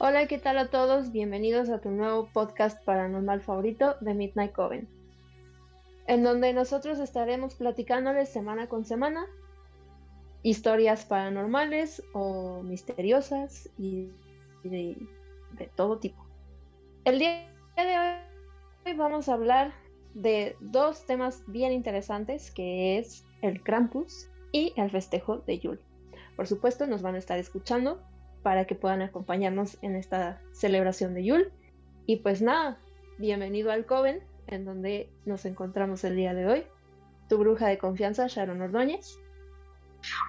Hola, 0.00 0.28
¿qué 0.28 0.38
tal 0.38 0.58
a 0.58 0.70
todos? 0.70 1.10
Bienvenidos 1.10 1.70
a 1.70 1.80
tu 1.80 1.90
nuevo 1.90 2.28
podcast 2.32 2.80
paranormal 2.84 3.40
favorito 3.40 3.96
de 4.00 4.14
Midnight 4.14 4.52
Coven, 4.52 4.88
en 6.06 6.22
donde 6.22 6.52
nosotros 6.52 7.00
estaremos 7.00 7.56
platicándoles 7.56 8.28
semana 8.28 8.68
con 8.68 8.84
semana 8.84 9.26
historias 10.44 11.04
paranormales 11.04 12.00
o 12.12 12.62
misteriosas 12.62 13.68
y 13.76 14.08
de, 14.62 14.96
todo 15.74 15.98
tipo. 15.98 16.24
El 17.04 17.18
día 17.18 17.50
de 17.76 18.20
hoy 18.86 18.94
vamos 18.94 19.28
a 19.28 19.34
hablar 19.34 19.72
de 20.14 20.54
dos 20.60 21.06
temas 21.06 21.42
bien 21.48 21.72
interesantes, 21.72 22.52
que 22.52 22.98
es 22.98 23.24
el 23.42 23.64
Krampus 23.64 24.30
y 24.52 24.72
el 24.76 24.92
festejo 24.92 25.38
de 25.38 25.58
Yule. 25.58 25.80
Por 26.36 26.46
supuesto, 26.46 26.86
nos 26.86 27.02
van 27.02 27.16
a 27.16 27.18
estar 27.18 27.40
escuchando 27.40 28.00
para 28.48 28.64
que 28.64 28.74
puedan 28.74 29.02
acompañarnos 29.02 29.76
en 29.82 29.94
esta 29.94 30.40
celebración 30.52 31.12
de 31.12 31.22
Yule. 31.22 31.50
Y 32.06 32.16
pues 32.16 32.40
nada, 32.40 32.78
bienvenido 33.18 33.70
al 33.70 33.84
Coven, 33.84 34.22
en 34.46 34.64
donde 34.64 35.10
nos 35.26 35.44
encontramos 35.44 36.02
el 36.04 36.16
día 36.16 36.32
de 36.32 36.46
hoy. 36.46 36.66
Tu 37.28 37.36
bruja 37.36 37.68
de 37.68 37.76
confianza, 37.76 38.26
Sharon 38.26 38.62
Ordóñez. 38.62 39.18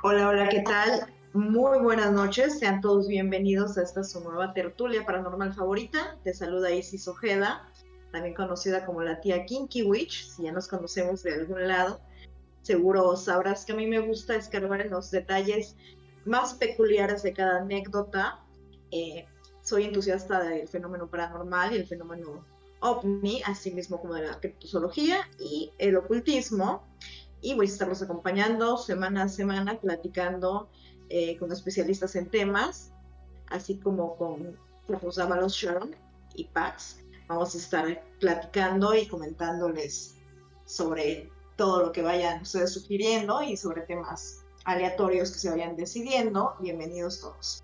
Hola, 0.03 0.27
hola, 0.27 0.49
¿qué 0.49 0.59
tal? 0.63 1.07
Muy 1.31 1.79
buenas 1.79 2.11
noches, 2.11 2.59
sean 2.59 2.81
todos 2.81 3.07
bienvenidos 3.07 3.77
a 3.77 3.83
esta 3.83 4.03
su 4.03 4.21
nueva 4.21 4.51
tertulia 4.51 5.05
paranormal 5.05 5.53
favorita. 5.53 6.17
Te 6.25 6.33
saluda 6.33 6.73
Isis 6.73 7.07
Ojeda, 7.07 7.71
también 8.11 8.35
conocida 8.35 8.85
como 8.85 9.01
la 9.01 9.21
tía 9.21 9.45
Kinky 9.45 9.83
Witch, 9.83 10.27
si 10.27 10.43
ya 10.43 10.51
nos 10.51 10.67
conocemos 10.67 11.23
de 11.23 11.35
algún 11.35 11.65
lado. 11.69 12.01
Seguro 12.63 13.15
sabrás 13.15 13.63
que 13.63 13.71
a 13.71 13.75
mí 13.75 13.87
me 13.87 13.99
gusta 13.99 14.35
escarbar 14.35 14.81
en 14.81 14.89
los 14.89 15.09
detalles 15.09 15.77
más 16.29 16.53
peculiares 16.53 17.23
de 17.23 17.33
cada 17.33 17.59
anécdota. 17.59 18.39
Eh, 18.91 19.25
soy 19.61 19.85
entusiasta 19.85 20.41
del 20.43 20.67
fenómeno 20.67 21.09
paranormal 21.09 21.73
y 21.73 21.77
el 21.77 21.87
fenómeno 21.87 22.45
ovni, 22.81 23.41
así 23.45 23.71
mismo 23.71 23.99
como 23.99 24.13
de 24.13 24.27
la 24.27 24.39
criptozoología 24.39 25.27
y 25.39 25.73
el 25.79 25.97
ocultismo. 25.97 26.87
Y 27.41 27.55
voy 27.55 27.65
a 27.65 27.69
estarlos 27.69 28.01
acompañando 28.01 28.77
semana 28.77 29.23
a 29.23 29.29
semana, 29.29 29.79
platicando 29.79 30.69
eh, 31.09 31.35
con 31.37 31.51
especialistas 31.51 32.15
en 32.15 32.29
temas, 32.29 32.91
así 33.47 33.77
como 33.77 34.15
con 34.15 34.57
los 34.87 35.15
Dávalos 35.15 35.53
Sharon 35.53 35.95
y 36.35 36.45
Pax. 36.45 36.99
Vamos 37.27 37.55
a 37.55 37.57
estar 37.57 38.03
platicando 38.19 38.93
y 38.93 39.07
comentándoles 39.07 40.15
sobre 40.65 41.31
todo 41.55 41.85
lo 41.85 41.91
que 41.91 42.01
vayan 42.01 42.41
ustedes 42.41 42.73
sugiriendo 42.73 43.41
y 43.41 43.57
sobre 43.57 43.81
temas 43.81 44.38
aleatorios 44.69 45.31
que 45.31 45.39
se 45.39 45.49
vayan 45.49 45.75
decidiendo. 45.75 46.53
Bienvenidos 46.59 47.21
todos. 47.21 47.63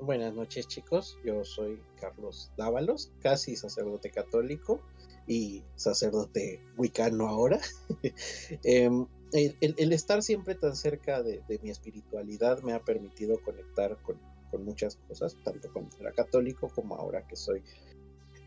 Buenas 0.00 0.34
noches 0.34 0.68
chicos, 0.68 1.18
yo 1.24 1.44
soy 1.44 1.82
Carlos 2.00 2.52
Dávalos, 2.56 3.10
casi 3.20 3.56
sacerdote 3.56 4.10
católico 4.10 4.80
y 5.26 5.64
sacerdote 5.74 6.62
wicano 6.76 7.26
ahora. 7.26 7.58
Em, 8.62 9.06
el, 9.32 9.92
estar 9.92 10.22
siempre 10.22 10.54
tan 10.54 10.76
cerca 10.76 11.22
de, 11.22 11.42
mi 11.62 11.70
espiritualidad 11.70 12.62
me 12.62 12.72
ha 12.72 12.82
permitido 12.82 13.42
conectar 13.42 13.98
con, 14.02 14.18
muchas 14.64 14.96
cosas, 15.08 15.36
tanto 15.44 15.70
cuando 15.72 15.94
era 16.00 16.12
católico 16.12 16.70
como 16.74 16.94
ahora 16.96 17.26
que 17.26 17.36
soy 17.36 17.62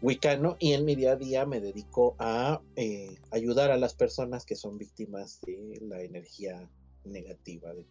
wicano 0.01 0.55
y 0.57 0.73
en 0.73 0.83
mi 0.83 0.95
día 0.95 1.11
a 1.11 1.15
día 1.15 1.45
me 1.45 1.59
dedico 1.59 2.15
a 2.17 2.61
eh, 2.75 3.19
ayudar 3.29 3.69
a 3.69 3.77
las 3.77 3.93
personas 3.93 4.45
que 4.45 4.55
son 4.55 4.79
víctimas 4.79 5.41
de 5.41 5.77
la 5.81 6.01
energía 6.01 6.67
negativa 7.05 7.73
de 7.73 7.85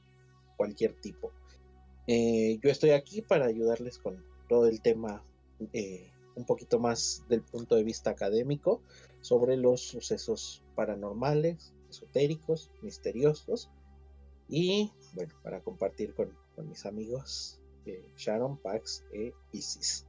cualquier 0.57 0.95
tipo. 0.95 1.33
Eh, 2.07 2.59
yo 2.63 2.71
estoy 2.71 2.91
aquí 2.91 3.23
para 3.23 3.47
ayudarles 3.47 3.99
con 3.99 4.25
todo 4.49 4.67
el 4.67 4.81
tema 4.83 5.23
eh, 5.73 6.11
un 6.35 6.45
poquito 6.45 6.79
más 6.79 7.25
del 7.29 7.43
punto 7.43 7.77
de 7.77 7.85
vista 7.85 8.11
académico 8.11 8.83
sobre 9.21 9.57
los 9.57 9.81
sucesos 9.81 10.65
paranormales, 10.75 11.73
esotéricos, 11.89 12.71
misteriosos 12.83 13.71
y 14.49 14.91
bueno, 15.15 15.33
para 15.43 15.61
compartir 15.61 16.15
con, 16.15 16.37
mis 16.69 16.85
amigos 16.85 17.59
eh, 17.87 18.05
Sharon, 18.17 18.59
Pax 18.59 19.05
e 19.15 19.33
Isis. 19.53 20.07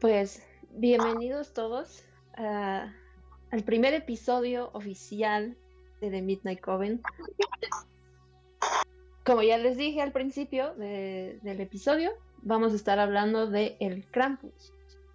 Pues 0.00 0.40
bienvenidos 0.70 1.52
todos 1.52 2.04
al 2.36 3.64
primer 3.64 3.94
episodio 3.94 4.70
oficial 4.72 5.56
de 6.00 6.10
The 6.10 6.22
Midnight 6.22 6.60
Coven. 6.60 7.02
Como 9.24 9.42
ya 9.42 9.58
les 9.58 9.76
dije 9.76 10.02
al 10.02 10.12
principio 10.12 10.74
del 10.74 11.60
episodio, 11.60 12.12
vamos 12.42 12.72
a 12.72 12.76
estar 12.76 12.98
hablando 12.98 13.48
de 13.48 13.76
el 13.80 14.04
Krampus. 14.06 14.72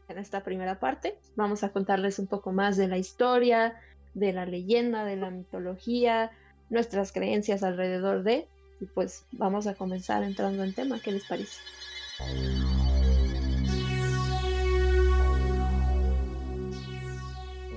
En 0.09 0.17
esta 0.17 0.43
primera 0.43 0.79
parte 0.79 1.17
vamos 1.37 1.63
a 1.63 1.69
contarles 1.69 2.19
un 2.19 2.27
poco 2.27 2.51
más 2.51 2.75
de 2.75 2.89
la 2.89 2.97
historia, 2.97 3.79
de 4.13 4.33
la 4.33 4.45
leyenda, 4.45 5.05
de 5.05 5.15
la 5.15 5.29
mitología, 5.29 6.31
nuestras 6.69 7.13
creencias 7.13 7.63
alrededor 7.63 8.23
de, 8.23 8.47
y 8.81 8.85
pues 8.85 9.25
vamos 9.31 9.67
a 9.67 9.75
comenzar 9.75 10.23
entrando 10.23 10.63
en 10.63 10.73
tema. 10.73 10.99
¿Qué 10.99 11.13
les 11.13 11.25
parece? 11.25 11.61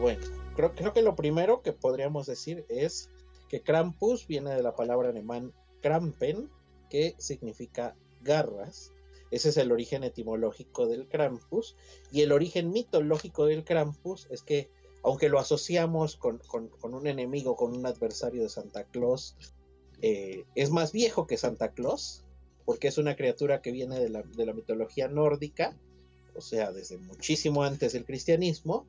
Bueno, 0.00 0.20
creo, 0.54 0.92
que 0.92 1.02
lo 1.02 1.16
primero 1.16 1.62
que 1.62 1.72
podríamos 1.72 2.26
decir 2.26 2.64
es 2.68 3.10
que 3.48 3.62
Krampus 3.62 4.26
viene 4.26 4.54
de 4.54 4.62
la 4.62 4.74
palabra 4.74 5.10
alemán 5.10 5.52
Krampen, 5.82 6.50
que 6.88 7.14
significa 7.18 7.96
garras. 8.22 8.92
Ese 9.30 9.48
es 9.48 9.56
el 9.56 9.72
origen 9.72 10.04
etimológico 10.04 10.86
del 10.86 11.08
Krampus. 11.08 11.76
Y 12.10 12.22
el 12.22 12.32
origen 12.32 12.70
mitológico 12.70 13.46
del 13.46 13.64
Krampus 13.64 14.28
es 14.30 14.42
que, 14.42 14.70
aunque 15.02 15.28
lo 15.28 15.38
asociamos 15.38 16.16
con, 16.16 16.40
un 16.82 17.06
enemigo, 17.06 17.56
con 17.56 17.76
un 17.76 17.84
adversario 17.86 18.42
de 18.42 18.48
Santa 18.48 18.84
Claus, 18.84 19.36
eh, 20.02 20.44
es 20.54 20.70
más 20.70 20.92
viejo 20.92 21.26
que 21.26 21.36
Santa 21.36 21.72
Claus, 21.72 22.24
porque 22.64 22.88
es 22.88 22.98
una 22.98 23.16
criatura 23.16 23.60
que 23.60 23.72
viene 23.72 23.98
de 23.98 24.08
la, 24.08 24.22
de 24.22 24.46
la 24.46 24.54
mitología 24.54 25.08
nórdica, 25.08 25.76
o 26.36 26.40
sea, 26.40 26.72
desde 26.72 26.98
muchísimo 26.98 27.62
antes 27.62 27.92
del 27.92 28.04
cristianismo, 28.04 28.86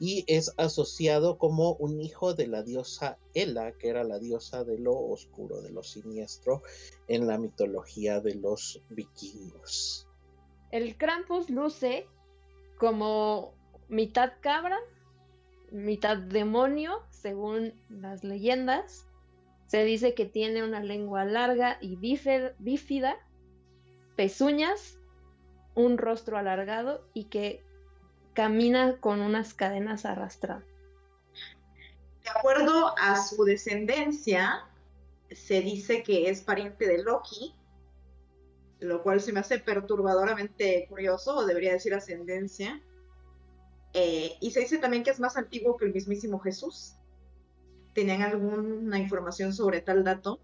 y 0.00 0.24
es 0.26 0.54
asociado 0.56 1.36
como 1.36 1.74
un 1.74 2.00
hijo 2.00 2.32
de 2.32 2.46
la 2.46 2.62
diosa 2.62 3.18
Hela, 3.34 3.72
que 3.72 3.90
era 3.90 4.02
la 4.02 4.18
diosa 4.18 4.64
de 4.64 4.78
lo 4.78 4.96
oscuro, 4.98 5.60
de 5.60 5.70
lo 5.70 5.82
siniestro 5.82 6.62
en 7.06 7.26
la 7.26 7.36
mitología 7.36 8.20
de 8.20 8.34
los 8.34 8.82
vikingos. 8.88 10.08
El 10.70 10.96
Krampus 10.96 11.50
luce 11.50 12.08
como 12.78 13.52
mitad 13.88 14.32
cabra, 14.40 14.78
mitad 15.70 16.16
demonio, 16.16 17.02
según 17.10 17.74
las 17.90 18.24
leyendas. 18.24 19.06
Se 19.66 19.84
dice 19.84 20.14
que 20.14 20.24
tiene 20.24 20.64
una 20.64 20.80
lengua 20.82 21.26
larga 21.26 21.76
y 21.82 21.96
bífida, 21.96 23.18
pezuñas, 24.16 24.98
un 25.74 25.98
rostro 25.98 26.38
alargado 26.38 27.04
y 27.12 27.24
que 27.24 27.62
camina 28.40 28.96
con 29.00 29.20
unas 29.20 29.52
cadenas 29.52 30.06
arrastradas. 30.06 30.64
De 32.24 32.30
acuerdo 32.30 32.94
a 32.98 33.22
su 33.22 33.44
descendencia, 33.44 34.64
se 35.30 35.60
dice 35.60 36.02
que 36.02 36.30
es 36.30 36.40
pariente 36.40 36.86
de 36.86 37.02
Loki, 37.02 37.54
lo 38.78 39.02
cual 39.02 39.20
se 39.20 39.34
me 39.34 39.40
hace 39.40 39.58
perturbadoramente 39.58 40.86
curioso, 40.88 41.36
o 41.36 41.44
debería 41.44 41.74
decir 41.74 41.92
ascendencia. 41.92 42.82
Eh, 43.92 44.32
y 44.40 44.52
se 44.52 44.60
dice 44.60 44.78
también 44.78 45.02
que 45.02 45.10
es 45.10 45.20
más 45.20 45.36
antiguo 45.36 45.76
que 45.76 45.84
el 45.84 45.92
mismísimo 45.92 46.38
Jesús. 46.38 46.94
¿Tenían 47.92 48.22
alguna 48.22 48.98
información 48.98 49.52
sobre 49.52 49.82
tal 49.82 50.02
dato? 50.02 50.40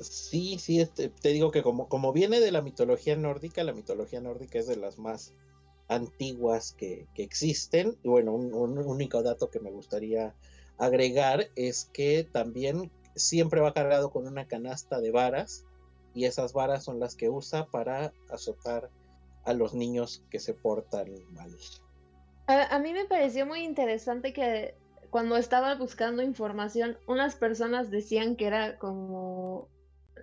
Sí, 0.00 0.58
sí, 0.58 0.80
este, 0.80 1.10
te 1.10 1.28
digo 1.28 1.52
que 1.52 1.62
como, 1.62 1.88
como 1.88 2.12
viene 2.12 2.40
de 2.40 2.50
la 2.50 2.60
mitología 2.60 3.14
nórdica, 3.14 3.62
la 3.62 3.72
mitología 3.72 4.20
nórdica 4.20 4.58
es 4.58 4.66
de 4.66 4.74
las 4.74 4.98
más 4.98 5.32
antiguas 5.88 6.72
que, 6.72 7.06
existen. 7.16 7.96
Y 8.02 8.08
bueno, 8.08 8.32
un, 8.34 8.78
único 8.78 9.22
dato 9.22 9.50
que 9.50 9.60
me 9.60 9.70
gustaría 9.70 10.34
agregar 10.78 11.48
es 11.56 11.90
que 11.92 12.24
también 12.24 12.90
siempre 13.14 13.60
va 13.60 13.74
cargado 13.74 14.10
con 14.10 14.26
una 14.26 14.48
canasta 14.48 15.00
de 15.00 15.10
varas 15.10 15.66
y 16.14 16.24
esas 16.24 16.52
varas 16.52 16.84
son 16.84 16.98
las 16.98 17.14
que 17.14 17.28
usa 17.28 17.66
para 17.66 18.12
azotar 18.30 18.90
a 19.44 19.52
los 19.52 19.74
niños 19.74 20.22
que 20.30 20.38
se 20.38 20.54
portan 20.54 21.12
mal. 21.32 21.54
A, 22.46 22.74
a, 22.74 22.78
mí 22.78 22.92
me 22.92 23.04
pareció 23.04 23.46
muy 23.46 23.60
interesante 23.60 24.32
que 24.32 24.74
cuando 25.10 25.36
estaba 25.36 25.74
buscando 25.74 26.22
información, 26.22 26.96
unas 27.06 27.36
personas 27.36 27.90
decían 27.90 28.36
que 28.36 28.46
era 28.46 28.78
como 28.78 29.68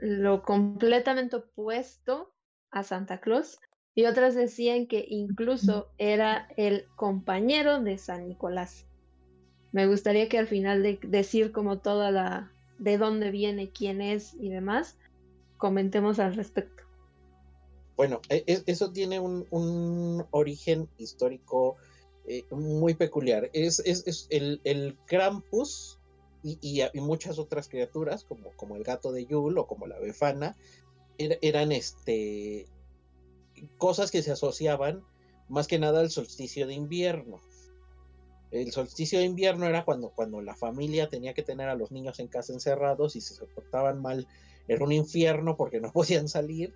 lo 0.01 0.43
completamente 0.43 1.35
opuesto 1.35 2.33
a 2.71 2.83
Santa 2.83 3.19
Claus, 3.19 3.59
y 3.95 4.05
otras 4.05 4.35
decían 4.35 4.87
que 4.87 5.05
incluso 5.07 5.89
era 5.97 6.47
el 6.57 6.85
compañero 6.95 7.81
de 7.81 7.97
San 7.97 8.27
Nicolás. 8.27 8.85
Me 9.71 9.87
gustaría 9.87 10.29
que 10.29 10.37
al 10.37 10.47
final 10.47 10.81
de 10.83 10.99
decir 11.03 11.51
como 11.51 11.79
toda 11.79 12.11
la 12.11 12.51
de 12.77 12.97
dónde 12.97 13.29
viene, 13.29 13.71
quién 13.71 14.01
es 14.01 14.33
y 14.35 14.49
demás, 14.49 14.97
comentemos 15.57 16.19
al 16.19 16.35
respecto. 16.35 16.83
Bueno, 17.97 18.21
e, 18.29 18.43
e, 18.47 18.63
eso 18.65 18.91
tiene 18.91 19.19
un, 19.19 20.25
origen 20.31 20.87
histórico 20.97 21.75
eh, 22.25 22.45
muy 22.51 22.93
peculiar. 22.93 23.49
Es, 23.51 23.83
el, 24.29 24.61
el, 24.63 24.97
Krampus 25.05 25.99
y, 26.41 26.81
muchas 26.95 27.37
otras 27.37 27.67
criaturas, 27.67 28.23
como, 28.23 28.51
como 28.55 28.77
el 28.77 28.83
gato 28.83 29.11
de 29.11 29.25
Yul 29.25 29.57
o 29.57 29.67
como 29.67 29.85
la 29.85 29.99
Befana, 29.99 30.55
eran 31.17 31.73
este, 31.73 32.65
cosas 33.77 34.11
que 34.11 34.21
se 34.21 34.31
asociaban 34.31 35.03
más 35.47 35.67
que 35.67 35.79
nada 35.79 35.99
al 35.99 36.11
solsticio 36.11 36.67
de 36.67 36.73
invierno. 36.73 37.41
El 38.51 38.71
solsticio 38.71 39.19
de 39.19 39.25
invierno 39.25 39.67
era 39.67 39.85
cuando, 39.85 40.09
cuando 40.09 40.41
la 40.41 40.55
familia 40.55 41.09
tenía 41.09 41.33
que 41.33 41.43
tener 41.43 41.69
a 41.69 41.75
los 41.75 41.91
niños 41.91 42.19
en 42.19 42.27
casa 42.27 42.53
encerrados 42.53 43.15
y 43.15 43.21
se 43.21 43.45
portaban 43.45 44.01
mal 44.01 44.27
era 44.69 44.85
un 44.85 44.91
infierno 44.91 45.57
porque 45.57 45.81
no 45.81 45.91
podían 45.93 46.29
salir 46.29 46.73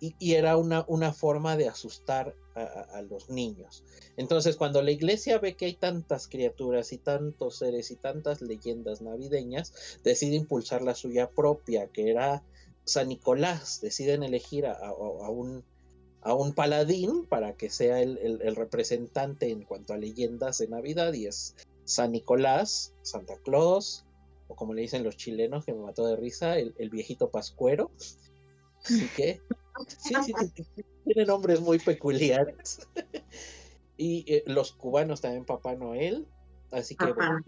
y, 0.00 0.34
era 0.34 0.56
una, 0.56 0.84
una, 0.86 1.12
forma 1.12 1.56
de 1.56 1.66
asustar 1.66 2.32
a, 2.54 3.02
los 3.02 3.30
niños. 3.30 3.82
Entonces 4.16 4.54
cuando 4.54 4.80
la 4.80 4.92
iglesia 4.92 5.40
ve 5.40 5.56
que 5.56 5.64
hay 5.64 5.74
tantas 5.74 6.28
criaturas 6.28 6.92
y 6.92 6.98
tantos 6.98 7.58
seres 7.58 7.90
y 7.90 7.96
tantas 7.96 8.40
leyendas 8.40 9.02
navideñas, 9.02 9.98
decide 10.04 10.36
impulsar 10.36 10.82
la 10.82 10.94
suya 10.94 11.28
propia, 11.28 11.88
que 11.88 12.10
era 12.10 12.44
San 12.84 13.08
Nicolás. 13.08 13.80
Deciden 13.80 14.22
elegir 14.22 14.66
a 14.66 14.92
un 15.30 15.64
a 16.22 16.34
un 16.34 16.52
paladín 16.52 17.26
para 17.26 17.54
que 17.54 17.70
sea 17.70 18.00
el, 18.00 18.56
representante 18.56 19.50
en 19.50 19.62
cuanto 19.62 19.92
a 19.92 19.98
leyendas 19.98 20.58
de 20.58 20.68
Navidad 20.68 21.12
y 21.12 21.26
es 21.26 21.54
San 21.84 22.12
Nicolás, 22.12 22.92
Santa 23.02 23.36
Claus, 23.38 24.04
o 24.48 24.56
como 24.56 24.74
le 24.74 24.82
dicen 24.82 25.04
los 25.04 25.16
chilenos, 25.16 25.64
que 25.64 25.72
me 25.72 25.80
mató 25.80 26.06
de 26.06 26.16
risa, 26.16 26.58
el, 26.58 26.90
viejito 26.90 27.30
pascuero. 27.30 27.90
Así 28.82 29.08
que, 29.16 29.40
sí, 29.86 30.14
sí, 30.24 30.64
tiene 31.04 31.24
nombres 31.24 31.60
muy 31.60 31.78
peculiares. 31.78 32.86
y 33.96 34.24
eh, 34.32 34.44
los 34.46 34.72
cubanos 34.72 35.20
también 35.20 35.44
Papá 35.44 35.74
Noel. 35.74 36.26
Así 36.70 36.94
que, 36.94 37.12
bueno, 37.12 37.40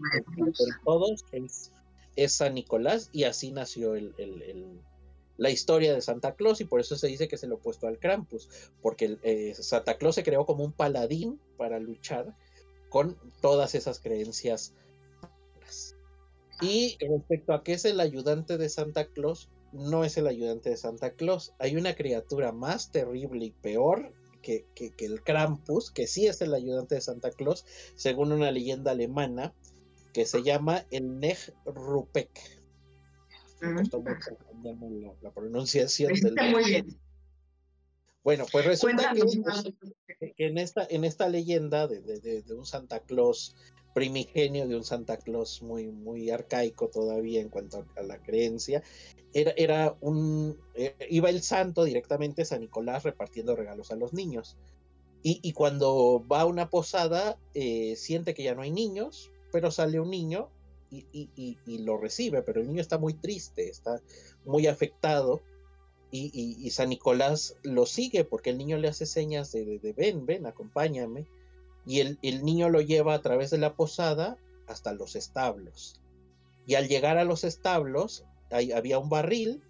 todos 0.83 1.23
es, 1.31 2.33
San 2.33 2.55
Nicolás 2.55 3.09
y 3.11 3.23
así 3.23 3.51
nació 3.51 3.95
el 3.95 4.13
la 5.41 5.49
historia 5.49 5.95
de 5.95 6.01
Santa 6.01 6.35
Claus 6.35 6.61
y 6.61 6.65
por 6.65 6.79
eso 6.79 6.95
se 6.95 7.07
dice 7.07 7.27
que 7.27 7.33
es 7.33 7.41
el 7.41 7.51
opuesto 7.51 7.87
al 7.87 7.97
Krampus, 7.97 8.47
porque 8.79 9.17
eh, 9.23 9.55
Santa 9.55 9.97
Claus 9.97 10.13
se 10.13 10.23
creó 10.23 10.45
como 10.45 10.63
un 10.63 10.71
paladín 10.71 11.39
para 11.57 11.79
luchar 11.79 12.35
con 12.89 13.17
todas 13.41 13.73
esas 13.73 13.99
creencias. 13.99 14.75
Y 16.61 16.95
respecto 16.99 17.53
a 17.53 17.63
qué 17.63 17.73
es 17.73 17.85
el 17.85 17.99
ayudante 17.99 18.59
de 18.59 18.69
Santa 18.69 19.05
Claus, 19.05 19.49
no 19.71 20.03
es 20.03 20.15
el 20.17 20.27
ayudante 20.27 20.69
de 20.69 20.77
Santa 20.77 21.13
Claus. 21.13 21.53
Hay 21.57 21.75
una 21.75 21.95
criatura 21.95 22.51
más 22.51 22.91
terrible 22.91 23.45
y 23.45 23.49
peor 23.49 24.13
que, 24.43 24.67
el 24.99 25.23
Krampus, 25.23 25.89
que 25.89 26.05
sí 26.05 26.27
es 26.27 26.41
el 26.41 26.53
ayudante 26.53 26.93
de 26.93 27.01
Santa 27.01 27.31
Claus, 27.31 27.65
según 27.95 28.31
una 28.31 28.51
leyenda 28.51 28.91
alemana, 28.91 29.55
que 30.13 30.27
se 30.27 30.43
llama 30.43 30.85
el 30.91 31.19
La, 35.21 35.31
pronunciación 35.31 36.13
del 36.13 36.35
Muy 36.51 36.65
bien. 36.65 36.99
Bueno, 38.23 38.45
pues 38.51 38.65
resulta 38.65 39.13
que, 39.13 40.33
en, 40.37 40.57
esta, 40.57 40.85
en 40.89 41.03
esta 41.03 41.27
leyenda 41.27 41.87
de, 41.87 42.43
un 42.49 42.65
Santa 42.65 42.99
Claus 42.99 43.55
primigenio, 43.93 44.67
de 44.67 44.75
un 44.75 44.83
Santa 44.83 45.17
Claus 45.17 45.61
muy, 45.61 45.87
muy 45.87 46.29
arcaico 46.29 46.89
todavía 46.89 47.41
en 47.41 47.49
cuanto 47.49 47.85
a, 47.95 48.01
la 48.03 48.21
creencia, 48.21 48.83
era, 49.33 49.53
era 49.57 49.97
un, 50.01 50.57
eh, 50.75 50.95
iba 51.09 51.29
el 51.29 51.41
santo 51.41 51.83
directamente 51.83 52.45
San 52.45 52.61
Nicolás 52.61 53.03
repartiendo 53.03 53.55
regalos 53.55 53.91
a 53.91 53.95
los 53.95 54.13
niños. 54.13 54.57
Y, 55.23 55.53
cuando 55.53 56.25
va 56.27 56.41
a 56.41 56.45
una 56.45 56.71
posada, 56.71 57.37
eh, 57.53 57.95
siente 57.95 58.33
que 58.33 58.41
ya 58.41 58.55
no 58.55 58.63
hay 58.63 58.71
niños, 58.71 59.31
pero 59.51 59.69
sale 59.69 59.99
un 59.99 60.09
niño 60.09 60.49
y, 60.91 61.77
lo 61.79 61.97
recibe, 61.97 62.41
pero 62.41 62.61
el 62.61 62.67
niño 62.67 62.81
está 62.81 62.97
muy 62.97 63.13
triste, 63.13 63.69
está 63.69 64.01
muy 64.45 64.67
afectado 64.67 65.41
y, 66.11 66.69
San 66.71 66.89
Nicolás 66.89 67.55
lo 67.63 67.85
sigue 67.85 68.25
porque 68.25 68.49
el 68.49 68.57
niño 68.57 68.77
le 68.77 68.89
hace 68.89 69.05
señas 69.05 69.51
de, 69.51 69.93
ven, 69.95 70.25
ven, 70.25 70.45
acompáñame 70.45 71.25
y 71.85 71.99
el, 71.99 72.43
niño 72.43 72.69
lo 72.69 72.81
lleva 72.81 73.13
a 73.13 73.21
través 73.21 73.49
de 73.49 73.57
la 73.57 73.75
posada 73.75 74.37
hasta 74.67 74.93
los 74.93 75.15
establos. 75.15 75.99
Y 76.67 76.75
al 76.75 76.87
llegar 76.87 77.17
a 77.17 77.23
los 77.23 77.43
establos 77.43 78.25
ahí 78.51 78.71
había 78.71 78.99
un 78.99 79.09
barril 79.09 79.63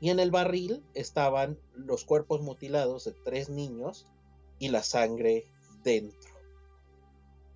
y 0.00 0.10
en 0.10 0.20
el 0.20 0.30
barril 0.30 0.84
estaban 0.94 1.58
los 1.74 2.04
cuerpos 2.04 2.40
mutilados 2.40 3.04
de 3.04 3.12
tres 3.24 3.48
niños 3.48 4.06
y 4.60 4.68
la 4.68 4.84
sangre 4.84 5.44
dentro. 5.82 6.30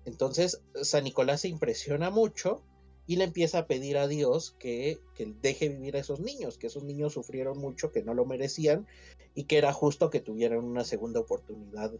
Entonces 0.05 0.61
San 0.81 1.05
Nicolás 1.05 1.41
se 1.41 1.47
impresiona 1.47 2.09
mucho 2.09 2.61
y 3.05 3.17
le 3.17 3.25
empieza 3.25 3.59
a 3.59 3.67
pedir 3.67 3.97
a 3.97 4.07
Dios 4.07 4.55
que, 4.59 4.99
deje 5.41 5.69
vivir 5.69 5.97
a 5.97 5.99
esos 5.99 6.19
niños, 6.19 6.57
que 6.57 6.67
esos 6.67 6.83
niños 6.83 7.13
sufrieron 7.13 7.57
mucho, 7.57 7.91
que 7.91 8.03
no 8.03 8.13
lo 8.13 8.25
merecían 8.25 8.87
y 9.35 9.43
que 9.43 9.57
era 9.57 9.73
justo 9.73 10.09
que 10.09 10.21
tuvieran 10.21 10.63
una 10.63 10.85
segunda 10.85 11.19
oportunidad 11.19 11.91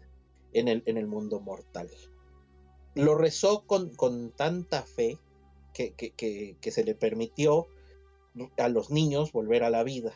en 0.53 0.67
el, 0.67 0.83
en 0.85 0.97
el 0.97 1.07
mundo 1.07 1.39
mortal. 1.39 1.89
Lo 2.95 3.15
rezó 3.15 3.65
con, 3.65 3.89
con 3.95 4.31
tanta 4.31 4.83
fe 4.83 5.17
que, 5.73 5.93
que, 5.93 6.71
se 6.71 6.83
le 6.83 6.95
permitió 6.95 7.67
a 8.57 8.69
los 8.69 8.89
niños 8.89 9.31
volver 9.31 9.63
a 9.63 9.69
la 9.69 9.83
vida. 9.83 10.13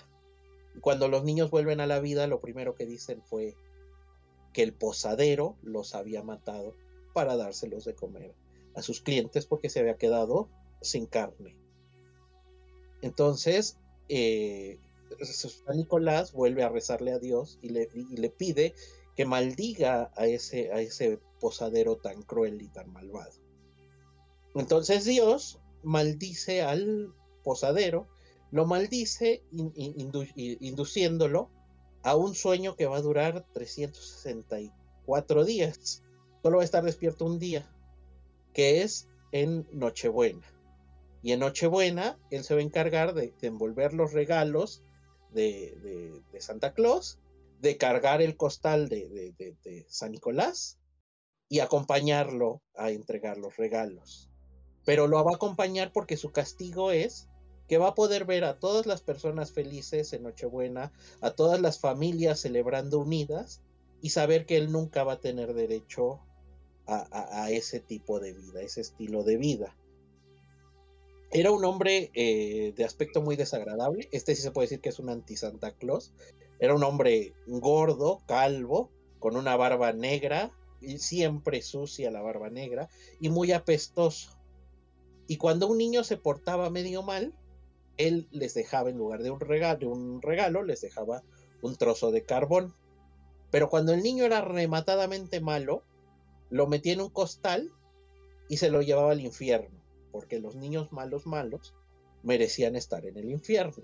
Cuando 0.79 1.07
los 1.07 1.23
niños 1.23 1.49
vuelven 1.49 1.81
a 1.81 1.87
la 1.87 1.99
vida, 1.99 2.27
lo 2.27 2.39
primero 2.39 2.75
que 2.75 2.85
dicen 2.85 3.21
fue 3.23 3.55
que 4.53 4.63
el 4.63 4.73
posadero 4.73 5.55
los 5.63 5.95
había 5.95 6.23
matado 6.23 6.75
para 7.13 7.35
dárselos 7.35 7.83
de 7.83 7.95
comer 7.95 8.35
a 8.75 8.83
sus 8.83 9.01
clientes 9.01 9.47
porque 9.47 9.69
se 9.69 9.79
había 9.79 9.97
quedado 9.97 10.49
sin 10.81 11.06
carne. 11.06 11.56
Entonces, 13.01 13.77
eh, 14.09 14.79
San 15.21 15.77
Nicolás 15.77 16.33
vuelve 16.33 16.63
a 16.63 16.69
rezarle 16.69 17.12
a 17.12 17.19
Dios 17.19 17.59
y 17.62 17.69
le, 17.69 18.29
pide 18.29 18.74
que 19.15 19.25
maldiga 19.25 20.12
a 20.15 20.27
ese, 20.27 20.71
a 20.71 20.81
ese 20.81 21.19
posadero 21.39 21.97
tan 21.97 22.24
cruel 22.24 22.62
y 22.62 22.68
tan 22.68 22.91
malvado. 22.91 23.33
Entonces 24.56 25.06
Dios 25.06 25.59
maldice 25.83 26.62
al 26.62 27.13
posadero, 27.44 28.07
lo 28.51 28.66
maldice 28.66 29.44
induciéndolo 29.51 31.49
a 32.04 32.16
un 32.16 32.35
sueño 32.35 32.75
que 32.75 32.85
va 32.85 32.97
a 32.97 33.01
durar 33.01 33.45
364 33.54 35.45
días. 35.45 36.04
Solo 36.42 36.57
va 36.57 36.63
a 36.63 36.66
estar 36.66 36.83
despierto 36.83 37.25
un 37.25 37.40
día, 37.40 37.69
que 38.54 38.81
es 38.83 39.07
en 39.31 39.68
Nochebuena. 39.71 40.56
Y 41.21 41.31
en 41.31 41.40
Nochebuena, 41.40 42.19
él 42.30 42.44
se 42.44 42.54
va 42.54 42.59
a 42.59 42.64
encargar 42.64 43.14
de, 43.14 43.33
envolver 43.42 43.94
los 43.94 44.14
regalos 44.14 44.83
de, 45.33 46.21
Santa 46.40 46.74
Claus, 46.74 47.19
de 47.59 47.78
cargar 47.78 48.21
el 48.21 48.38
costal 48.38 48.88
de, 48.90 49.86
San 49.88 50.12
Nicolás 50.12 50.78
y 51.50 51.59
acompañarlo 51.59 52.62
a 52.76 52.92
entregar 52.92 53.38
los 53.38 53.57
regalos. 53.57 54.30
Pero 54.86 55.07
lo 55.07 55.24
va 55.24 55.31
a 55.31 55.36
acompañar 55.36 55.92
porque 55.92 56.18
su 56.18 56.31
castigo 56.31 56.92
es 56.92 57.28
que 57.68 57.78
va 57.78 57.90
a 57.90 57.95
poder 57.95 58.26
ver 58.26 58.45
a 58.45 58.59
todas 58.59 58.86
las 58.86 59.02
personas 59.02 59.52
felices 59.52 60.14
en 60.14 60.24
Nochebuena, 60.24 60.94
a 61.19 61.31
todas 61.31 61.59
las 61.59 61.80
familias 61.80 62.40
celebrando 62.40 63.00
unidas 63.00 63.62
y 64.02 64.12
saber 64.12 64.45
que 64.45 64.56
él 64.56 64.71
nunca 64.71 65.04
va 65.04 65.14
a 65.14 65.19
tener 65.19 65.54
derecho 65.54 66.21
a 66.86 67.52
ese 67.52 67.81
tipo 67.81 68.21
de 68.21 68.31
vida, 68.31 68.62
ese 68.62 68.80
estilo 68.80 69.24
de 69.24 69.36
vida. 69.36 69.76
Era 71.31 71.51
un 71.51 71.65
hombre 71.65 72.09
eh, 72.13 72.73
de 72.75 72.85
aspecto 72.85 73.21
muy 73.21 73.35
desagradable. 73.35 74.07
Este 74.11 74.33
sí 74.35 74.41
se 74.41 74.51
puede 74.51 74.65
decir 74.65 74.79
que 74.79 74.89
es 74.89 74.99
un 74.99 75.09
anti-Santa 75.09 75.73
Claus. 75.73 76.13
Era 76.59 76.73
un 76.73 76.83
hombre 76.83 77.33
gordo, 77.47 78.21
calvo, 78.25 78.89
con 79.19 79.35
una 79.35 79.57
barba 79.57 79.91
negra, 79.91 80.51
y 80.79 80.99
siempre 80.99 81.61
sucia 81.61 82.11
la 82.11 82.21
barba 82.21 82.49
negra, 82.49 82.87
y 83.19 83.29
muy 83.29 83.51
apestoso. 83.51 84.37
Y 85.27 85.37
cuando 85.37 85.67
un 85.67 85.77
niño 85.77 86.05
se 86.05 86.15
portaba 86.15 86.69
medio 86.69 87.03
mal, 87.03 87.33
él 87.97 88.27
les 88.31 88.53
dejaba, 88.53 88.89
en 88.89 88.97
lugar 88.97 89.21
de 89.21 89.31
un 89.31 89.41
regalo, 89.41 89.91
un 89.91 90.21
regalo 90.21 90.63
les 90.63 90.79
dejaba 90.79 91.23
un 91.61 91.75
trozo 91.75 92.11
de 92.11 92.23
carbón. 92.23 92.73
Pero 93.51 93.69
cuando 93.69 93.93
el 93.93 94.01
niño 94.01 94.23
era 94.23 94.41
rematadamente 94.41 95.41
malo, 95.41 95.83
lo 96.49 96.67
metía 96.67 96.93
en 96.93 97.01
un 97.01 97.09
costal 97.09 97.71
y 98.47 98.57
se 98.57 98.69
lo 98.69 98.81
llevaba 98.81 99.11
al 99.11 99.21
infierno 99.21 99.77
porque 100.11 100.40
los 100.40 100.56
niños 100.56 100.92
malos 100.92 101.26
malos 101.26 101.73
merecían 102.23 102.76
estar 102.76 103.06
en 103.06 103.18
el 103.18 103.30
infierno. 103.30 103.83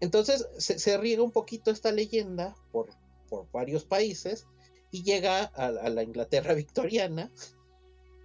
Entonces 0.00 0.48
se, 0.58 0.98
riega 0.98 1.22
un 1.22 1.30
poquito 1.30 1.70
esta 1.70 1.92
leyenda 1.92 2.56
por, 2.72 2.88
por 3.28 3.50
varios 3.52 3.84
países 3.84 4.46
y 4.90 5.02
llega 5.04 5.44
a, 5.44 5.70
la 5.70 6.02
Inglaterra 6.02 6.54
victoriana. 6.54 7.30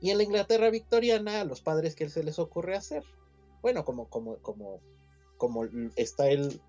Y 0.02 0.12
en 0.12 0.18
la 0.18 0.24
Inglaterra 0.24 0.70
victoriana, 0.70 1.42
a 1.42 1.46
los 1.46 1.62
padres, 1.62 1.96
¿qué 1.96 2.10
se 2.10 2.24
les 2.24 2.38
ocurre 2.40 2.76
hacer? 2.76 3.04
Bueno, 3.62 3.84
como, 3.86 4.10
como, 4.10 4.38
como, 4.38 4.80
como 5.38 5.66
está 5.96 6.30
el, 6.30 6.62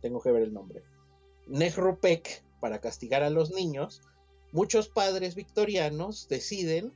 tengo 0.00 0.20
que 0.20 0.30
ver 0.30 0.42
el 0.42 0.54
nombre, 0.54 0.82
Nehru 1.46 1.98
Peck, 1.98 2.42
para 2.60 2.80
castigar 2.80 3.22
a 3.22 3.30
los 3.30 3.50
niños, 3.50 4.00
muchos 4.52 4.88
padres 4.88 5.34
victorianos 5.34 6.28
deciden 6.28 6.92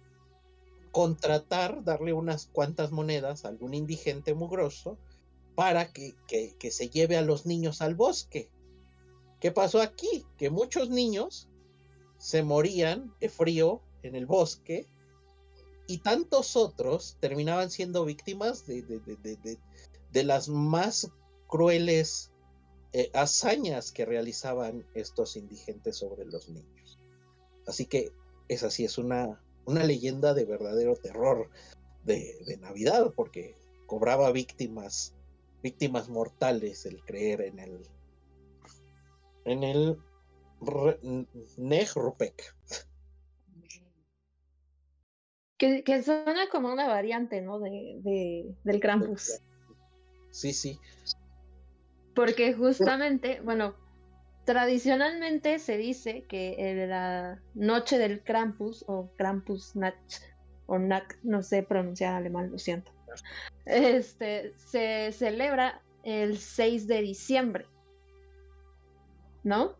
contratar, 0.97 1.85
darle 1.85 2.15
unas 2.15 2.47
cuantas 2.47 2.91
monedas 2.91 3.45
a 3.45 3.49
algún 3.49 3.75
indigente 3.75 4.33
mugroso 4.33 4.97
para 5.55 5.93
que, 5.93 6.15
que, 6.26 6.71
se 6.71 6.88
lleve 6.88 7.19
a 7.19 7.23
los 7.23 7.45
niños 7.45 7.83
al 7.83 7.95
bosque. 7.95 8.49
¿Qué 9.38 9.53
pasó 9.53 9.83
aquí? 9.83 10.25
Que 10.38 10.49
muchos 10.49 10.88
niños 10.88 11.50
se 12.17 12.43
morían 12.43 13.15
de 13.21 13.29
frío 13.29 13.83
en 14.03 14.17
el 14.17 14.25
bosque 14.25 14.87
y 15.87 15.99
tantos 15.99 16.57
otros 16.57 17.19
terminaban 17.21 17.71
siendo 17.71 18.07
víctimas 18.07 18.67
de, 18.67 18.81
de, 18.81 20.25
las 20.25 20.49
más 20.49 21.12
crueles 21.47 22.31
eh, 22.95 23.11
hazañas 23.12 23.93
que 23.93 24.07
realizaban 24.07 24.87
estos 24.95 25.37
indigentes 25.37 25.99
sobre 25.99 26.25
los 26.25 26.49
niños. 26.49 26.99
Así 27.67 27.85
que 27.85 28.12
esa 28.49 28.71
sí 28.71 28.87
es 28.87 28.97
una, 28.97 29.43
una 29.66 29.85
leyenda 29.85 30.32
de 30.32 30.44
verdadero 30.44 30.96
terror 30.96 31.50
de, 32.04 32.56
Navidad, 32.61 33.12
porque 33.14 33.54
cobraba 33.87 34.32
víctimas, 34.32 35.14
víctimas 35.62 36.08
mortales 36.08 36.87
el 36.87 37.02
creer 37.04 37.42
en 37.42 37.58
el, 37.58 37.87
en 39.44 39.62
el 39.64 39.99
Nehrupek. 41.56 42.54
Que, 45.58 45.82
que, 45.85 46.02
suena 46.02 46.49
como 46.50 46.73
una 46.73 46.87
variante, 46.87 47.40
¿no? 47.40 47.58
De, 47.58 47.99
de, 48.02 48.54
del 48.62 48.80
Krampus. 48.80 49.40
Sí, 50.30 50.52
sí. 50.52 50.78
Porque 52.14 52.52
justamente, 52.54 53.40
bueno, 53.40 53.75
tradicionalmente 54.47 55.59
se 55.59 55.76
dice 55.76 56.25
que 56.29 56.55
en 56.59 56.88
la 56.88 57.43
noche 57.55 57.99
del 57.99 58.23
Krampus 58.23 58.85
o 58.87 59.11
Krampusnacht 59.17 60.23
o 60.67 60.79
Nacht, 60.79 61.19
no 61.23 61.43
sé 61.43 61.65
pronunciar 61.65 62.15
alemán, 62.15 62.50
lo 62.50 62.59
siento. 62.59 62.93
Este 63.65 64.55
se 64.57 65.11
celebra 65.12 65.83
el 66.05 66.38
6 66.38 66.87
de 66.87 67.03
diciembre. 67.03 67.67
¿No? 69.43 69.75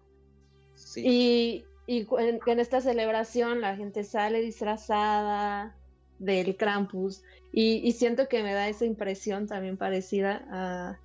Sí. 0.75 1.65
Y, 1.87 2.07
en, 2.19 2.61
esta 2.61 2.81
celebración 2.81 3.61
la 3.61 3.77
gente 3.77 4.03
sale 4.03 4.41
disfrazada 4.41 5.77
del 6.19 6.57
Krampus 6.57 7.23
y, 7.53 7.77
y 7.87 7.93
siento 7.93 8.29
que 8.29 8.43
me 8.43 8.53
da 8.53 8.69
esa 8.69 8.85
impresión 8.85 9.47
también 9.47 9.77
parecida 9.77 10.45
a 10.51 10.99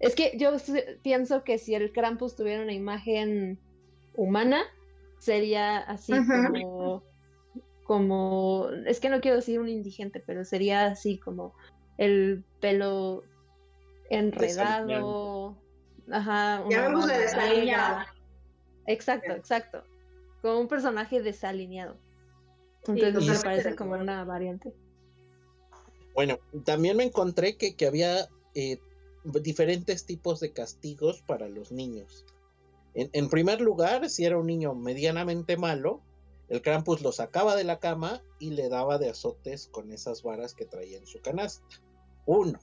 es 0.00 0.14
que 0.14 0.32
yo 0.36 0.52
pienso 1.02 1.44
que 1.44 1.58
si 1.58 1.74
el 1.74 1.92
Krampus 1.92 2.36
tuviera 2.36 2.62
una 2.62 2.72
imagen 2.72 3.58
humana, 4.14 4.62
sería 5.18 5.78
así 5.78 6.12
como, 6.12 7.02
como, 7.84 8.68
es 8.86 9.00
que 9.00 9.08
no 9.08 9.20
quiero 9.20 9.36
decir 9.36 9.60
un 9.60 9.68
indigente, 9.68 10.22
pero 10.24 10.44
sería 10.44 10.86
así 10.86 11.18
como 11.18 11.54
el 11.96 12.44
pelo 12.60 13.24
enredado, 14.10 15.56
ajá, 16.10 16.64
Llamémosle 16.68 17.18
desalineado. 17.18 18.06
Exacto, 18.86 19.32
exacto. 19.32 19.82
Como 20.40 20.60
un 20.60 20.68
personaje 20.68 21.20
desalineado. 21.20 21.98
Entonces 22.86 23.26
me 23.26 23.38
parece 23.40 23.76
como 23.76 23.94
una 23.94 24.24
variante. 24.24 24.72
Bueno, 26.14 26.38
también 26.64 26.96
me 26.96 27.04
encontré 27.04 27.56
que, 27.56 27.76
que 27.76 27.86
había 27.86 28.28
eh, 28.54 28.78
diferentes 29.32 30.04
tipos 30.04 30.40
de 30.40 30.52
castigos 30.52 31.22
para 31.22 31.48
los 31.48 31.72
niños. 31.72 32.24
En, 32.94 33.28
primer 33.28 33.60
lugar, 33.60 34.10
si 34.10 34.24
era 34.24 34.38
un 34.38 34.46
niño 34.46 34.74
medianamente 34.74 35.56
malo, 35.56 36.00
el 36.48 36.62
Krampus 36.62 37.00
lo 37.02 37.12
sacaba 37.12 37.54
de 37.54 37.62
la 37.62 37.78
cama 37.78 38.22
y 38.40 38.50
le 38.50 38.68
daba 38.68 38.98
de 38.98 39.08
azotes 39.08 39.68
con 39.68 39.92
esas 39.92 40.22
varas 40.22 40.54
que 40.54 40.64
traía 40.64 40.98
en 40.98 41.06
su 41.06 41.20
canasta. 41.20 41.64
Uno. 42.26 42.58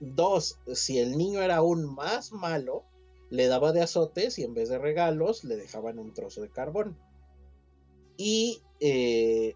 Dos, 0.00 0.58
si 0.74 0.98
el 0.98 1.16
niño 1.16 1.40
era 1.40 1.56
aún 1.56 1.86
más 1.94 2.32
malo, 2.32 2.84
le 3.30 3.46
daba 3.46 3.72
de 3.72 3.80
azotes 3.80 4.38
y 4.38 4.44
en 4.44 4.54
vez 4.54 4.68
de 4.68 4.78
regalos 4.78 5.42
le 5.44 5.56
dejaban 5.56 5.98
un 5.98 6.12
trozo 6.12 6.42
de 6.42 6.50
carbón. 6.50 6.98
Y 8.16 8.60
eh, 8.80 9.54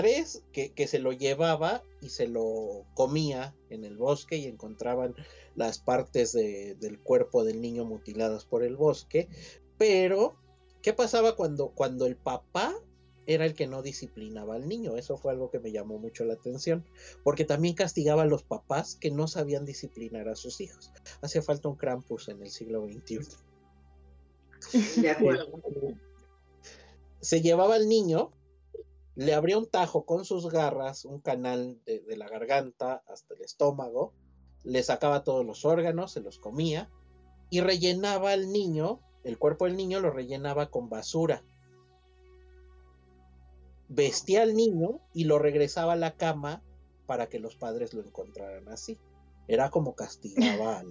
tres, 0.00 0.42
que, 0.52 0.72
que, 0.72 0.86
se 0.86 0.98
lo 0.98 1.12
llevaba 1.12 1.82
y 2.00 2.08
se 2.08 2.26
lo 2.26 2.86
comía 2.94 3.54
en 3.68 3.84
el 3.84 3.98
bosque 3.98 4.36
y 4.36 4.46
encontraban 4.46 5.14
las 5.54 5.78
partes 5.78 6.32
de, 6.32 6.74
del 6.80 6.98
cuerpo 6.98 7.44
del 7.44 7.60
niño 7.60 7.84
mutiladas 7.84 8.46
por 8.46 8.62
el 8.62 8.76
bosque. 8.76 9.28
Pero, 9.76 10.36
¿qué 10.80 10.94
pasaba 10.94 11.36
cuando, 11.36 11.68
cuando 11.68 12.06
el 12.06 12.16
papá 12.16 12.74
era 13.26 13.44
el 13.44 13.54
que 13.54 13.66
no 13.66 13.82
disciplinaba 13.82 14.54
al 14.54 14.68
niño? 14.68 14.96
Eso 14.96 15.18
fue 15.18 15.32
algo 15.32 15.50
que 15.50 15.60
me 15.60 15.70
llamó 15.70 15.98
mucho 15.98 16.24
la 16.24 16.34
atención, 16.34 16.86
porque 17.22 17.44
también 17.44 17.74
castigaba 17.74 18.22
a 18.22 18.26
los 18.26 18.42
papás 18.42 18.96
que 18.96 19.10
no 19.10 19.28
sabían 19.28 19.66
disciplinar 19.66 20.28
a 20.28 20.36
sus 20.36 20.60
hijos. 20.62 20.92
Hacía 21.20 21.42
falta 21.42 21.68
un 21.68 21.76
Krampus 21.76 22.28
en 22.28 22.42
el 22.42 22.50
siglo 22.50 22.86
XXI. 22.86 23.18
De 25.02 25.10
acuerdo. 25.10 25.46
Se 27.20 27.42
llevaba 27.42 27.74
al 27.74 27.86
niño 27.86 28.32
le 29.20 29.34
abría 29.34 29.58
un 29.58 29.66
tajo 29.66 30.06
con 30.06 30.24
sus 30.24 30.50
garras, 30.50 31.04
un 31.04 31.20
canal 31.20 31.78
de, 31.84 32.16
la 32.16 32.26
garganta 32.26 33.02
hasta 33.06 33.34
el 33.34 33.42
estómago, 33.42 34.14
le 34.64 34.82
sacaba 34.82 35.24
todos 35.24 35.44
los 35.44 35.66
órganos, 35.66 36.12
se 36.12 36.22
los 36.22 36.38
comía 36.38 36.88
y 37.50 37.60
rellenaba 37.60 38.32
al 38.32 38.50
niño, 38.50 38.98
el 39.22 39.36
cuerpo 39.36 39.66
del 39.66 39.76
niño 39.76 40.00
lo 40.00 40.10
rellenaba 40.10 40.70
con 40.70 40.88
basura. 40.88 41.44
Vestía 43.88 44.40
al 44.40 44.54
niño 44.54 45.00
y 45.12 45.24
lo 45.24 45.38
regresaba 45.38 45.92
a 45.92 45.96
la 45.96 46.16
cama 46.16 46.62
para 47.06 47.28
que 47.28 47.40
los 47.40 47.56
padres 47.56 47.92
lo 47.92 48.00
encontraran 48.00 48.70
así. 48.70 48.98
Era 49.48 49.68
como 49.68 49.94
castigaba 49.94 50.78
a, 50.78 50.84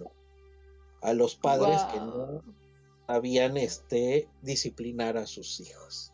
a 1.02 1.14
los 1.14 1.36
padres 1.36 1.82
que 1.92 2.00
no 2.00 2.44
sabían 3.08 3.58
este, 3.58 4.30
disciplinar 4.44 5.18
a 5.18 5.26
sus 5.26 5.60
hijos. 5.62 6.14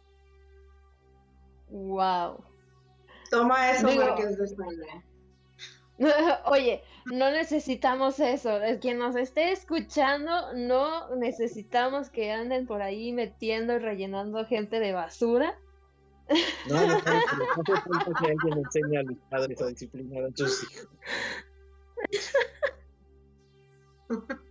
Wow. 1.70 2.44
Toma 3.32 3.72
eso 3.72 3.88
porque 3.88 4.24
es 4.24 4.38
de 4.38 4.46
España. 4.46 5.04
Oye, 6.46 6.84
no 7.06 7.32
necesitamos 7.32 8.20
eso. 8.20 8.62
El 8.62 8.80
quien 8.80 8.98
nos 8.98 9.16
esté 9.16 9.52
escuchando, 9.52 10.54
no 10.54 11.16
necesitamos 11.16 12.10
que 12.10 12.32
anden 12.32 12.68
por 12.68 12.82
ahí 12.82 13.14
metiendo 13.14 13.76
y 13.76 13.80
rellenando 13.80 14.46
gente 14.46 14.80
de 14.80 14.94
basura. 14.94 15.58
No, 16.68 16.76
no, 16.76 16.88
no, 16.88 16.98
no, 16.98 17.02
que 18.16 18.26
alguien 18.26 18.58
enseñe 18.58 18.98
a 18.98 19.04
los 19.04 19.18
padres 19.30 19.62
a 19.62 19.68
disciplinar 19.68 20.24
a 20.24 20.36
sus 20.36 20.64
hijos. 20.64 20.90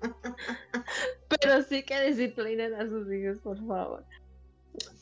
Pero 1.29 1.63
sí 1.63 1.83
que 1.83 2.01
disciplinen 2.07 2.75
a 2.75 2.87
sus 2.87 3.13
hijos, 3.13 3.41
por 3.41 3.59
favor. 3.67 4.05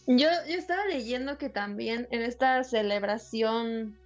Yo, 0.07 0.29
yo 0.49 0.59
estaba 0.59 0.85
leyendo 0.87 1.39
que 1.39 1.49
también 1.49 2.09
en 2.11 2.23
esta 2.23 2.63
celebración 2.65 3.99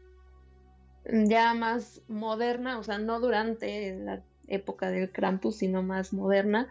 ya 1.05 1.55
más 1.55 2.03
moderna, 2.09 2.79
o 2.79 2.83
sea, 2.83 2.99
no 2.99 3.21
durante 3.21 3.97
la 3.97 4.23
época 4.49 4.91
del 4.91 5.11
Krampus, 5.11 5.57
sino 5.57 5.83
más 5.83 6.13
moderna, 6.13 6.69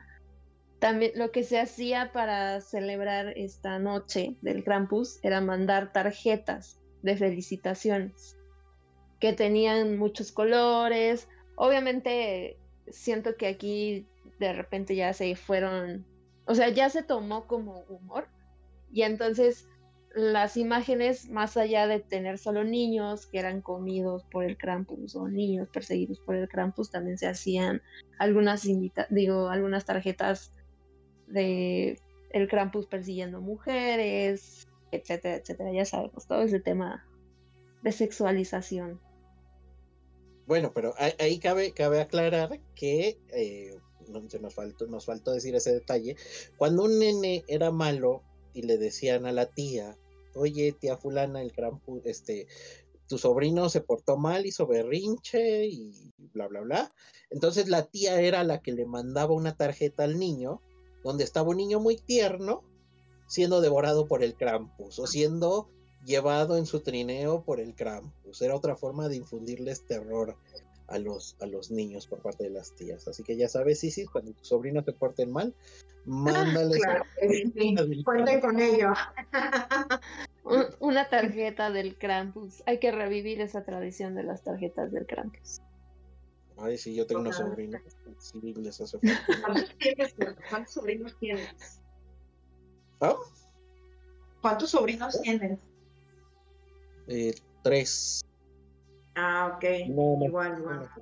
también 0.79 1.13
lo 1.15 1.31
que 1.31 1.43
se 1.43 1.59
hacía 1.59 2.11
para 2.11 2.61
celebrar 2.61 3.33
esta 3.37 3.79
noche 3.79 4.35
del 4.41 4.63
Krampus 4.63 5.19
era 5.23 5.41
mandar 5.41 5.91
tarjetas 5.91 6.79
de 7.01 7.17
felicitaciones 7.17 8.37
que 9.19 9.33
tenían 9.33 9.97
muchos 9.97 10.31
colores. 10.31 11.27
Obviamente 11.55 12.57
siento 12.89 13.35
que 13.35 13.47
aquí 13.47 14.05
de 14.39 14.53
repente 14.53 14.95
ya 14.95 15.13
se 15.13 15.35
fueron, 15.35 16.05
o 16.45 16.55
sea, 16.55 16.69
ya 16.69 16.89
se 16.89 17.03
tomó 17.03 17.47
como 17.47 17.79
humor, 17.87 18.27
y 18.91 19.01
entonces 19.03 19.67
las 20.15 20.55
imágenes, 20.55 21.29
más 21.29 21.57
allá 21.57 21.87
de 21.87 21.99
tener 21.99 22.37
solo 22.37 22.63
niños 22.63 23.25
que 23.25 23.37
eran 23.37 23.61
comidos 23.61 24.23
por 24.31 24.45
el 24.45 24.57
Krampus 24.57 25.13
o 25.15 25.27
niños 25.27 25.67
perseguidos 25.67 26.21
por 26.21 26.35
el 26.35 26.47
Krampus, 26.47 26.89
también 26.89 27.17
se 27.17 27.27
hacían 27.27 27.81
algunas 28.17 28.65
digo, 29.09 29.49
algunas 29.49 29.83
tarjetas 29.83 30.53
de 31.27 31.99
el 32.29 32.47
Krampus 32.47 32.87
persiguiendo 32.87 33.41
mujeres, 33.41 34.67
etcétera, 34.91 35.35
etcétera. 35.35 35.73
Ya 35.73 35.83
sabemos, 35.83 36.27
todo 36.27 36.43
ese 36.43 36.61
tema 36.61 37.05
de 37.81 37.91
sexualización. 37.91 39.01
Bueno, 40.47 40.71
pero 40.73 40.93
ahí 41.19 41.39
cabe, 41.39 41.73
cabe 41.73 41.99
aclarar 41.99 42.59
que 42.75 43.17
eh, 43.33 43.75
nos 44.07 44.39
nos 44.87 45.05
faltó 45.05 45.33
decir 45.33 45.55
ese 45.55 45.73
detalle. 45.73 46.15
Cuando 46.57 46.83
un 46.83 46.99
nene 46.99 47.43
era 47.47 47.71
malo, 47.71 48.23
y 48.55 48.63
le 48.63 48.77
decían 48.77 49.25
a 49.25 49.31
la 49.31 49.45
tía, 49.47 49.97
oye, 50.33 50.71
tía 50.71 50.97
fulana, 50.97 51.41
el 51.41 51.51
gran, 51.51 51.81
este, 52.05 52.47
tu 53.07 53.17
sobrino 53.17 53.69
se 53.69 53.81
portó 53.81 54.17
mal, 54.17 54.45
hizo 54.45 54.65
berrinche 54.65 55.65
y 55.65 56.13
bla, 56.33 56.47
bla, 56.47 56.61
bla. 56.61 56.93
Entonces 57.29 57.67
la 57.67 57.83
tía 57.83 58.21
era 58.21 58.43
la 58.43 58.61
que 58.61 58.71
le 58.71 58.85
mandaba 58.85 59.33
una 59.33 59.55
tarjeta 59.55 60.03
al 60.03 60.17
niño 60.17 60.61
donde 61.03 61.23
estaba 61.23 61.49
un 61.49 61.57
niño 61.57 61.79
muy 61.79 61.97
tierno 61.97 62.63
siendo 63.27 63.61
devorado 63.61 64.07
por 64.07 64.23
el 64.23 64.35
Krampus 64.35 64.97
o 64.99 65.05
siendo 65.05 65.69
llevado 66.05 66.57
en 66.57 66.65
su 66.65 66.79
trineo 66.79 67.43
por 67.43 67.59
el 67.59 67.75
Krampus. 67.75 68.41
Era 68.41 68.55
otra 68.55 68.75
forma 68.75 69.07
de 69.09 69.17
infundirles 69.17 69.85
terror 69.85 70.37
a 70.87 70.99
los, 70.99 71.35
a 71.41 71.47
los 71.47 71.71
niños 71.71 72.07
por 72.07 72.19
parte 72.19 72.43
de 72.43 72.49
las 72.51 72.73
tías. 72.73 73.07
Así 73.07 73.23
que 73.23 73.35
ya 73.35 73.47
sabes, 73.47 73.79
sí, 73.79 74.05
cuando 74.05 74.33
tus 74.33 74.47
sobrinos 74.47 74.85
se 74.85 74.93
porten 74.93 75.31
mal, 75.31 75.53
mándales. 76.05 76.81
Cuenten 78.03 78.41
con 78.41 78.59
ello. 78.59 78.93
Una 80.79 81.09
tarjeta 81.09 81.71
del 81.71 81.97
Krampus. 81.97 82.61
Hay 82.65 82.79
que 82.79 82.91
revivir 82.91 83.41
esa 83.41 83.63
tradición 83.63 84.15
de 84.15 84.23
las 84.23 84.43
tarjetas 84.43 84.91
del 84.91 85.05
Krampus. 85.05 85.61
Ay, 86.57 86.77
sí, 86.77 86.95
yo 86.95 87.05
tengo 87.05 87.21
unos 87.21 87.37
sobrinos. 87.37 87.81
Sí, 88.19 88.53
les 88.53 88.79
hace 88.79 88.97
¿Cuántos 90.49 90.73
sobrinos 90.73 91.17
tienes? 91.19 91.81
¿Ah? 93.01 93.15
¿Cuántos 94.41 94.69
sobrinos 94.69 95.19
tienes? 95.21 95.59
Eh, 97.07 97.35
tres. 97.61 98.21
Ah, 99.15 99.53
ok. 99.55 99.63
igual, 100.23 100.59
igual. 100.59 100.89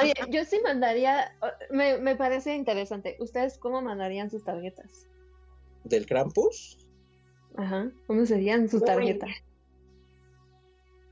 Oye, 0.00 0.14
yo 0.30 0.44
sí 0.44 0.60
mandaría, 0.62 1.36
me, 1.70 1.98
me 1.98 2.16
parece 2.16 2.54
interesante. 2.54 3.16
¿Ustedes 3.20 3.58
cómo 3.58 3.82
mandarían 3.82 4.30
sus 4.30 4.44
tarjetas? 4.44 5.06
¿Del 5.84 6.06
Krampus? 6.06 6.78
Ajá, 7.56 7.90
¿cómo 8.06 8.24
serían 8.26 8.68
sus 8.68 8.84
tarjetas? 8.84 9.30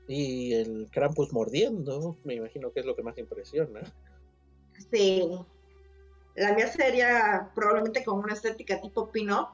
Y 0.07 0.53
el 0.53 0.87
Krampus 0.91 1.33
mordiendo, 1.33 2.17
me 2.23 2.35
imagino 2.35 2.71
que 2.71 2.81
es 2.81 2.85
lo 2.85 2.95
que 2.95 3.03
más 3.03 3.17
impresiona. 3.17 3.81
Sí. 4.91 5.27
La 6.35 6.53
mía 6.53 6.67
sería 6.67 7.49
probablemente 7.55 8.03
con 8.03 8.19
una 8.19 8.33
estética 8.33 8.79
tipo 8.81 9.09
pin-up 9.09 9.47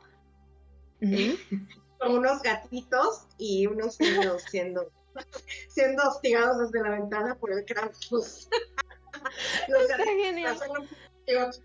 con 2.02 2.18
unos 2.18 2.42
gatitos 2.42 3.28
y 3.38 3.68
unos 3.68 4.00
niños 4.00 4.44
siendo, 4.50 4.92
siendo 5.70 6.04
hostigados 6.10 6.60
desde 6.60 6.82
la 6.84 6.98
ventana 6.98 7.36
por 7.36 7.52
el 7.54 7.64
Krampus. 7.64 8.50
Los 9.68 9.88
gatitos, 9.88 11.62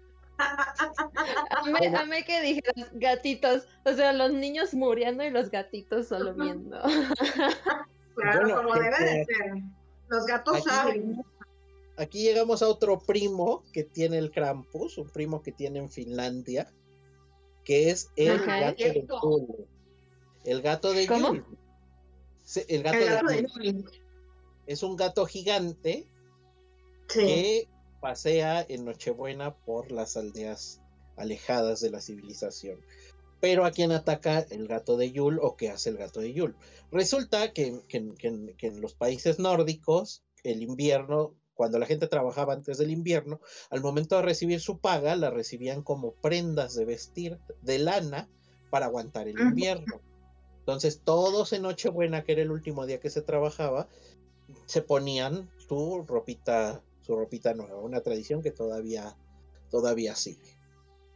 Amé, 1.99 2.25
que 2.25 2.43
dijeras 2.43 2.91
gatitos, 2.93 3.67
o 3.87 3.93
sea, 3.95 4.13
los 4.13 4.31
niños 4.33 4.75
muriendo 4.75 5.25
y 5.25 5.31
los 5.31 5.51
gatitos 5.51 6.09
solo 6.09 6.35
viendo. 6.35 6.79
Claro, 8.15 8.57
como 8.57 8.75
debe 8.75 8.99
de 8.99 9.25
ser. 9.25 9.55
Los 10.09 10.27
gatos 10.27 10.63
saben. 10.65 11.25
Aquí 11.97 12.23
llegamos 12.23 12.63
a 12.63 12.69
otro 12.69 12.99
primo 12.99 13.65
que 13.73 13.85
tiene 13.85 14.19
el 14.19 14.31
Krampus, 14.31 14.99
un 14.99 15.09
primo 15.09 15.41
que 15.41 15.53
tiene 15.53 15.79
en 15.79 15.89
Finlandia, 15.89 16.71
que 17.65 17.89
es 17.89 18.11
el 18.17 18.45
gato 18.45 18.85
de 18.85 19.07
el 20.47 20.63
gato 20.63 20.93
de 20.93 21.07
¿Cómo? 21.07 21.35
El 22.69 22.83
gato, 22.83 22.99
de, 22.99 23.85
Es 24.67 24.83
un 24.83 24.97
gato 24.97 25.27
gigante 25.27 26.07
que 27.13 27.69
pasea 28.01 28.65
en 28.69 28.85
Nochebuena 28.85 29.57
por 29.57 29.91
las 29.91 30.17
aldeas 30.17 30.81
alejadas 31.17 31.81
de 31.81 31.91
la 31.91 32.01
civilización. 32.01 32.81
Pero 33.41 33.65
a 33.65 33.73
quién 33.73 33.93
ataca 33.93 34.41
el 34.51 34.69
gato 34.69 34.97
de 34.97 35.11
Yul 35.11 35.41
o 35.43 35.57
qué 35.57 35.71
hace 35.71 35.91
el 35.91 35.97
gato 35.97 36.21
de 36.21 36.33
Yul. 36.33 36.57
Resulta 36.93 37.53
que, 37.53 37.81
en 37.89 38.81
los 38.81 38.95
países 38.95 39.39
nórdicos, 39.39 40.23
el 40.45 40.63
invierno, 40.63 41.35
cuando 41.55 41.79
la 41.79 41.87
gente 41.87 42.07
trabajaba 42.07 42.55
antes 42.55 42.79
del 42.79 42.91
invierno, 42.91 43.41
al 43.71 43.83
momento 43.83 44.17
de 44.17 44.23
recibir 44.23 44.61
su 44.61 44.79
paga, 44.79 45.17
la 45.17 45.31
recibían 45.31 45.83
como 45.83 46.13
prendas 46.13 46.75
de 46.77 46.85
vestir 46.85 47.39
de 47.63 47.79
lana 47.81 48.29
para 48.71 48.87
aguantar 48.87 49.29
el 49.29 49.39
invierno. 49.39 50.01
Entonces 50.67 51.01
todos 51.05 51.53
en 51.53 51.63
Nochebuena, 51.63 52.25
que 52.25 52.33
era 52.33 52.43
el 52.43 52.51
último 52.51 52.87
día 52.87 52.99
que 52.99 53.09
se 53.09 53.23
trabajaba, 53.23 53.89
se 54.67 54.83
ponían 54.83 55.49
su 55.59 56.03
ropita, 56.05 56.83
su 57.03 57.15
ropita 57.15 57.55
nueva, 57.55 57.79
una 57.79 58.01
tradición 58.01 58.43
que 58.43 58.51
todavía, 58.51 59.17
todavía 59.71 60.17
sigue. 60.17 60.59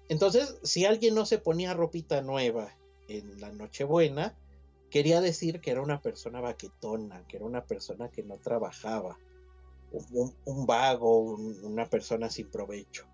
Entonces, 0.09 0.57
si 0.63 0.85
alguien 0.85 1.17
no 1.17 1.27
se 1.27 1.39
ponía 1.39 1.75
ropita 1.75 2.23
nueva 2.23 2.77
en 3.09 3.41
la 3.41 3.51
Nochebuena, 3.51 4.39
quería 4.89 5.21
decir 5.21 5.61
que 5.61 5.73
era 5.73 5.83
una 5.83 6.01
persona 6.01 6.41
baquetona, 6.41 7.27
que 7.27 7.39
era 7.39 7.45
una 7.45 7.65
persona 7.65 8.09
que 8.09 8.23
no 8.23 8.39
trabajaba, 8.39 9.19
un, 9.91 10.65
vago, 10.65 11.23
una 11.65 11.91
persona 11.91 12.31
sin 12.31 12.49
provecho. 12.49 13.05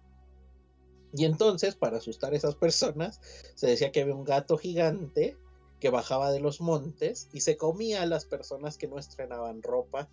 Y 1.14 1.25
entonces, 1.25 1.77
para 1.77 1.96
asustar 1.96 2.35
a 2.35 2.37
esas 2.37 2.57
personas, 2.57 3.22
se 3.55 3.68
decía 3.68 3.90
que 3.90 4.03
había 4.03 4.14
un 4.14 4.25
gato 4.25 4.59
gigante 4.59 5.38
que 5.87 5.90
bajaba 5.90 6.33
de 6.33 6.40
los 6.40 6.61
montes 6.61 7.29
y 7.33 7.42
se 7.42 7.57
comía 7.57 8.03
a 8.03 8.07
las 8.07 8.25
personas 8.25 8.77
que 8.77 8.88
no 8.88 8.99
estrenaban 8.99 9.62
ropa 9.62 10.09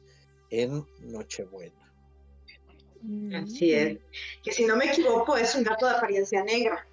en 0.51 0.85
Nochebuena. 0.99 1.91
Así 3.35 3.73
es. 3.73 3.97
Que 4.43 4.51
si 4.51 4.65
no 4.65 4.75
me 4.75 4.85
equivoco 4.85 5.35
es 5.35 5.55
un 5.55 5.63
gato 5.63 5.87
de 5.87 5.93
apariencia 5.93 6.43
negra. 6.43 6.87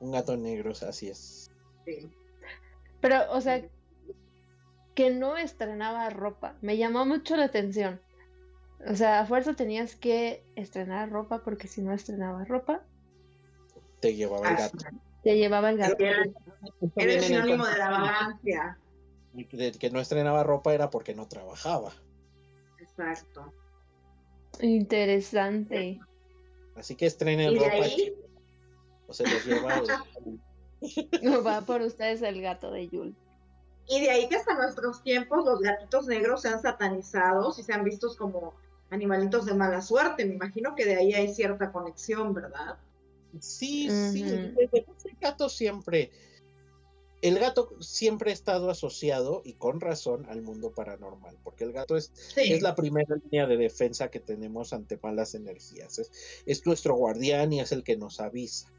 Un 0.00 0.12
gato 0.12 0.36
negro, 0.36 0.72
así 0.86 1.08
es. 1.08 1.50
Sí. 1.86 2.10
Pero, 3.00 3.32
o 3.32 3.40
sea, 3.40 3.66
que 4.94 5.10
no 5.10 5.38
estrenaba 5.38 6.10
ropa. 6.10 6.58
Me 6.60 6.76
llamó 6.76 7.06
mucho 7.06 7.34
la 7.34 7.46
atención. 7.46 7.98
O 8.86 8.94
sea, 8.94 9.20
a 9.20 9.26
fuerza 9.26 9.56
tenías 9.56 9.96
que 9.96 10.44
estrenar 10.54 11.08
ropa 11.08 11.42
porque 11.42 11.66
si 11.66 11.80
no 11.80 11.94
estrenaba 11.94 12.44
ropa, 12.44 12.84
te 14.00 14.14
llevaba 14.14 14.50
el 14.50 14.56
gato. 14.56 14.84
Te 15.26 15.36
llevaba 15.36 15.70
el 15.70 15.78
gato. 15.78 15.96
Era, 15.98 16.22
el 16.94 17.20
sinónimo 17.20 17.66
de 17.66 17.78
la 17.78 17.90
vagancia. 17.90 18.78
que 19.80 19.90
no 19.90 19.98
estrenaba 19.98 20.44
ropa 20.44 20.72
era 20.72 20.88
porque 20.88 21.16
no 21.16 21.26
trabajaba. 21.26 21.92
Exacto. 22.78 23.52
Interesante. 24.60 25.98
Así 26.76 26.94
que 26.94 27.06
estrenen 27.06 27.58
ropa. 27.58 27.86
O 29.08 29.12
se 29.12 29.24
los 29.24 29.44
lleva. 29.44 29.82
no 31.22 31.42
va 31.42 31.60
por 31.62 31.80
ustedes 31.80 32.22
el 32.22 32.40
gato 32.40 32.70
de 32.70 32.86
Yul. 32.86 33.16
Y 33.88 34.02
de 34.02 34.10
ahí 34.10 34.28
que 34.28 34.36
hasta 34.36 34.54
nuestros 34.54 35.02
tiempos 35.02 35.44
los 35.44 35.58
gatitos 35.58 36.06
negros 36.06 36.42
sean 36.42 36.62
satanizados 36.62 37.58
y 37.58 37.64
sean 37.64 37.82
vistos 37.82 38.14
como 38.14 38.54
animalitos 38.90 39.44
de 39.44 39.54
mala 39.54 39.82
suerte. 39.82 40.24
Me 40.24 40.34
imagino 40.34 40.76
que 40.76 40.84
de 40.84 40.94
ahí 40.94 41.14
hay 41.14 41.34
cierta 41.34 41.72
conexión, 41.72 42.32
¿verdad? 42.32 42.78
Sí, 43.40 43.88
sí, 43.90 44.22
el 44.22 44.54
gato 45.20 45.48
siempre, 45.48 46.10
el 47.22 47.38
gato 47.38 47.70
siempre 47.80 48.30
ha 48.30 48.34
estado 48.34 48.70
asociado 48.70 49.42
y 49.44 49.54
con 49.54 49.80
razón 49.80 50.26
al 50.28 50.42
mundo 50.42 50.72
paranormal, 50.72 51.36
porque 51.42 51.64
el 51.64 51.72
gato 51.72 51.96
es, 51.96 52.12
es 52.36 52.62
la 52.62 52.74
primera 52.74 53.16
línea 53.16 53.46
de 53.46 53.56
defensa 53.56 54.10
que 54.10 54.20
tenemos 54.20 54.72
ante 54.72 54.98
malas 55.02 55.34
energías, 55.34 56.00
es, 56.46 56.66
nuestro 56.66 56.94
guardián 56.94 57.52
y 57.52 57.60
es 57.60 57.72
el 57.72 57.82
que 57.82 57.96
nos 57.96 58.20
avisa. 58.20 58.72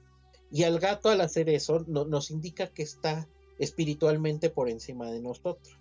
Y 0.52 0.64
al 0.64 0.80
gato 0.80 1.10
al 1.10 1.22
hacer 1.22 1.50
eso 1.50 1.80
nos 1.88 2.32
indica 2.32 2.68
que 2.68 2.84
está 2.84 3.28
espiritualmente 3.60 4.50
por 4.50 4.70
encima 4.70 5.12
de 5.12 5.20
nosotros. 5.20 5.78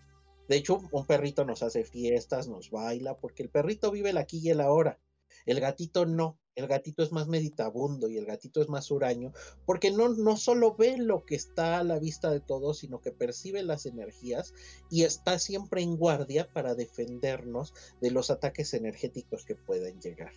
De 0.49 0.57
hecho, 0.57 0.81
un 0.91 1.07
perrito 1.07 1.45
nos 1.45 1.63
hace 1.63 1.85
fiestas, 1.85 2.49
nos 2.49 2.71
baila, 2.71 3.17
porque 3.17 3.43
el 3.43 3.49
perrito 3.49 3.91
vive 3.91 4.11
el 4.11 4.17
aquí 4.17 4.39
y 4.39 4.51
el 4.51 4.61
ahora. 4.61 4.99
El 5.45 5.61
gatito 5.61 6.07
no 6.07 6.39
el 6.57 6.67
gatito 6.67 7.03
es 7.03 7.13
más 7.13 7.29
meditabundo 7.29 8.09
y 8.09 8.17
el 8.17 8.25
gatito 8.25 8.61
es 8.61 8.69
más 8.69 8.91
huraño, 8.91 9.33
porque 9.67 9.91
no, 9.91 10.09
no 10.09 10.37
solo 10.37 10.75
ve 10.75 10.97
lo 10.97 11.25
que 11.25 11.37
está 11.37 11.79
a 11.79 11.85
la 11.85 11.99
vista 11.99 12.31
de 12.31 12.41
todos, 12.41 12.79
sino 12.79 13.01
que 13.01 13.13
percibe 13.13 13.63
las 13.63 13.87
energías 13.87 14.55
y 14.91 15.05
está 15.05 15.39
siempre 15.39 15.83
en 15.83 15.97
guardia 15.97 16.49
para 16.53 16.75
defendernos 16.75 17.75
de 18.01 18.11
los 18.11 18.31
ataques 18.31 18.73
energéticos 18.75 19.45
que 19.45 19.55
pueden 19.55 20.01
llegar. 20.01 20.33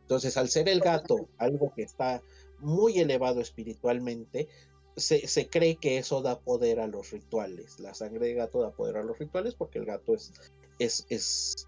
Entonces, 0.00 0.36
al 0.38 0.48
ser 0.48 0.68
el 0.68 0.80
gato 0.80 1.28
algo 1.38 1.72
que 1.74 1.82
está 1.82 2.22
muy 2.58 2.98
elevado 2.98 3.40
espiritualmente, 3.40 4.48
se, 4.96 5.48
cree 5.48 5.76
que 5.76 5.98
eso 5.98 6.22
da 6.22 6.40
poder 6.40 6.80
a 6.80 6.86
los 6.86 7.10
rituales. 7.10 7.78
La 7.78 7.94
sangre 7.94 8.26
de 8.26 8.34
gato 8.34 8.60
da 8.60 8.72
poder 8.72 8.96
a 8.96 9.04
los 9.04 9.18
rituales 9.18 9.54
porque 9.54 9.78
el 9.78 9.84
gato 9.84 10.14
es, 10.14 10.32
es, 10.78 11.06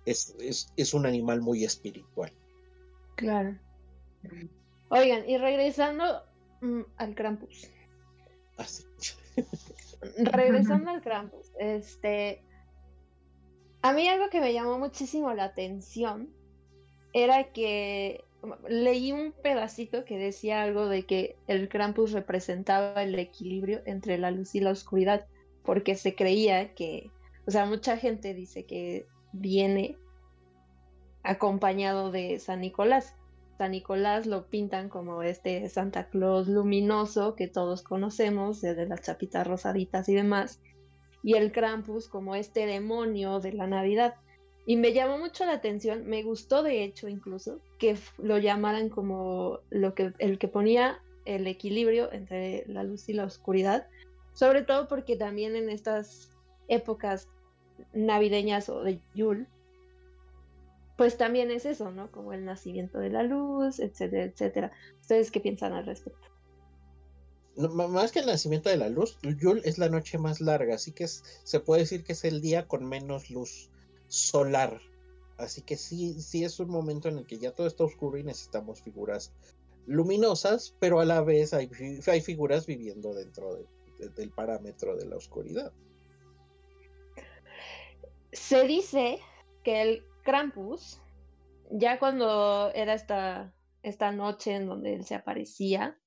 es, 0.06 0.68
es 0.76 0.94
un 0.94 1.06
animal 1.06 1.40
muy 1.40 1.64
espiritual. 1.64 2.32
Claro. 3.16 3.58
Oigan, 4.88 5.28
y 5.28 5.38
regresando 5.38 6.22
mm, 6.60 6.82
al 6.96 7.14
Krampus. 7.14 7.70
Ah, 8.58 8.66
regresando 10.32 10.90
al 10.90 11.00
Krampus, 11.00 11.50
este. 11.58 12.42
A 13.82 13.92
mí 13.92 14.06
algo 14.06 14.30
que 14.30 14.40
me 14.40 14.52
llamó 14.52 14.78
muchísimo 14.78 15.34
la 15.34 15.44
atención 15.44 16.28
era 17.12 17.52
que 17.52 18.24
leí 18.68 19.12
un 19.12 19.32
pedacito 19.32 20.04
que 20.04 20.18
decía 20.18 20.62
algo 20.62 20.88
de 20.88 21.04
que 21.04 21.36
el 21.46 21.68
Krampus 21.68 22.12
representaba 22.12 23.02
el 23.02 23.18
equilibrio 23.18 23.82
entre 23.86 24.18
la 24.18 24.30
luz 24.30 24.54
y 24.54 24.60
la 24.60 24.70
oscuridad, 24.70 25.26
porque 25.64 25.94
se 25.94 26.14
creía 26.14 26.74
que, 26.74 27.10
o 27.46 27.50
sea, 27.50 27.66
mucha 27.66 27.96
gente 27.96 28.34
dice 28.34 28.64
que 28.64 29.06
viene 29.32 29.96
acompañado 31.22 32.10
de 32.10 32.38
San 32.40 32.60
Nicolás, 32.60 33.14
San 33.62 33.70
Nicolás 33.70 34.26
lo 34.26 34.48
pintan 34.48 34.88
como 34.88 35.22
este 35.22 35.68
Santa 35.68 36.08
Claus 36.08 36.48
luminoso 36.48 37.36
que 37.36 37.46
todos 37.46 37.84
conocemos, 37.84 38.60
desde 38.60 38.88
las 38.88 39.02
chapitas 39.02 39.46
rosaditas 39.46 40.08
y 40.08 40.14
demás, 40.16 40.60
y 41.22 41.34
el 41.34 41.52
Krampus 41.52 42.08
como 42.08 42.34
este 42.34 42.66
demonio 42.66 43.38
de 43.38 43.52
la 43.52 43.68
Navidad. 43.68 44.16
Y 44.66 44.74
me 44.74 44.92
llamó 44.92 45.16
mucho 45.16 45.44
la 45.46 45.52
atención, 45.52 46.06
me 46.06 46.24
gustó 46.24 46.64
de 46.64 46.82
hecho 46.82 47.08
incluso 47.08 47.60
que 47.78 47.96
lo 48.18 48.36
llamaran 48.38 48.88
como 48.88 49.60
lo 49.70 49.94
que 49.94 50.12
el 50.18 50.40
que 50.40 50.48
ponía 50.48 50.98
el 51.24 51.46
equilibrio 51.46 52.12
entre 52.12 52.64
la 52.66 52.82
luz 52.82 53.08
y 53.08 53.12
la 53.12 53.26
oscuridad, 53.26 53.86
sobre 54.32 54.62
todo 54.62 54.88
porque 54.88 55.14
también 55.14 55.54
en 55.54 55.70
estas 55.70 56.32
épocas 56.66 57.28
navideñas 57.92 58.68
o 58.68 58.82
de 58.82 58.98
Yule, 59.14 59.46
pues 61.02 61.16
también 61.16 61.50
es 61.50 61.66
eso, 61.66 61.90
¿no? 61.90 62.12
Como 62.12 62.32
el 62.32 62.44
nacimiento 62.44 63.00
de 63.00 63.10
la 63.10 63.24
luz, 63.24 63.80
etcétera, 63.80 64.22
etcétera. 64.22 64.72
¿Ustedes 65.00 65.32
qué 65.32 65.40
piensan 65.40 65.72
al 65.72 65.84
respecto? 65.84 66.28
más 67.56 68.12
que 68.12 68.20
el 68.20 68.26
nacimiento 68.26 68.70
de 68.70 68.76
la 68.76 68.88
luz, 68.88 69.18
Yule 69.22 69.62
es 69.64 69.78
la 69.78 69.88
noche 69.88 70.16
más 70.16 70.40
larga, 70.40 70.76
así 70.76 70.92
que 70.92 71.08
se 71.08 71.58
puede 71.58 71.80
decir 71.80 72.04
que 72.04 72.12
es 72.12 72.22
el 72.22 72.40
día 72.40 72.68
con 72.68 72.88
menos 72.88 73.30
luz 73.30 73.68
solar. 74.06 74.80
Así 75.38 75.62
que 75.62 75.76
sí, 75.76 76.22
sí 76.22 76.44
es 76.44 76.60
un 76.60 76.70
momento 76.70 77.08
en 77.08 77.18
el 77.18 77.26
que 77.26 77.38
ya 77.38 77.50
todo 77.50 77.66
está 77.66 77.82
oscuro 77.82 78.16
y 78.16 78.22
necesitamos 78.22 78.80
figuras 78.80 79.32
luminosas, 79.86 80.76
pero 80.78 81.00
a 81.00 81.04
la 81.04 81.20
vez 81.20 81.52
hay, 81.52 81.68
hay 82.06 82.20
figuras 82.20 82.64
viviendo 82.64 83.12
dentro 83.12 83.58
del 83.98 84.30
parámetro 84.30 84.94
de 84.94 85.06
la 85.06 85.16
oscuridad. 85.16 85.72
Se 88.30 88.68
dice 88.68 89.18
que 89.64 89.82
el 89.82 90.11
Krampus, 90.22 91.00
ya 91.70 91.98
cuando 91.98 92.70
era 92.74 92.94
esta, 92.94 93.52
esta 93.82 94.12
noche 94.12 94.54
en 94.54 94.66
donde 94.66 94.94
él 94.94 95.04
se 95.04 95.14
aparecía, 95.14 95.98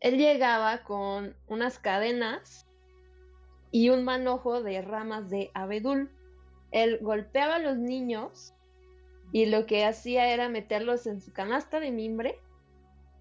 él 0.00 0.18
llegaba 0.18 0.82
con 0.84 1.36
unas 1.46 1.78
cadenas 1.78 2.66
y 3.70 3.90
un 3.90 4.04
manojo 4.04 4.62
de 4.62 4.80
ramas 4.82 5.28
de 5.30 5.50
abedul. 5.54 6.10
Él 6.70 6.98
golpeaba 7.00 7.56
a 7.56 7.60
los 7.60 7.76
niños 7.76 8.54
y 9.32 9.46
lo 9.46 9.66
que 9.66 9.84
hacía 9.84 10.32
era 10.32 10.48
meterlos 10.48 11.06
en 11.06 11.20
su 11.20 11.32
canasta 11.32 11.80
de 11.80 11.90
mimbre 11.90 12.38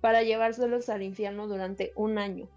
para 0.02 0.23
llevárselos 0.23 0.89
al 0.89 1.02
infierno 1.02 1.47
durante 1.47 1.91
un 1.95 2.17
año. 2.17 2.47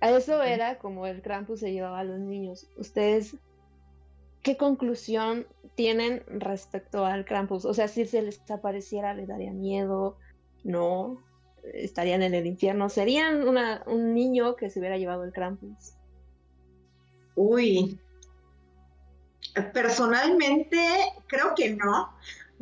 A 0.00 0.10
eso 0.10 0.42
era 0.42 0.78
como 0.78 1.06
el 1.06 1.22
Krampus 1.22 1.60
se 1.60 1.72
llevaba 1.72 2.00
a 2.00 2.04
los 2.04 2.18
niños. 2.18 2.66
¿Ustedes 2.76 3.36
¿qué 4.42 4.56
conclusión 4.56 5.46
tienen 5.74 6.24
respecto 6.26 7.04
al 7.04 7.24
Krampus? 7.24 7.64
O 7.64 7.74
sea, 7.74 7.88
si 7.88 8.06
se 8.06 8.22
les 8.22 8.40
apareciera, 8.50 9.14
¿les 9.14 9.28
daría 9.28 9.52
miedo? 9.52 10.18
¿No? 10.64 11.22
¿Estarían 11.62 12.22
en 12.22 12.34
el 12.34 12.46
infierno? 12.46 12.88
¿Serían 12.88 13.46
un 13.86 14.14
niño 14.14 14.56
que 14.56 14.68
se 14.68 14.80
hubiera 14.80 14.98
llevado 14.98 15.24
el 15.24 15.32
Krampus? 15.32 15.94
Uy, 17.34 17.98
personalmente 19.72 20.78
creo 21.26 21.54
que 21.54 21.74
no 21.74 22.12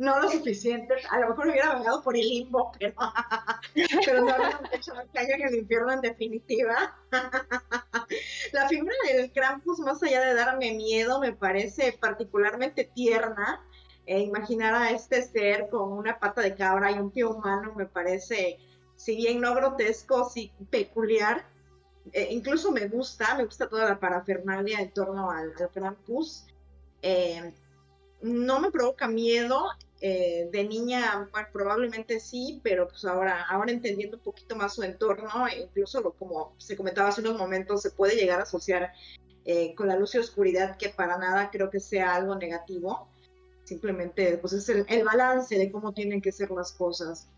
no 0.01 0.19
lo 0.19 0.31
suficiente. 0.31 0.95
A 1.11 1.19
lo 1.19 1.29
mejor 1.29 1.49
hubiera 1.49 1.75
vengado 1.75 2.01
por 2.01 2.17
el 2.17 2.27
limbo, 2.27 2.71
pero, 2.79 2.95
pero 4.03 4.25
no 4.25 4.35
lo 4.35 4.45
hecho 4.71 4.93
caña 5.13 5.35
en 5.35 5.47
el 5.47 5.55
infierno 5.59 5.91
en 5.91 6.01
definitiva. 6.01 6.97
La 8.51 8.67
figura 8.67 8.95
del 9.07 9.31
Krampus, 9.31 9.79
más 9.79 10.01
allá 10.01 10.21
de 10.21 10.33
darme 10.33 10.73
miedo, 10.73 11.19
me 11.19 11.33
parece 11.33 11.93
particularmente 11.93 12.83
tierna. 12.83 13.63
E 14.07 14.19
imaginar 14.19 14.73
a 14.73 14.89
este 14.89 15.21
ser 15.21 15.69
con 15.69 15.91
una 15.91 16.17
pata 16.19 16.41
de 16.41 16.55
cabra 16.55 16.91
y 16.91 16.97
un 16.97 17.11
pie 17.11 17.23
humano 17.23 17.71
me 17.75 17.85
parece, 17.85 18.57
si 18.95 19.15
bien 19.15 19.39
no 19.39 19.53
grotesco, 19.53 20.27
sí 20.27 20.51
peculiar. 20.71 21.45
Eh, 22.11 22.29
incluso 22.31 22.71
me 22.71 22.87
gusta, 22.87 23.35
me 23.35 23.45
gusta 23.45 23.69
toda 23.69 23.87
la 23.87 23.99
parafernalia 23.99 24.81
en 24.81 24.91
torno 24.91 25.29
al, 25.29 25.53
Krampus. 25.71 26.47
Eh, 27.03 27.53
no 28.23 28.59
me 28.59 28.71
provoca 28.71 29.07
miedo 29.07 29.67
eh, 30.03 30.49
de 30.51 30.63
niña, 30.63 31.29
probablemente 31.53 32.19
sí, 32.19 32.59
pero 32.63 32.87
pues 32.87 33.05
ahora, 33.05 33.43
ahora 33.43 33.71
entendiendo 33.71 34.17
un 34.17 34.23
poquito 34.23 34.55
más 34.55 34.73
su 34.73 34.81
entorno, 34.81 35.29
incluso 35.47 36.01
como 36.13 36.55
se 36.57 36.75
comentaba 36.75 37.09
hace 37.09 37.21
unos 37.21 37.37
momentos, 37.37 37.83
se 37.83 37.91
puede 37.91 38.15
llegar 38.15 38.39
a 38.39 38.43
asociar 38.43 38.93
eh, 39.45 39.75
con 39.75 39.87
la 39.87 39.95
luz 39.95 40.15
y 40.15 40.17
oscuridad, 40.17 40.75
que 40.75 40.89
para 40.89 41.19
nada 41.19 41.51
creo 41.51 41.69
que 41.69 41.79
sea 41.79 42.15
algo 42.15 42.35
negativo. 42.35 43.09
Simplemente, 43.63 44.39
pues 44.39 44.53
es 44.53 44.67
el, 44.69 45.03
balance 45.03 45.55
de 45.55 45.71
cómo 45.71 45.93
tienen 45.93 46.19
que 46.19 46.31
ser 46.31 46.49
las 46.49 46.71
cosas. 46.71 47.29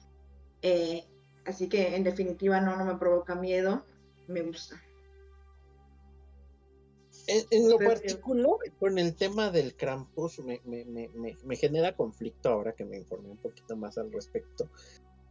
Eh, 0.61 1.03
así 1.45 1.67
que 1.67 1.97
en 1.97 2.05
definitiva 2.05 2.61
no, 2.61 2.77
no 2.77 2.85
me 2.85 2.95
provoca 2.95 3.35
miedo, 3.35 3.83
me 4.27 4.41
gusta. 4.41 4.81
En, 7.27 7.69
lo 7.69 7.77
particular, 7.77 8.57
con 8.79 8.99
el 8.99 9.15
tema 9.15 9.49
del 9.49 9.75
Krampus, 9.75 10.39
me, 10.39 10.59
genera 11.55 11.95
conflicto 11.95 12.49
ahora 12.49 12.73
que 12.73 12.85
me 12.85 12.97
informé 12.97 13.29
un 13.29 13.37
poquito 13.37 13.75
más 13.77 13.97
al 13.97 14.11
respecto. 14.11 14.69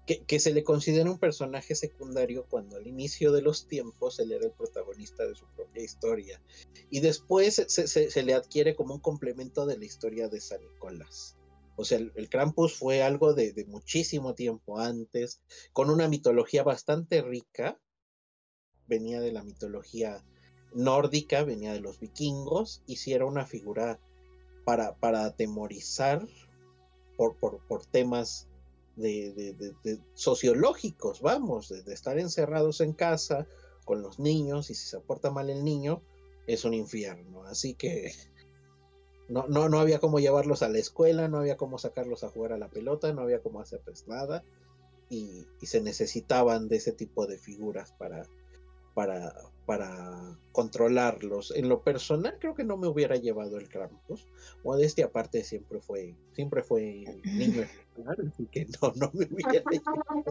Que, 0.07 0.41
se 0.41 0.53
le 0.53 0.65
considera 0.65 1.11
un 1.11 1.19
personaje 1.19 1.75
secundario 1.75 2.45
cuando 2.49 2.77
al 2.77 2.87
inicio 2.87 3.31
de 3.31 3.41
los 3.41 3.69
tiempos 3.69 4.19
él 4.19 4.33
era 4.33 4.47
el 4.47 4.53
protagonista 4.53 5.25
de 5.27 5.35
su 5.35 5.47
propia 5.55 5.83
historia. 5.83 6.43
Y 6.91 7.01
después 7.01 7.55
se, 7.69 8.23
le 8.23 8.35
adquiere 8.35 8.75
como 8.75 8.95
un 8.95 9.01
complemento 9.01 9.65
de 9.65 9.79
la 9.79 9.85
historia 9.85 10.29
de 10.29 10.41
San 10.41 10.61
Nicolás. 10.61 11.37
O 11.77 11.85
sea, 11.85 11.99
el, 11.99 12.29
Krampus 12.29 12.75
fue 12.75 13.03
algo 13.03 13.33
de, 13.33 13.53
de 13.53 13.65
muchísimo 13.65 14.35
tiempo 14.35 14.79
antes, 14.79 15.41
con 15.73 15.89
una 15.89 16.09
mitología 16.09 16.63
bastante 16.63 17.23
rica. 17.23 17.79
Venía 18.89 19.21
de 19.21 19.33
la 19.33 19.45
mitología 19.45 20.23
nórdica, 20.75 21.45
venía 21.45 21.73
de 21.73 21.81
los 21.81 22.01
vikingos, 22.01 22.83
y 22.87 22.97
si 22.97 23.13
era 23.13 23.27
una 23.27 23.47
figura 23.47 23.99
para, 24.65 24.95
para 24.97 25.25
atemorizar 25.25 26.27
por, 27.17 27.37
por, 27.37 27.87
temas 27.87 28.49
de, 28.97 29.55
sociológicos, 30.15 31.21
vamos, 31.21 31.69
de, 31.69 31.93
estar 31.93 32.19
encerrados 32.19 32.81
en 32.81 32.93
casa 32.93 33.47
con 33.85 34.03
los 34.03 34.19
niños, 34.19 34.71
y 34.71 34.75
si 34.75 34.87
se 34.87 35.01
porta 35.01 35.31
mal 35.31 35.51
el 35.51 35.65
niño, 35.65 36.03
es 36.47 36.65
un 36.65 36.75
infierno. 36.75 37.45
Así 37.45 37.75
que 37.75 38.13
no, 39.29 39.47
no, 39.49 39.69
no 39.69 39.79
había 39.79 40.01
cómo 40.01 40.19
llevarlos 40.19 40.63
a 40.63 40.69
la 40.69 40.79
escuela, 40.79 41.29
no 41.29 41.39
había 41.39 41.57
cómo 41.57 41.79
sacarlos 41.79 42.25
a 42.25 42.29
jugar 42.29 42.53
a 42.53 42.59
la 42.59 42.69
pelota, 42.69 43.13
no 43.13 43.23
había 43.23 43.43
cómo 43.43 43.61
hacerles 43.61 44.07
nada, 44.09 44.45
y, 45.09 45.47
y 45.61 45.67
se 45.67 45.81
necesitaban 45.81 46.69
de 46.69 46.77
ese 46.77 46.93
tipo 46.93 47.27
de 47.27 47.39
figuras 47.39 47.93
para, 47.93 48.27
para, 48.95 49.35
para 49.67 50.37
controlarlos. 50.53 51.53
En 51.57 51.69
lo 51.69 51.83
personal 51.83 52.37
creo 52.39 52.55
que 52.55 52.65
no 52.65 52.77
me 52.77 52.89
hubiera 52.89 53.17
llevado 53.17 53.59
el 53.59 53.69
Krampus. 53.69 54.27
Modestia 54.65 55.07
aparte 55.07 55.45
siempre 55.45 55.81
fue, 55.81 56.15
siempre 56.33 56.63
fue 56.63 57.05
niño 57.25 57.65
así 58.07 58.47
que 58.47 58.67
no, 58.81 58.93
no 58.97 59.11
me 59.15 59.27
hubiera 59.27 59.65
llevado. 59.71 60.25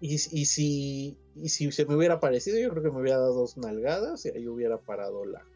Y, 0.00 0.14
y, 0.14 0.46
si, 0.46 1.16
y 1.36 1.48
si 1.48 1.70
se 1.70 1.86
me 1.86 1.94
hubiera 1.94 2.18
parecido, 2.18 2.58
yo 2.58 2.70
creo 2.70 2.82
que 2.82 2.90
me 2.90 3.00
hubiera 3.00 3.18
dado 3.18 3.34
dos 3.34 3.56
nalgadas 3.56 4.26
y 4.26 4.30
ahí 4.30 4.48
hubiera 4.48 4.78
parado 4.78 5.24
la, 5.24 5.46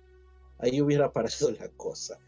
ahí 0.58 0.80
hubiera 0.80 1.12
parado 1.12 1.50
la 1.50 1.68
cosa. 1.70 2.20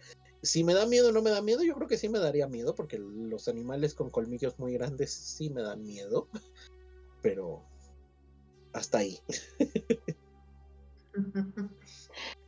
Si 0.42 0.64
me 0.64 0.74
da 0.74 0.86
miedo 0.86 1.08
o 1.08 1.12
no 1.12 1.22
me 1.22 1.30
da 1.30 1.42
miedo, 1.42 1.62
yo 1.62 1.74
creo 1.74 1.88
que 1.88 1.96
sí 1.96 2.08
me 2.08 2.18
daría 2.18 2.46
miedo, 2.46 2.74
porque 2.74 2.98
los 2.98 3.48
animales 3.48 3.94
con 3.94 4.10
colmillos 4.10 4.58
muy 4.58 4.72
grandes 4.72 5.12
sí 5.12 5.50
me 5.50 5.62
dan 5.62 5.84
miedo. 5.84 6.28
Pero 7.22 7.62
hasta 8.72 8.98
ahí. 8.98 9.18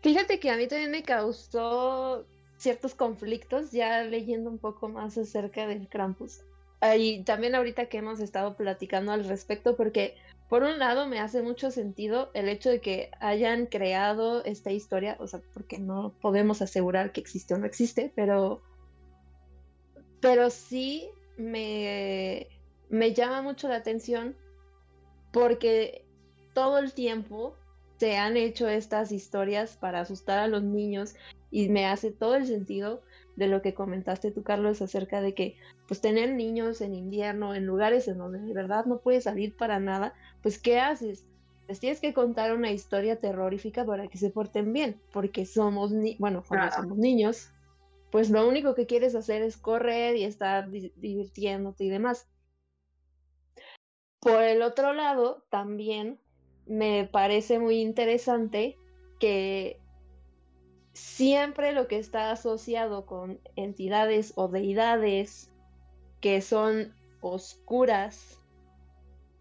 Fíjate 0.03 0.39
que 0.39 0.51
a 0.51 0.57
mí 0.57 0.67
también 0.67 0.91
me 0.91 1.03
causó 1.03 2.27
ciertos 2.57 2.95
conflictos 2.95 3.73
ya 3.73 4.03
leyendo 4.05 4.51
un 4.51 4.59
poco 4.59 4.89
más 4.89 5.17
acerca 5.19 5.67
del 5.67 5.89
Krampus. 5.89 6.41
Y 6.97 7.25
también 7.25 7.55
ahorita 7.55 7.87
que 7.87 7.99
hemos 7.99 8.21
estado 8.21 8.57
platicando 8.57 9.13
al 9.13 9.27
respecto, 9.27 9.77
porque 9.77 10.17
por 10.49 10.63
un 10.63 10.79
lado 10.79 11.07
me 11.07 11.21
hace 11.21 11.43
mucho 11.43 11.71
sentido 11.71 12.31
el 12.33 12.49
hecho 12.49 12.71
de 12.71 12.81
que 12.81 13.11
hayan 13.21 13.67
creado 13.67 14.43
esta 14.45 14.73
historia, 14.73 15.17
o 15.21 15.27
sea, 15.27 15.41
porque 15.53 15.79
no 15.79 16.15
podemos 16.21 16.63
asegurar 16.63 17.13
que 17.13 17.21
existe 17.21 17.55
o 17.55 17.59
no 17.59 17.67
existe, 17.67 18.13
pero, 18.17 18.63
pero 20.21 20.49
sí 20.49 21.11
me, 21.37 22.49
me 22.89 23.13
llama 23.13 23.43
mucho 23.43 23.69
la 23.69 23.77
atención 23.77 24.35
porque 25.33 26.05
todo 26.55 26.79
el 26.79 26.93
tiempo 26.93 27.55
se 27.99 28.17
han 28.17 28.37
hecho 28.37 28.69
estas 28.69 29.13
historias 29.13 29.77
para 29.77 30.01
asustar 30.01 30.39
a 30.39 30.49
los 30.49 30.63
niños 30.63 31.15
y 31.51 31.69
me 31.69 31.87
hace 31.87 32.11
todo 32.11 32.37
el 32.37 32.47
sentido 32.47 33.03
de 33.37 33.49
lo 33.49 33.63
que 33.63 33.75
comentaste 33.75 34.31
tú, 34.31 34.43
Carlos, 34.43 34.83
acerca 34.83 35.21
de 35.21 35.35
que 35.35 35.57
pues 35.87 36.01
tener 36.01 36.33
niños 36.33 36.81
en 36.81 36.95
invierno, 36.95 37.55
en 37.55 37.67
lugares 37.67 38.09
en 38.09 38.19
donde 38.19 38.39
de 38.39 38.53
verdad 38.55 38.85
no 38.87 39.01
puedes 39.01 39.25
salir 39.25 39.57
para 39.57 39.81
nada, 39.81 40.15
pues 40.43 40.59
¿qué 40.59 40.79
haces? 40.79 41.27
Les 41.69 41.79
tienes 41.79 42.01
que 42.01 42.15
contar 42.15 42.55
una 42.55 42.73
historia 42.73 43.21
terrorífica 43.21 43.85
para 43.85 44.09
que 44.09 44.19
se 44.19 44.31
porten 44.31 44.73
bien, 44.73 45.01
porque 45.13 45.47
somos, 45.47 45.93
ni 45.93 46.17
bueno, 46.19 46.43
cuando 46.47 46.73
somos 46.75 46.99
niños, 46.99 47.51
pues 48.11 48.31
lo 48.31 48.49
único 48.49 48.75
que 48.75 48.87
quieres 48.87 49.15
hacer 49.15 49.43
es 49.43 49.57
correr 49.57 50.17
y 50.17 50.25
estar 50.25 50.69
divirtiéndote 50.71 51.85
y 51.85 51.91
demás. 51.91 52.29
Por 54.21 54.43
el 54.43 54.63
otro 54.63 54.93
lado, 54.93 55.45
también 55.51 56.21
me 56.67 57.09
parece 57.11 57.59
muy 57.59 57.81
interesante 57.81 58.77
que 59.19 59.81
siempre 60.93 61.73
lo 61.73 61.89
que 61.89 61.99
está 61.99 62.31
asociado 62.31 63.07
con 63.07 63.41
entidades 63.57 64.33
o 64.37 64.49
deidades 64.49 65.51
que 66.21 66.43
son 66.43 66.95
oscuras 67.23 68.41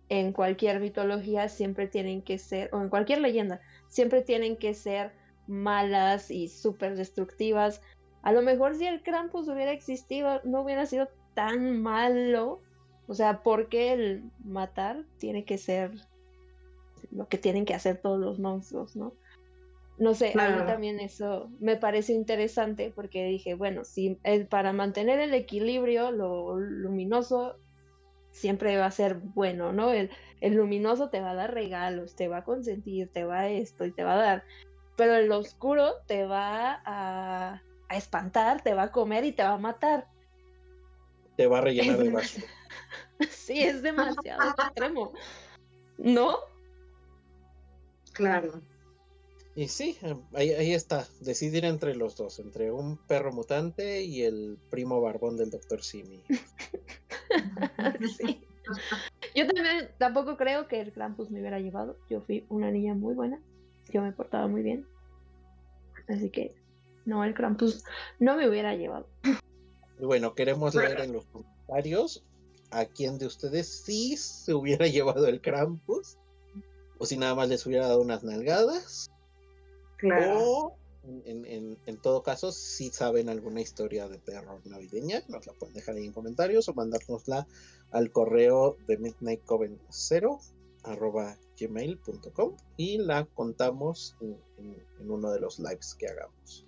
en 0.10 0.34
cualquier 0.34 0.80
mitología 0.80 1.50
siempre 1.50 1.88
tienen 1.88 2.22
que 2.22 2.38
ser, 2.38 2.70
o 2.74 2.82
en 2.82 2.90
cualquier 2.90 3.22
leyenda, 3.22 3.62
siempre 3.88 4.22
tienen 4.22 4.58
que 4.58 4.74
ser 4.74 5.12
malas 5.48 6.32
y 6.32 6.48
súper 6.48 6.96
destructivas. 6.96 7.82
A 8.24 8.32
lo 8.32 8.42
mejor 8.42 8.76
si 8.76 8.86
el 8.86 9.04
Krampus 9.04 9.48
hubiera 9.48 9.72
existido, 9.72 10.42
no 10.44 10.62
hubiera 10.62 10.86
sido 10.86 11.10
tan 11.36 11.82
malo. 11.82 12.62
O 13.10 13.16
sea, 13.16 13.42
porque 13.42 13.92
el 13.92 14.24
matar 14.46 15.04
tiene 15.18 15.44
que 15.44 15.58
ser 15.58 15.92
lo 17.12 17.28
que 17.28 17.40
tienen 17.40 17.66
que 17.66 17.74
hacer 17.74 17.98
todos 17.98 18.20
los 18.20 18.38
monstruos, 18.38 18.96
¿no? 18.96 19.14
No 19.98 20.14
sé, 20.14 20.32
a 20.40 20.50
mí 20.50 20.66
también 20.68 21.00
eso 21.00 21.50
me 21.60 21.76
parece 21.76 22.14
interesante 22.14 22.94
porque 22.96 23.26
dije, 23.26 23.56
bueno, 23.56 23.84
si 23.84 24.20
para 24.50 24.74
mantener 24.74 25.20
el 25.20 25.34
equilibrio, 25.34 26.12
lo 26.12 26.60
luminoso 26.60 27.58
siempre 28.30 28.78
va 28.78 28.86
a 28.86 28.92
ser 28.92 29.16
bueno, 29.16 29.74
¿no? 29.74 29.92
El, 29.92 30.12
el, 30.40 30.54
luminoso 30.54 31.10
te 31.10 31.20
va 31.20 31.32
a 31.32 31.36
dar 31.36 31.52
regalos, 31.52 32.16
te 32.16 32.28
va 32.28 32.38
a 32.38 32.44
consentir, 32.44 33.10
te 33.12 33.24
va 33.24 33.40
a 33.40 33.50
esto 33.50 33.86
y 33.86 33.92
te 33.92 34.04
va 34.04 34.14
a 34.14 34.22
dar, 34.22 34.44
pero 34.96 35.16
el 35.16 35.32
oscuro 35.32 35.96
te 36.06 36.26
va 36.26 36.80
a, 36.86 37.64
a 37.90 37.98
espantar, 37.98 38.62
te 38.62 38.76
va 38.76 38.84
a 38.84 38.92
comer 38.92 39.26
y 39.26 39.32
te 39.32 39.42
va 39.42 39.54
a 39.54 39.58
matar. 39.58 40.08
Te 41.36 41.48
va 41.48 41.58
a 41.58 41.62
rellenar 41.62 41.98
de 41.98 42.12
basura. 42.12 42.48
sí, 43.30 43.64
es 43.64 43.82
demasiado 43.82 44.50
extremo. 44.50 45.14
¿No? 45.98 46.38
Claro. 48.14 48.62
Y 49.56 49.68
sí, 49.68 49.98
ahí, 50.34 50.52
ahí, 50.52 50.74
está, 50.74 51.06
decidir 51.20 51.66
entre 51.66 51.96
los 51.96 52.16
dos, 52.16 52.40
entre 52.40 52.72
un 52.72 52.98
perro 52.98 53.34
mutante 53.34 54.04
y 54.04 54.24
el 54.24 54.58
primo 54.70 55.02
barbón 55.02 55.36
del 55.36 55.50
doctor 55.50 55.84
Simi. 55.84 56.24
sí. 58.18 58.42
Yo 59.36 59.48
también 59.48 59.90
tampoco 59.98 60.38
creo 60.38 60.68
que 60.68 60.80
el 60.80 60.94
Krampus 60.94 61.30
me 61.32 61.40
hubiera 61.40 61.60
llevado. 61.60 61.98
Yo 62.10 62.22
fui 62.22 62.46
una 62.50 62.72
niña 62.72 62.94
muy 62.94 63.16
buena, 63.16 63.42
yo 63.92 64.02
me 64.02 64.12
portaba 64.12 64.48
muy 64.48 64.62
bien. 64.62 64.86
Así 66.08 66.30
que 66.30 66.56
no, 67.06 67.24
el 67.24 67.34
Krampus 67.34 67.84
no 68.20 68.36
me 68.36 68.48
hubiera 68.48 68.76
llevado. 68.76 69.08
Bueno, 70.00 70.34
queremos 70.36 70.76
leer 70.76 71.02
en 71.02 71.14
los 71.14 71.26
comentarios 71.26 72.24
a 72.72 72.86
quién 72.86 73.18
de 73.18 73.26
ustedes 73.26 73.68
sí 73.68 74.18
se 74.18 74.54
hubiera 74.54 74.88
llevado 74.88 75.28
el 75.28 75.42
Krampus 75.42 76.18
o 76.98 77.06
si 77.06 77.18
nada 77.18 77.36
más 77.36 77.50
les 77.50 77.66
hubiera 77.66 77.88
dado 77.88 78.02
unas 78.02 78.24
nalgadas 78.24 79.10
o, 80.04 80.78
en, 81.26 81.98
todo 82.02 82.24
caso, 82.24 82.52
si 82.52 82.90
saben 82.90 83.30
alguna 83.30 83.62
historia 83.62 84.08
de 84.08 84.18
terror 84.20 84.62
navideña, 84.66 85.22
nos 85.28 85.48
la 85.48 85.54
pueden 85.54 85.76
dejar 85.76 85.96
ahí 85.96 86.06
en 86.06 86.14
comentarios 86.14 86.70
o 86.70 86.74
mandárnosla 86.74 87.48
al 87.92 88.12
correo 88.12 88.78
de 88.88 88.98
midnightcoven0 88.98 90.40
gmail.com 91.60 92.56
y 92.78 92.98
la 93.00 93.26
contamos 93.26 94.16
en, 94.22 94.38
uno 95.10 95.32
de 95.32 95.40
los 95.40 95.60
lives 95.60 95.96
que 95.96 96.08
hagamos. 96.08 96.66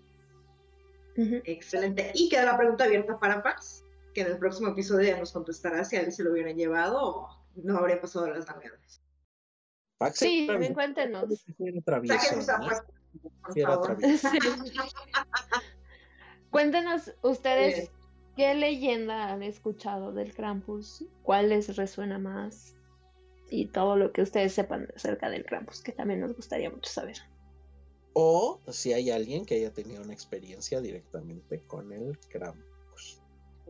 Excelente. 1.16 2.12
Y 2.16 2.30
queda 2.30 2.46
la 2.46 2.58
pregunta 2.58 2.86
abierta 2.86 3.20
para 3.20 3.44
Paz, 3.44 3.84
que 4.14 4.22
en 4.22 4.28
el 4.28 4.38
próximo 4.38 4.70
episodio 4.70 5.10
ya 5.10 5.20
nos 5.20 5.32
contestará 5.32 5.84
si 5.86 5.96
a 5.96 6.02
él 6.02 6.12
se 6.12 6.24
lo 6.24 6.32
hubieran 6.32 6.56
llevado 6.56 7.00
o 7.02 7.30
no 7.56 7.78
habría 7.78 8.00
pasado 8.00 8.28
las 8.28 8.48
navidades. 8.48 9.02
Sí, 10.14 10.48
también 10.48 10.74
cuéntenos. 10.74 11.46
Cuéntenos 16.50 17.14
ustedes 17.22 17.92
qué 18.36 18.56
leyenda 18.56 19.32
han 19.32 19.44
escuchado 19.44 20.12
del 20.12 20.34
Krampus, 20.34 21.06
cuál 21.24 21.50
les 21.50 21.76
resuena 21.76 22.18
más 22.18 22.76
y 23.50 23.68
todo 23.68 23.98
lo 23.98 24.12
que 24.12 24.22
ustedes 24.22 24.54
sepan 24.54 24.88
acerca 24.96 25.30
del 25.30 25.46
Krampus, 25.46 25.82
que 25.82 25.92
también 25.92 26.22
nos 26.22 26.36
gustaría 26.36 26.70
mucho 26.70 26.90
saber. 26.90 27.18
O 28.14 28.60
si 28.70 28.94
hay 28.94 29.12
alguien 29.12 29.46
que 29.46 29.56
haya 29.56 29.72
tenido 29.72 30.02
una 30.02 30.14
experiencia 30.14 30.82
directamente 30.82 31.60
con 31.68 31.92
el 31.94 32.18
Krampus. 32.30 32.71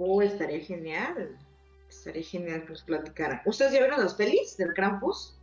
Oh, 0.03 0.19
estaría 0.19 0.59
genial. 0.59 1.37
Estaría 1.87 2.23
genial 2.23 2.63
que 2.63 2.69
nos 2.69 2.81
platicaran. 2.81 3.41
¿Ustedes 3.45 3.71
ya 3.71 3.79
vieron 3.79 3.99
las 3.99 4.15
pelis 4.15 4.57
del 4.57 4.73
Krampus? 4.73 5.37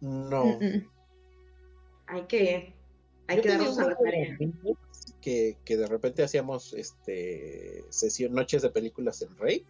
No. 0.00 0.58
Hay 2.06 2.22
que 2.24 2.74
hay 3.26 3.40
que 3.40 3.48
darnos 3.48 3.78
a 3.78 3.88
la 3.88 3.96
tarea. 3.96 4.36
Que, 5.22 5.56
que, 5.64 5.76
de 5.78 5.86
repente 5.86 6.22
hacíamos 6.22 6.74
este 6.74 7.86
sesión, 7.88 8.34
noches 8.34 8.60
de 8.60 8.68
películas 8.68 9.22
en 9.22 9.34
Rey. 9.38 9.64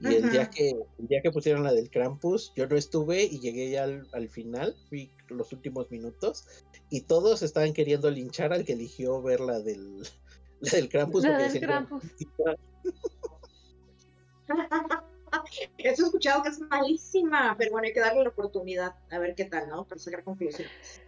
Y 0.00 0.14
el 0.14 0.30
día 0.30 0.50
que 0.50 0.76
el 0.98 1.08
día 1.08 1.22
que 1.22 1.30
pusieron 1.30 1.64
la 1.64 1.72
del 1.72 1.90
Krampus, 1.90 2.52
yo 2.54 2.66
no 2.68 2.76
estuve 2.76 3.24
y 3.24 3.40
llegué 3.40 3.70
ya 3.70 3.84
al, 3.84 4.28
final, 4.28 4.76
vi 4.90 5.10
los 5.28 5.50
últimos 5.54 5.90
minutos, 5.90 6.44
y 6.90 7.00
todos 7.00 7.42
estaban 7.42 7.72
queriendo 7.72 8.10
linchar 8.10 8.52
al 8.52 8.66
que 8.66 8.74
eligió 8.74 9.22
ver 9.22 9.40
la 9.40 9.60
del, 9.60 10.04
la 10.60 10.70
del 10.70 10.88
Krampus. 10.88 11.24
La 11.24 11.38
del 11.38 11.60
Krampus. 11.60 12.04
Eso 15.78 16.02
he 16.02 16.06
escuchado 16.06 16.42
que 16.42 16.48
es 16.48 16.60
malísima, 16.60 17.54
pero 17.58 17.72
bueno, 17.72 17.86
hay 17.86 17.92
que 17.92 18.00
darle 18.00 18.22
la 18.22 18.30
oportunidad 18.30 18.94
a 19.10 19.18
ver 19.18 19.34
qué 19.34 19.44
tal, 19.44 19.68
¿no? 19.68 19.84
Para 19.84 20.00
sacar 20.00 20.24
conclusiones. 20.24 21.02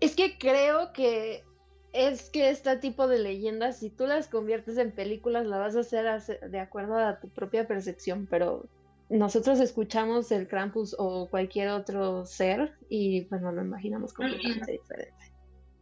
Es 0.00 0.14
que 0.14 0.36
creo 0.38 0.92
que 0.92 1.44
es 1.92 2.28
que 2.28 2.50
este 2.50 2.76
tipo 2.76 3.08
de 3.08 3.18
leyendas, 3.18 3.78
si 3.78 3.88
tú 3.88 4.06
las 4.06 4.28
conviertes 4.28 4.76
en 4.76 4.92
películas, 4.92 5.46
la 5.46 5.58
vas 5.58 5.76
a 5.76 5.80
hacer 5.80 6.20
de 6.50 6.60
acuerdo 6.60 6.98
a 6.98 7.20
tu 7.20 7.28
propia 7.30 7.66
percepción, 7.66 8.26
pero 8.28 8.68
nosotros 9.08 9.60
escuchamos 9.60 10.30
el 10.32 10.48
Krampus 10.48 10.94
o 10.98 11.28
cualquier 11.30 11.68
otro 11.68 12.26
ser 12.26 12.74
y 12.88 13.24
bueno, 13.26 13.52
lo 13.52 13.62
imaginamos 13.62 14.12
completamente 14.12 14.72
diferente. 14.72 15.32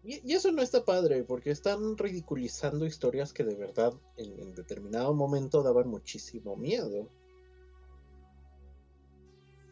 Y, 0.05 0.33
eso 0.33 0.53
no 0.53 0.63
está 0.63 0.85
padre, 0.85 1.25
porque 1.25 1.51
están 1.51 1.97
ridiculizando 1.97 2.85
historias 2.85 3.33
que 3.33 3.45
de 3.45 3.55
verdad 3.55 3.95
en 4.17 4.55
determinado 4.55 5.15
momento 5.15 5.63
daban 5.63 5.89
muchísimo 5.89 6.57
miedo. 6.57 7.09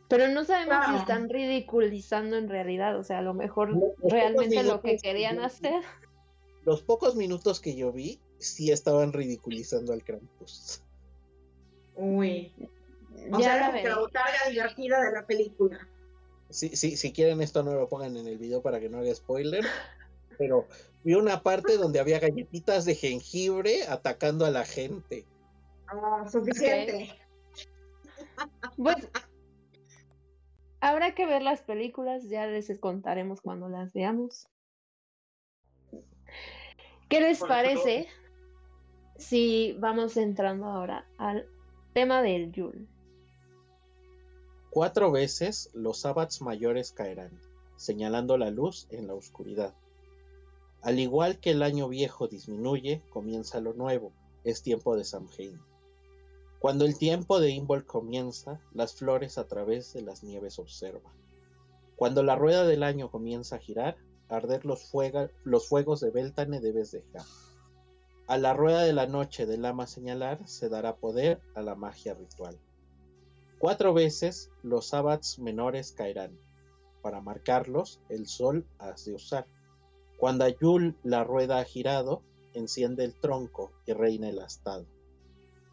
Pero 0.08 0.28
no 0.28 0.44
sabemos 0.44 0.86
si 0.88 0.94
están 0.96 1.28
ridiculizando 1.28 2.36
en 2.36 2.48
realidad, 2.48 2.98
o 2.98 3.02
sea, 3.02 3.18
a 3.18 3.22
lo 3.22 3.32
mejor 3.32 3.74
realmente 4.02 4.62
lo 4.62 4.80
que 4.82 4.98
querían 4.98 5.40
hacer. 5.40 5.82
Los 6.64 6.82
pocos 6.82 7.16
minutos 7.16 7.60
que 7.60 7.74
yo 7.74 7.92
vi, 7.92 8.20
sí 8.38 8.70
estaban 8.70 9.12
ridiculizando 9.12 9.92
al 9.92 10.04
Krampus. 10.04 10.82
Uy. 11.96 12.52
O 13.30 13.40
sea, 13.40 13.70
la 13.70 13.98
botarga 13.98 14.50
divertida 14.50 15.02
de 15.02 15.12
la 15.12 15.26
película. 15.26 15.88
Sí, 16.50 16.76
sí, 16.76 16.96
si 16.96 17.12
quieren 17.12 17.40
esto 17.40 17.62
no 17.62 17.72
lo 17.74 17.88
pongan 17.88 18.16
en 18.16 18.26
el 18.26 18.36
video 18.36 18.60
para 18.60 18.80
que 18.80 18.90
no 18.90 18.98
haga 18.98 19.14
spoiler. 19.14 19.64
Pero 20.38 20.66
vi 21.04 21.14
una 21.14 21.42
parte 21.42 21.76
donde 21.76 22.00
había 22.00 22.20
galletitas 22.20 22.84
de 22.84 22.94
jengibre 22.94 23.84
atacando 23.86 24.46
a 24.46 24.50
la 24.50 24.64
gente. 24.64 25.26
Ah, 25.88 26.24
suficiente. 26.30 27.10
Pues 28.76 28.96
Habrá 30.82 31.14
que 31.14 31.26
ver 31.26 31.42
las 31.42 31.62
películas, 31.62 32.28
ya 32.28 32.44
les 32.48 32.76
contaremos 32.80 33.40
cuando 33.40 33.68
las 33.68 33.92
veamos. 33.92 34.48
¿Qué 37.08 37.20
les 37.20 37.38
parece 37.38 38.08
si 39.16 39.76
vamos 39.78 40.16
entrando 40.16 40.66
ahora 40.66 41.06
al 41.18 41.46
tema 41.92 42.20
del 42.20 42.50
Yule? 42.50 42.88
Cuatro 44.70 45.12
veces 45.12 45.70
los 45.72 46.00
sabbats 46.00 46.42
mayores 46.42 46.90
caerán, 46.90 47.30
señalando 47.76 48.36
la 48.36 48.50
luz 48.50 48.88
en 48.90 49.06
la 49.06 49.14
oscuridad. 49.14 49.76
Al 50.82 50.98
igual 50.98 51.38
que 51.38 51.50
el 51.50 51.62
año 51.62 51.88
viejo 51.88 52.26
disminuye, 52.26 53.02
comienza 53.10 53.60
lo 53.60 53.72
nuevo, 53.72 54.12
es 54.42 54.62
tiempo 54.62 54.96
de 54.96 55.04
Samhain. 55.04 55.60
Cuando 56.58 56.84
el 56.84 56.98
tiempo 56.98 57.40
de 57.40 57.50
Imbol 57.50 57.86
comienza, 57.86 58.60
las 58.72 58.94
flores 58.94 59.38
a 59.38 59.46
través 59.46 59.92
de 59.92 60.02
las 60.02 60.22
nieves 60.22 60.58
observan. 60.58 61.12
Cuando 61.96 62.24
la 62.24 62.34
rueda 62.34 62.64
del 62.64 62.82
año 62.82 63.10
comienza 63.10 63.56
a 63.56 63.58
girar, 63.60 63.96
arder 64.28 64.64
los, 64.64 64.88
fuegos 64.88 66.00
de 66.00 66.10
Beltane 66.10 66.60
debes 66.60 66.90
dejar. 66.90 67.22
A 68.26 68.38
la 68.38 68.54
rueda 68.54 68.82
de 68.82 68.92
la 68.92 69.06
noche 69.06 69.46
del 69.46 69.64
ama 69.64 69.86
señalar 69.86 70.48
se 70.48 70.68
dará 70.68 70.96
poder 70.96 71.40
a 71.54 71.62
la 71.62 71.74
magia 71.74 72.14
ritual. 72.14 72.58
Cuatro 73.58 73.94
veces 73.94 74.50
los 74.62 74.88
sabbats 74.88 75.38
menores 75.38 75.92
caerán. 75.92 76.36
Para 77.02 77.20
marcarlos, 77.20 78.00
el 78.08 78.26
sol 78.26 78.66
has 78.78 79.04
de 79.04 79.14
usar. 79.14 79.46
Cuando 80.22 80.44
Ayul 80.44 80.94
la 81.02 81.24
rueda 81.24 81.58
ha 81.58 81.64
girado, 81.64 82.22
enciende 82.54 83.02
el 83.02 83.12
tronco 83.12 83.72
y 83.86 83.92
reina 83.92 84.28
el 84.28 84.38
astado. 84.38 84.86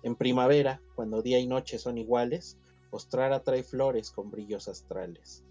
En 0.01 0.15
primavera, 0.15 0.81
cuando 0.95 1.21
día 1.21 1.38
y 1.38 1.45
noche 1.45 1.77
son 1.77 1.99
iguales, 1.99 2.57
Ostrara 2.89 3.43
trae 3.43 3.62
flores 3.62 4.09
con 4.09 4.31
brillos 4.31 4.67
astrales. 4.67 5.43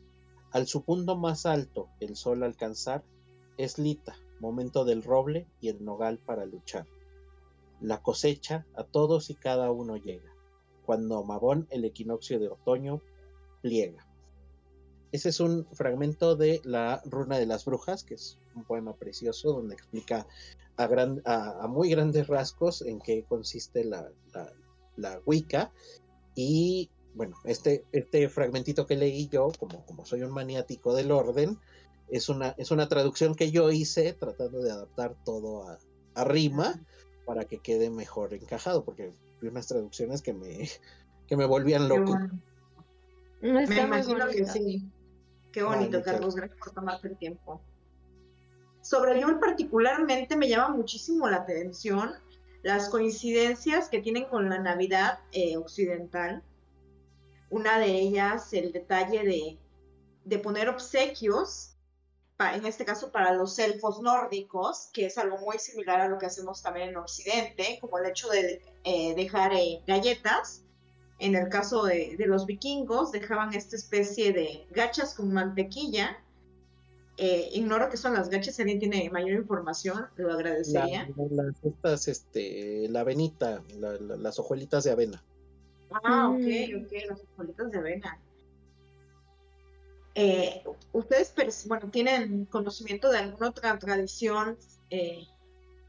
Al 0.50 0.66
su 0.66 0.82
punto 0.82 1.16
más 1.16 1.46
alto, 1.46 1.88
el 2.00 2.16
sol 2.16 2.42
alcanzar, 2.42 3.04
es 3.56 3.78
lita, 3.78 4.16
momento 4.40 4.84
del 4.84 5.04
roble 5.04 5.46
y 5.60 5.68
el 5.68 5.84
nogal 5.84 6.18
para 6.18 6.44
luchar. 6.44 6.88
La 7.80 8.02
cosecha 8.02 8.66
a 8.74 8.82
todos 8.82 9.30
y 9.30 9.36
cada 9.36 9.70
uno 9.70 9.96
llega, 9.96 10.34
cuando 10.84 11.22
Mabón 11.22 11.68
el 11.70 11.84
equinoccio 11.84 12.40
de 12.40 12.48
otoño 12.48 13.00
pliega. 13.62 14.07
Ese 15.10 15.30
es 15.30 15.40
un 15.40 15.66
fragmento 15.72 16.36
de 16.36 16.60
La 16.64 17.00
Runa 17.04 17.38
de 17.38 17.46
las 17.46 17.64
Brujas, 17.64 18.04
que 18.04 18.14
es 18.14 18.38
un 18.54 18.64
poema 18.64 18.94
precioso 18.94 19.52
donde 19.52 19.74
explica 19.74 20.26
a, 20.76 21.66
muy 21.68 21.90
grandes 21.90 22.26
rasgos 22.26 22.82
en 22.82 23.00
qué 23.00 23.24
consiste 23.28 23.84
la, 23.84 24.10
la, 24.96 25.20
Wicca. 25.24 25.72
Y 26.34 26.90
bueno, 27.14 27.36
este, 27.44 27.84
este 27.92 28.28
fragmentito 28.28 28.86
que 28.86 28.96
leí 28.96 29.28
yo, 29.28 29.50
como, 29.58 29.84
como 29.86 30.04
soy 30.04 30.22
un 30.22 30.30
maniático 30.30 30.94
del 30.94 31.10
orden, 31.10 31.58
es 32.08 32.28
una, 32.28 32.54
es 32.58 32.70
una 32.70 32.88
traducción 32.88 33.34
que 33.34 33.50
yo 33.50 33.70
hice 33.70 34.12
tratando 34.12 34.62
de 34.62 34.70
adaptar 34.70 35.16
todo 35.24 35.68
a, 35.68 35.78
a 36.14 36.24
rima 36.24 36.80
para 37.24 37.44
que 37.44 37.58
quede 37.58 37.90
mejor 37.90 38.34
encajado, 38.34 38.84
porque 38.84 39.12
vi 39.40 39.48
unas 39.48 39.66
traducciones 39.66 40.22
que 40.22 40.32
me, 40.32 40.68
que 41.26 41.36
me 41.36 41.44
volvían 41.44 41.88
loco. 41.88 42.16
Me 43.40 43.64
imagino 43.64 44.28
que 44.28 44.44
sí. 44.46 44.84
Qué 45.58 45.64
bonito, 45.64 46.00
Carlos. 46.04 46.36
Gracias 46.36 46.56
por 46.56 46.70
tomarte 46.72 47.08
el 47.08 47.18
tiempo. 47.18 47.60
Sobre 48.80 49.20
Yul 49.20 49.40
particularmente 49.40 50.36
me 50.36 50.48
llama 50.48 50.68
muchísimo 50.68 51.28
la 51.28 51.38
atención 51.38 52.12
las 52.62 52.88
coincidencias 52.88 53.88
que 53.88 53.98
tienen 53.98 54.26
con 54.26 54.48
la 54.48 54.60
Navidad 54.60 55.18
eh, 55.32 55.56
occidental. 55.56 56.44
Una 57.50 57.80
de 57.80 57.90
ellas, 57.90 58.52
el 58.52 58.70
detalle 58.70 59.24
de, 59.24 59.58
de 60.24 60.38
poner 60.38 60.68
obsequios, 60.68 61.74
en 62.38 62.64
este 62.64 62.84
caso 62.84 63.10
para 63.10 63.32
los 63.32 63.58
elfos 63.58 64.00
nórdicos, 64.00 64.90
que 64.92 65.06
es 65.06 65.18
algo 65.18 65.38
muy 65.38 65.58
similar 65.58 66.00
a 66.00 66.08
lo 66.08 66.18
que 66.18 66.26
hacemos 66.26 66.62
también 66.62 66.90
en 66.90 66.98
Occidente, 66.98 67.78
como 67.80 67.98
el 67.98 68.06
hecho 68.06 68.28
de 68.28 68.62
eh, 68.84 69.12
dejar 69.16 69.54
eh, 69.54 69.82
galletas 69.88 70.62
en 71.18 71.34
el 71.34 71.48
caso 71.48 71.84
de, 71.84 72.16
los 72.26 72.46
vikingos, 72.46 73.12
dejaban 73.12 73.54
esta 73.54 73.76
especie 73.76 74.32
de 74.32 74.66
gachas 74.70 75.14
con 75.14 75.32
mantequilla. 75.32 76.18
Eh, 77.16 77.48
ignoro 77.52 77.90
qué 77.90 77.96
son 77.96 78.14
las 78.14 78.28
gachas, 78.28 78.54
si 78.54 78.62
alguien 78.62 78.78
tiene 78.78 79.10
mayor 79.10 79.30
información, 79.30 80.06
lo 80.16 80.32
agradecería. 80.32 81.08
La, 81.16 81.42
las, 81.42 81.64
estas, 81.64 82.06
este, 82.06 82.86
la 82.88 83.00
avenita, 83.00 83.62
las 83.78 84.38
hojuelitas 84.38 84.84
de 84.84 84.92
avena. 84.92 85.24
Ah, 86.04 86.28
ok, 86.28 86.38
mm. 86.38 86.84
ok, 86.84 86.92
las 87.08 87.20
hojuelitas 87.20 87.70
de 87.72 87.78
avena. 87.78 88.20
Eh, 90.14 90.64
¿Ustedes 90.92 91.32
bueno, 91.66 91.90
tienen 91.90 92.44
conocimiento 92.46 93.10
de 93.10 93.18
alguna 93.18 93.50
otra 93.50 93.78
tradición 93.78 94.56
eh, 94.90 95.26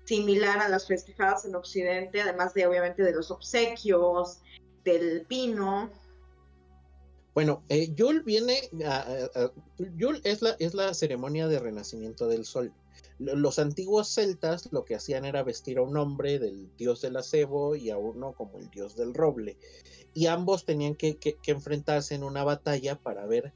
similar 0.05 0.59
a 0.59 0.69
las 0.69 0.87
festejadas 0.87 1.45
en 1.45 1.55
Occidente, 1.55 2.21
además 2.21 2.53
de 2.53 2.65
obviamente 2.65 3.03
de 3.03 3.11
los 3.11 3.31
obsequios, 3.31 4.39
del 4.83 5.25
pino. 5.25 5.89
Bueno, 7.33 7.63
eh, 7.69 7.93
Yul 7.95 8.23
viene, 8.23 8.59
a, 8.85 9.27
Yul 9.95 10.19
es 10.23 10.41
la, 10.41 10.55
es 10.59 10.73
la 10.73 10.93
ceremonia 10.93 11.47
de 11.47 11.59
renacimiento 11.59 12.27
del 12.27 12.43
sol. 12.45 12.73
Los 13.19 13.59
antiguos 13.59 14.13
celtas 14.13 14.69
lo 14.71 14.85
que 14.85 14.95
hacían 14.95 15.25
era 15.25 15.43
vestir 15.43 15.77
a 15.77 15.81
un 15.81 15.97
hombre 15.97 16.39
del 16.39 16.69
dios 16.77 17.01
del 17.01 17.17
acebo 17.17 17.75
y 17.75 17.89
a 17.89 17.97
uno 17.97 18.33
como 18.33 18.57
el 18.59 18.69
dios 18.69 18.95
del 18.95 19.13
roble. 19.13 19.57
Y 20.13 20.27
ambos 20.27 20.65
tenían 20.65 20.95
que, 20.95 21.17
enfrentarse 21.47 22.15
en 22.15 22.23
una 22.23 22.43
batalla 22.43 22.95
para 22.95 23.25
ver, 23.25 23.53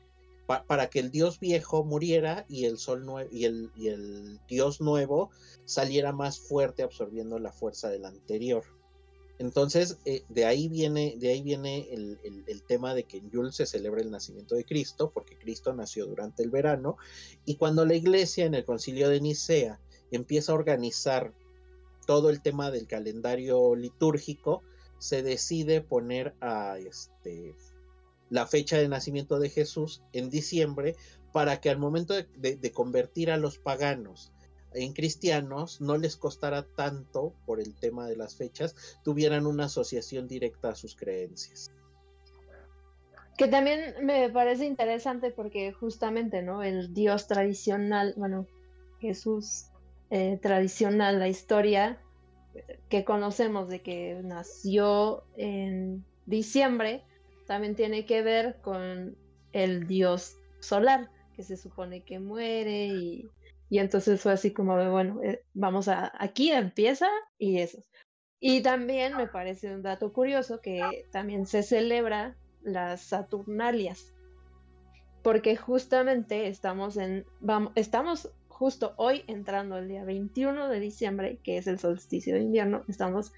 para 0.47 0.89
que 0.89 0.99
el 0.99 1.11
dios 1.11 1.39
viejo 1.39 1.83
muriera 1.83 2.45
y 2.49 2.65
el 2.65 2.77
sol 2.77 3.05
y 3.31 3.45
el, 3.45 3.71
y 3.75 3.87
el 3.87 4.39
dios 4.47 4.81
nuevo 4.81 5.31
saliera 5.65 6.11
más 6.11 6.39
fuerte 6.39 6.83
absorbiendo 6.83 7.39
la 7.39 7.51
fuerza 7.51 7.89
del 7.89 8.05
anterior. 8.05 8.65
Entonces, 9.39 9.97
eh, 10.05 10.23
de 10.29 10.45
ahí 10.45 10.67
viene, 10.67 11.15
de 11.17 11.29
ahí 11.29 11.41
viene 11.41 11.89
el, 11.91 12.63
tema 12.67 12.93
de 12.93 13.03
que 13.03 13.17
en 13.17 13.29
Yul 13.29 13.51
se 13.51 13.65
celebra 13.65 14.01
el 14.01 14.11
nacimiento 14.11 14.55
de 14.55 14.63
Cristo, 14.63 15.11
porque 15.13 15.37
Cristo 15.37 15.73
nació 15.73 16.05
durante 16.05 16.43
el 16.43 16.49
verano, 16.49 16.97
y 17.45 17.55
cuando 17.55 17.85
la 17.85 17.95
iglesia 17.95 18.45
en 18.45 18.53
el 18.53 18.63
concilio 18.63 19.09
de 19.09 19.21
Nicea 19.21 19.79
empieza 20.11 20.51
a 20.51 20.55
organizar 20.55 21.33
todo 22.05 22.29
el 22.29 22.41
tema 22.41 22.71
del 22.71 22.87
calendario 22.87 23.75
litúrgico, 23.75 24.63
se 24.97 25.23
decide 25.23 25.81
poner 25.81 26.35
a 26.39 26.77
este, 26.77 27.55
la 28.29 28.47
fecha 28.47 28.77
de 28.77 28.87
nacimiento 28.87 29.39
de 29.39 29.49
Jesús 29.49 30.01
en 30.13 30.29
diciembre 30.29 30.95
para 31.33 31.59
que 31.59 31.69
al 31.69 31.79
momento 31.79 32.13
de 32.13 32.71
convertir 32.71 33.31
a 33.31 33.37
los 33.37 33.57
paganos 33.57 34.32
en 34.73 34.93
cristianos 34.93 35.81
no 35.81 35.97
les 35.97 36.15
costara 36.15 36.63
tanto 36.63 37.33
por 37.45 37.59
el 37.59 37.75
tema 37.75 38.07
de 38.07 38.15
las 38.15 38.35
fechas, 38.35 38.75
tuvieran 39.03 39.45
una 39.45 39.65
asociación 39.65 40.27
directa 40.27 40.69
a 40.69 40.75
sus 40.75 40.95
creencias. 40.95 41.71
Que 43.37 43.47
también 43.47 44.05
me 44.05 44.29
parece 44.29 44.65
interesante 44.65 45.31
porque 45.31 45.71
justamente, 45.71 46.43
¿no? 46.43 46.61
El 46.61 46.93
Dios 46.93 47.27
tradicional, 47.27 48.13
bueno, 48.15 48.47
Jesús 48.99 49.65
eh, 50.11 50.37
tradicional, 50.41 51.17
la 51.17 51.27
historia 51.27 51.99
que 52.89 53.03
conocemos 53.03 53.67
de 53.69 53.81
que 53.81 54.21
nació 54.23 55.23
en 55.35 56.05
diciembre, 56.27 57.03
también 57.47 57.75
tiene 57.75 58.05
que 58.05 58.21
ver 58.21 58.57
con 58.61 59.17
el 59.51 59.87
Dios 59.87 60.37
solar, 60.59 61.09
que 61.35 61.43
se 61.43 61.57
supone 61.57 62.03
que 62.03 62.19
muere 62.19 62.87
y 62.87 63.29
y 63.69 63.79
entonces 63.79 64.21
fue 64.21 64.33
así 64.33 64.51
como 64.51 64.77
de, 64.77 64.89
bueno, 64.89 65.21
eh, 65.23 65.43
vamos 65.53 65.87
a, 65.87 66.11
aquí 66.17 66.51
empieza 66.51 67.07
y 67.37 67.59
eso. 67.59 67.79
Y 68.39 68.61
también 68.61 69.15
me 69.15 69.27
parece 69.27 69.73
un 69.73 69.81
dato 69.81 70.11
curioso 70.11 70.59
que 70.61 71.05
también 71.11 71.45
se 71.45 71.63
celebra 71.63 72.35
las 72.61 73.01
Saturnalias, 73.01 74.13
porque 75.21 75.55
justamente 75.55 76.47
estamos 76.47 76.97
en, 76.97 77.25
vamos, 77.39 77.71
estamos 77.75 78.29
justo 78.49 78.93
hoy 78.97 79.23
entrando 79.27 79.77
el 79.77 79.87
día 79.87 80.03
21 80.03 80.69
de 80.69 80.79
diciembre, 80.79 81.39
que 81.43 81.57
es 81.57 81.67
el 81.67 81.79
solsticio 81.79 82.35
de 82.35 82.41
invierno, 82.41 82.83
estamos 82.87 83.33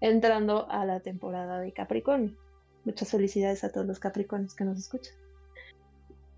entrando 0.00 0.70
a 0.70 0.84
la 0.84 1.00
temporada 1.00 1.60
de 1.60 1.72
Capricornio. 1.72 2.36
Muchas 2.84 3.10
felicidades 3.10 3.64
a 3.64 3.72
todos 3.72 3.86
los 3.86 3.98
Capricornios 3.98 4.54
que 4.54 4.64
nos 4.64 4.78
escuchan. 4.78 5.14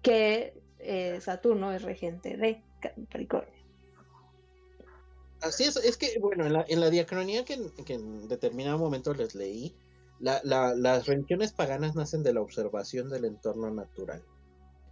Que 0.03 0.55
eh, 0.79 1.21
Saturno 1.21 1.73
es 1.73 1.83
regente 1.83 2.37
de 2.37 2.63
Capricornio. 2.95 3.55
Así 5.41 5.65
es, 5.65 5.77
es 5.77 5.97
que, 5.97 6.19
bueno, 6.19 6.47
en 6.47 6.53
la, 6.53 6.65
en 6.67 6.91
diacronía 6.91 7.45
que, 7.45 7.55
en 7.89 8.29
determinado 8.29 8.79
momento 8.79 9.15
les 9.15 9.35
leí, 9.35 9.75
las 10.19 11.07
religiones 11.07 11.53
paganas 11.53 11.95
nacen 11.95 12.23
de 12.23 12.33
la 12.33 12.41
observación 12.41 13.11
del 13.11 13.27
entorno 13.27 13.71
natural. 13.71 14.23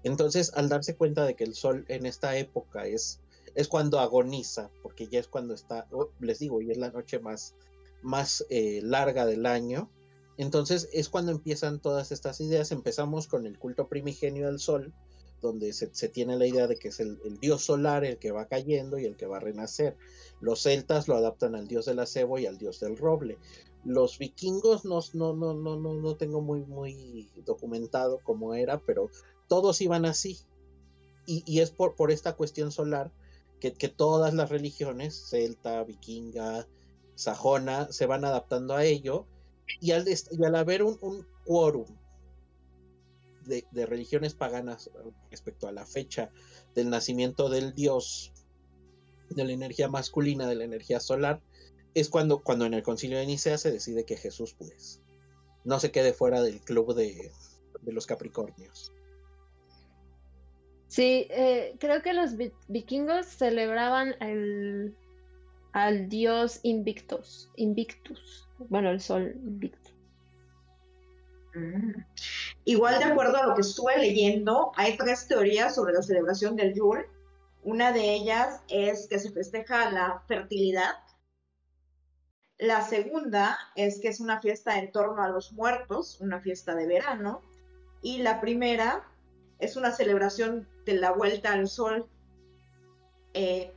Entonces, 0.03 0.53
al 0.55 0.69
darse 0.69 0.97
cuenta 0.97 1.25
de 1.25 1.35
que 1.35 1.45
el 1.45 1.55
sol 1.55 1.87
en 1.89 2.05
esta 2.05 2.37
época 2.37 2.87
es, 2.87 3.21
es 3.55 3.69
cuando 3.69 4.01
agoniza, 4.01 4.71
porque 4.83 5.09
ya 5.09 5.19
es 5.19 5.29
cuando 5.29 5.55
está, 5.55 5.87
les 6.21 6.39
digo, 6.41 6.61
y 6.61 6.71
es 6.71 6.77
la 6.77 6.91
noche 6.91 7.19
más, 7.21 7.55
más 8.03 8.45
eh, 8.51 8.81
larga 8.83 9.25
del 9.25 9.47
año, 9.47 9.89
entonces 10.37 10.89
es 10.93 11.09
cuando 11.09 11.33
empiezan 11.33 11.81
todas 11.81 12.13
estas 12.13 12.41
ideas. 12.41 12.73
Empezamos 12.73 13.29
con 13.29 13.47
el 13.47 13.59
culto 13.59 13.89
primigenio 13.89 14.47
del 14.47 14.59
sol, 14.59 14.93
donde 15.41 15.73
se, 15.73 16.09
tiene 16.09 16.37
la 16.37 16.47
idea 16.47 16.67
de 16.67 16.77
que 16.77 16.89
es 16.89 17.01
el, 17.01 17.19
dios 17.41 17.65
solar 17.65 18.05
el 18.05 18.19
que 18.19 18.33
va 18.33 18.47
cayendo 18.47 18.99
y 18.99 19.05
el 19.05 19.17
que 19.17 19.27
va 19.27 19.37
a 19.37 19.41
renacer. 19.41 19.97
Los 20.41 20.63
celtas 20.63 21.09
lo 21.09 21.17
adaptan 21.17 21.55
al 21.55 21.69
dios 21.69 21.87
del 21.87 21.99
acebo 21.99 22.39
y 22.39 22.47
al 22.47 22.59
dios 22.59 22.81
del 22.81 22.97
roble. 22.97 23.39
Los 23.85 24.19
vikingos 24.19 24.85
no, 24.85 25.01
no, 25.13 25.35
no, 25.35 25.55
no, 25.55 25.77
no 25.77 26.17
tengo 26.17 26.41
muy, 26.41 26.63
muy 26.63 27.29
documentado 27.45 28.21
cómo 28.23 28.55
era, 28.55 28.79
pero 28.79 29.11
todos 29.49 29.81
iban 29.81 30.07
así. 30.07 30.39
Y, 31.27 31.61
es 31.61 31.71
por, 31.71 31.95
por 31.95 32.11
esta 32.11 32.35
cuestión 32.35 32.71
solar 32.71 33.11
que, 33.61 33.71
todas 33.89 34.35
las 34.35 34.51
religiones, 34.51 35.29
celta, 35.31 35.83
vikinga, 35.85 36.67
sajona, 37.15 37.91
se 37.93 38.05
van 38.05 38.25
adaptando 38.25 38.75
a 38.75 38.85
ello. 38.85 39.27
Y 39.81 39.93
al, 39.93 40.07
al 40.45 40.55
haber 40.55 40.83
un, 40.83 40.99
un 41.01 41.27
quórum 41.47 41.87
de, 43.45 43.87
religiones 43.87 44.35
paganas 44.35 44.91
respecto 45.31 45.69
a 45.69 45.73
la 45.73 45.87
fecha 45.87 46.31
del 46.75 46.91
nacimiento 46.91 47.49
del 47.49 47.75
dios, 47.75 48.33
de 49.31 49.45
la 49.45 49.53
energía 49.53 49.89
masculina, 49.89 50.47
de 50.47 50.55
la 50.55 50.65
energía 50.65 51.01
solar, 51.01 51.41
es 51.95 52.09
cuando, 52.09 52.43
cuando 52.43 52.67
en 52.67 52.75
el 52.75 52.83
concilio 52.83 53.19
de 53.19 53.27
Nicea 53.27 53.59
se 53.59 53.71
decide 53.71 54.05
que 54.05 54.17
Jesús, 54.17 54.55
pues, 54.59 55.01
no 55.65 55.81
se 55.81 55.91
quede 55.91 56.13
fuera 56.13 56.43
del 56.43 56.61
club 56.61 56.95
de, 56.95 57.31
los 57.87 58.07
Capricornios. 58.07 58.93
Sí, 60.89 61.27
eh, 61.31 61.77
creo 61.79 62.03
que 62.03 62.13
los 62.13 62.37
vikingos 62.69 63.27
celebraban 63.27 64.15
el, 64.21 64.95
al 65.73 66.09
dios 66.09 66.61
Invictus, 66.63 67.51
Invictus, 67.57 68.49
bueno, 68.69 68.91
el 68.91 69.01
sol 69.01 69.35
invicto. 69.45 69.84
Mm. 71.55 72.05
Igual 72.65 72.99
de 72.99 73.05
acuerdo 73.05 73.37
a 73.37 73.47
lo 73.47 73.55
que 73.55 73.61
estuve 73.61 73.97
leyendo, 73.99 74.73
hay 74.77 74.97
tres 74.97 75.27
teorías 75.29 75.75
sobre 75.75 75.95
la 75.95 76.03
celebración 76.03 76.57
del 76.57 76.75
Yule. 76.75 77.09
Una 77.63 77.93
de 77.93 78.15
ellas 78.15 78.61
es 78.69 79.07
que 79.09 79.19
se 79.19 79.31
festeja 79.31 79.91
la 79.91 80.23
fertilidad. 80.27 80.95
La 82.59 82.83
segunda 82.83 83.59
es 83.75 84.01
que 84.01 84.09
es 84.09 84.21
una 84.21 84.41
fiesta 84.41 84.79
en 84.79 84.93
torno 84.93 85.23
a 85.23 85.29
los 85.29 85.53
muertos, 85.53 86.21
una 86.21 86.41
fiesta 86.41 86.75
de 86.75 86.87
verano. 86.87 87.43
Y 88.03 88.19
la 88.19 88.41
primera 88.41 89.05
es 89.59 89.77
una 89.77 89.93
celebración 89.93 90.69
de 90.85 90.95
la 90.95 91.13
vuelta 91.13 91.53
al 91.53 91.69
sol. 91.69 92.09
Eh, 93.33 93.73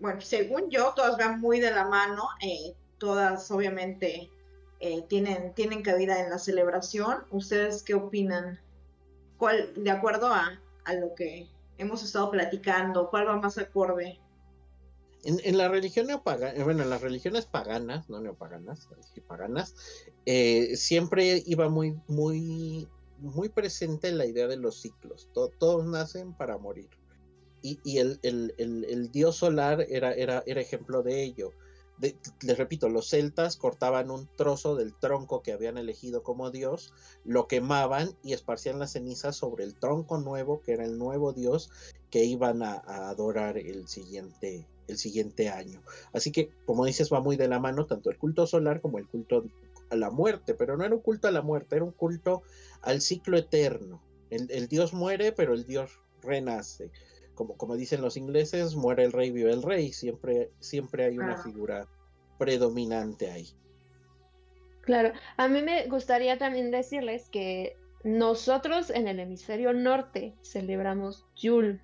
bueno, 0.00 0.20
según 0.20 0.70
yo, 0.70 0.92
todas 0.94 1.16
van 1.16 1.40
muy 1.40 1.60
de 1.60 1.70
la 1.70 1.86
mano, 1.86 2.28
eh, 2.40 2.74
todas 2.98 3.50
obviamente 3.50 4.30
eh, 4.82 5.02
tienen, 5.08 5.54
tienen 5.54 5.82
cabida 5.82 6.20
en 6.20 6.30
la 6.30 6.38
celebración. 6.38 7.24
¿Ustedes 7.30 7.82
qué 7.82 7.94
opinan? 7.94 8.60
¿Cuál, 9.38 9.72
de 9.74 9.90
acuerdo 9.90 10.26
a, 10.26 10.60
lo 11.00 11.14
que 11.14 11.48
hemos 11.78 12.02
estado 12.04 12.30
platicando, 12.30 13.08
cuál 13.08 13.28
va 13.28 13.40
más 13.40 13.56
acorde? 13.56 14.20
En, 15.24 15.40
en, 15.44 15.56
la 15.56 15.68
religión 15.68 16.10
eh, 16.10 16.62
bueno, 16.64 16.82
en 16.82 16.90
las 16.90 17.00
religiones 17.00 17.46
paganas, 17.46 18.10
no 18.10 18.20
neopaganas, 18.20 18.88
paganas, 19.26 19.74
siempre 20.74 21.42
iba 21.46 21.68
muy, 21.68 21.98
muy, 22.08 22.88
muy 23.18 23.48
presente 23.48 24.12
la 24.12 24.26
idea 24.26 24.48
de 24.48 24.56
los 24.56 24.80
ciclos. 24.80 25.28
todos 25.32 25.86
nacen 25.86 26.34
para 26.34 26.58
morir 26.58 26.90
y, 27.62 27.98
el, 27.98 29.10
dios 29.12 29.36
solar 29.36 29.86
era, 29.88 30.12
era, 30.12 30.42
era 30.46 30.60
ejemplo 30.60 31.02
de 31.02 31.22
ello. 31.22 31.52
Les 32.42 32.58
repito, 32.58 32.88
los 32.88 33.08
celtas 33.08 33.56
cortaban 33.56 34.10
un 34.10 34.28
trozo 34.36 34.74
del 34.74 34.94
tronco 34.94 35.42
que 35.42 35.52
habían 35.52 35.78
elegido 35.78 36.22
como 36.22 36.50
dios, 36.50 36.92
lo 37.24 37.46
quemaban 37.46 38.16
y 38.24 38.32
esparcían 38.32 38.78
las 38.78 38.92
cenizas 38.92 39.36
sobre 39.36 39.64
el 39.64 39.74
tronco 39.74 40.18
nuevo, 40.18 40.60
que 40.60 40.72
era 40.72 40.84
el 40.84 40.98
nuevo 40.98 41.32
dios 41.32 41.70
que 42.10 42.24
iban 42.24 42.62
a, 42.62 42.82
adorar 43.08 43.56
el 43.56 43.86
siguiente, 43.88 44.66
el 44.88 44.98
siguiente 44.98 45.48
año. 45.48 45.82
Así 46.12 46.32
que, 46.32 46.50
como 46.66 46.84
dices, 46.84 47.12
va 47.12 47.20
muy 47.20 47.36
de 47.36 47.48
la 47.48 47.60
mano 47.60 47.86
tanto 47.86 48.10
el 48.10 48.18
culto 48.18 48.46
solar 48.46 48.80
como 48.80 48.98
el 48.98 49.06
culto 49.06 49.44
a 49.90 49.96
la 49.96 50.10
muerte, 50.10 50.54
pero 50.54 50.76
no 50.76 50.84
era 50.84 50.94
un 50.94 51.02
culto 51.02 51.28
a 51.28 51.32
la 51.32 51.42
muerte, 51.42 51.76
era 51.76 51.84
un 51.84 51.92
culto 51.92 52.42
al 52.80 53.00
ciclo 53.00 53.38
eterno. 53.38 54.02
el 54.30 54.66
dios 54.66 54.92
muere, 54.92 55.32
pero 55.32 55.54
el 55.54 55.66
dios 55.66 56.00
renace 56.22 56.90
como, 57.34 57.56
como 57.56 57.76
dicen 57.76 58.02
los 58.02 58.16
ingleses, 58.16 58.74
muere 58.74 59.04
el 59.04 59.12
rey, 59.12 59.30
vive 59.30 59.52
el 59.52 59.62
rey, 59.62 59.92
siempre, 59.92 60.50
siempre 60.60 61.04
hay 61.04 61.18
una 61.18 61.34
ah. 61.34 61.42
figura 61.42 61.88
predominante 62.38 63.30
ahí. 63.30 63.48
Claro, 64.82 65.12
a 65.36 65.48
mí 65.48 65.62
me 65.62 65.86
gustaría 65.86 66.38
también 66.38 66.70
decirles 66.70 67.28
que 67.28 67.76
nosotros 68.02 68.90
en 68.90 69.06
el 69.06 69.20
hemisferio 69.20 69.72
norte 69.72 70.34
celebramos 70.42 71.24
Yule 71.36 71.80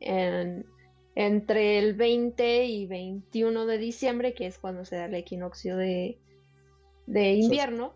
entre 0.00 1.78
el 1.78 1.94
20 1.94 2.64
y 2.64 2.86
21 2.86 3.66
de 3.66 3.78
diciembre, 3.78 4.34
que 4.34 4.46
es 4.46 4.58
cuando 4.58 4.84
se 4.84 4.96
da 4.96 5.04
el 5.04 5.14
equinoccio 5.14 5.76
de, 5.76 6.18
de 7.06 7.32
invierno, 7.34 7.94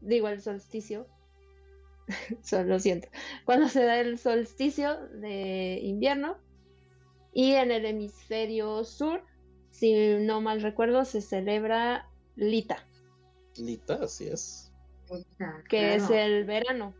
digo 0.00 0.28
el 0.28 0.40
solsticio, 0.40 1.06
lo 2.66 2.78
siento, 2.78 3.08
cuando 3.44 3.68
se 3.68 3.84
da 3.84 4.00
el 4.00 4.18
solsticio 4.18 4.98
de 5.08 5.80
invierno 5.82 6.36
y 7.32 7.52
en 7.52 7.70
el 7.70 7.86
hemisferio 7.86 8.84
sur, 8.84 9.24
si 9.70 10.16
no 10.20 10.40
mal 10.40 10.60
recuerdo, 10.60 11.04
se 11.04 11.20
celebra 11.20 12.08
Lita. 12.36 12.86
Lita, 13.56 13.94
así 14.02 14.28
es. 14.28 14.70
Que 15.68 15.94
es 15.94 16.08
el 16.08 16.44
verano, 16.44 16.94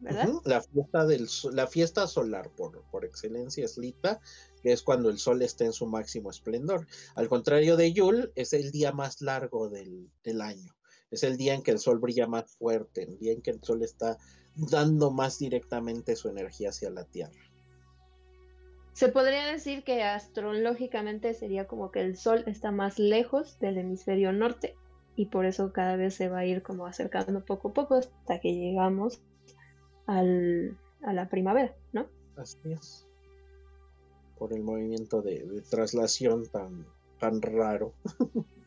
¿verdad? 0.00 0.28
La 0.44 0.60
fiesta 0.60 1.06
del 1.06 1.28
la 1.52 1.66
fiesta 1.66 2.06
solar 2.06 2.50
por, 2.50 2.82
por 2.90 3.04
excelencia 3.04 3.64
es 3.64 3.78
Lita, 3.78 4.20
que 4.62 4.72
es 4.72 4.82
cuando 4.82 5.08
el 5.08 5.18
sol 5.18 5.42
está 5.42 5.64
en 5.64 5.72
su 5.72 5.86
máximo 5.86 6.30
esplendor. 6.30 6.86
Al 7.14 7.28
contrario 7.28 7.76
de 7.76 7.92
Yule, 7.92 8.32
es 8.34 8.52
el 8.52 8.72
día 8.72 8.92
más 8.92 9.20
largo 9.20 9.68
del, 9.68 10.10
del 10.24 10.40
año 10.40 10.77
es 11.10 11.22
el 11.22 11.36
día 11.36 11.54
en 11.54 11.62
que 11.62 11.70
el 11.70 11.78
sol 11.78 11.98
brilla 11.98 12.26
más 12.26 12.56
fuerte, 12.56 13.04
el 13.04 13.18
día 13.18 13.32
en 13.32 13.42
que 13.42 13.50
el 13.50 13.62
sol 13.62 13.82
está 13.82 14.18
dando 14.54 15.10
más 15.10 15.38
directamente 15.38 16.16
su 16.16 16.28
energía 16.28 16.70
hacia 16.70 16.90
la 16.90 17.04
Tierra. 17.04 17.40
Se 18.92 19.08
podría 19.08 19.46
decir 19.46 19.84
que 19.84 20.02
astrológicamente 20.02 21.32
sería 21.34 21.68
como 21.68 21.92
que 21.92 22.00
el 22.00 22.16
sol 22.16 22.42
está 22.46 22.72
más 22.72 22.98
lejos 22.98 23.58
del 23.60 23.78
hemisferio 23.78 24.32
norte 24.32 24.74
y 25.14 25.26
por 25.26 25.46
eso 25.46 25.72
cada 25.72 25.96
vez 25.96 26.14
se 26.14 26.28
va 26.28 26.38
a 26.38 26.46
ir 26.46 26.62
como 26.62 26.86
acercando 26.86 27.44
poco 27.44 27.68
a 27.68 27.72
poco 27.74 27.94
hasta 27.94 28.40
que 28.40 28.54
llegamos 28.54 29.20
al, 30.06 30.76
a 31.02 31.12
la 31.12 31.28
primavera, 31.28 31.76
¿no? 31.92 32.08
Así 32.36 32.58
es. 32.64 33.06
Por 34.36 34.52
el 34.52 34.62
movimiento 34.62 35.22
de, 35.22 35.44
de 35.44 35.62
traslación 35.62 36.46
tan, 36.46 36.84
tan 37.20 37.40
raro. 37.40 37.94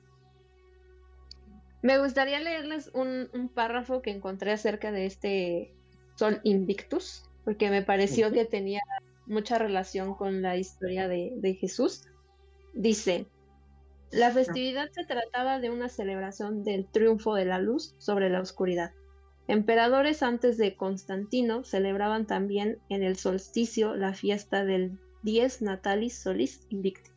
Me 1.81 1.97
gustaría 1.97 2.39
leerles 2.39 2.91
un, 2.93 3.49
párrafo 3.53 4.01
que 4.01 4.11
encontré 4.11 4.51
acerca 4.51 4.91
de 4.91 5.05
este 5.05 5.73
Sol 6.15 6.39
Invictus, 6.43 7.23
porque 7.43 7.69
me 7.69 7.81
pareció 7.81 8.31
que 8.31 8.45
tenía 8.45 8.81
mucha 9.25 9.57
relación 9.57 10.13
con 10.13 10.41
la 10.41 10.57
historia 10.57 11.07
de, 11.07 11.33
de 11.37 11.55
Jesús. 11.55 12.03
Dice, 12.73 13.25
la 14.11 14.29
festividad 14.31 14.89
se 14.91 15.05
trataba 15.05 15.59
de 15.59 15.69
una 15.69 15.89
celebración 15.89 16.63
del 16.63 16.85
triunfo 16.85 17.33
de 17.33 17.45
la 17.45 17.59
luz 17.59 17.95
sobre 17.97 18.29
la 18.29 18.41
oscuridad. 18.41 18.91
Emperadores 19.47 20.21
antes 20.21 20.57
de 20.57 20.75
Constantino 20.75 21.63
celebraban 21.63 22.27
también 22.27 22.77
en 22.89 23.03
el 23.03 23.15
solsticio 23.15 23.95
la 23.95 24.13
fiesta 24.13 24.63
del 24.65 24.99
Dies 25.23 25.61
Natalis 25.61 26.21
Solis 26.21 26.65
Invicti, 26.69 27.11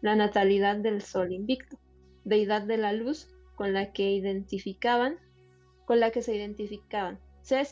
la 0.00 0.14
natalidad 0.16 0.76
del 0.76 1.02
Sol 1.02 1.32
Invicto, 1.32 1.78
deidad 2.24 2.62
de 2.62 2.76
la 2.76 2.92
luz 2.92 3.33
con 3.56 3.72
la 3.72 3.92
que 3.92 4.10
identificaban, 4.10 5.18
con 5.84 6.00
la 6.00 6.10
que 6.10 6.22
se 6.22 6.34
identificaban. 6.34 7.18
Se 7.42 7.56
ha 7.56 7.62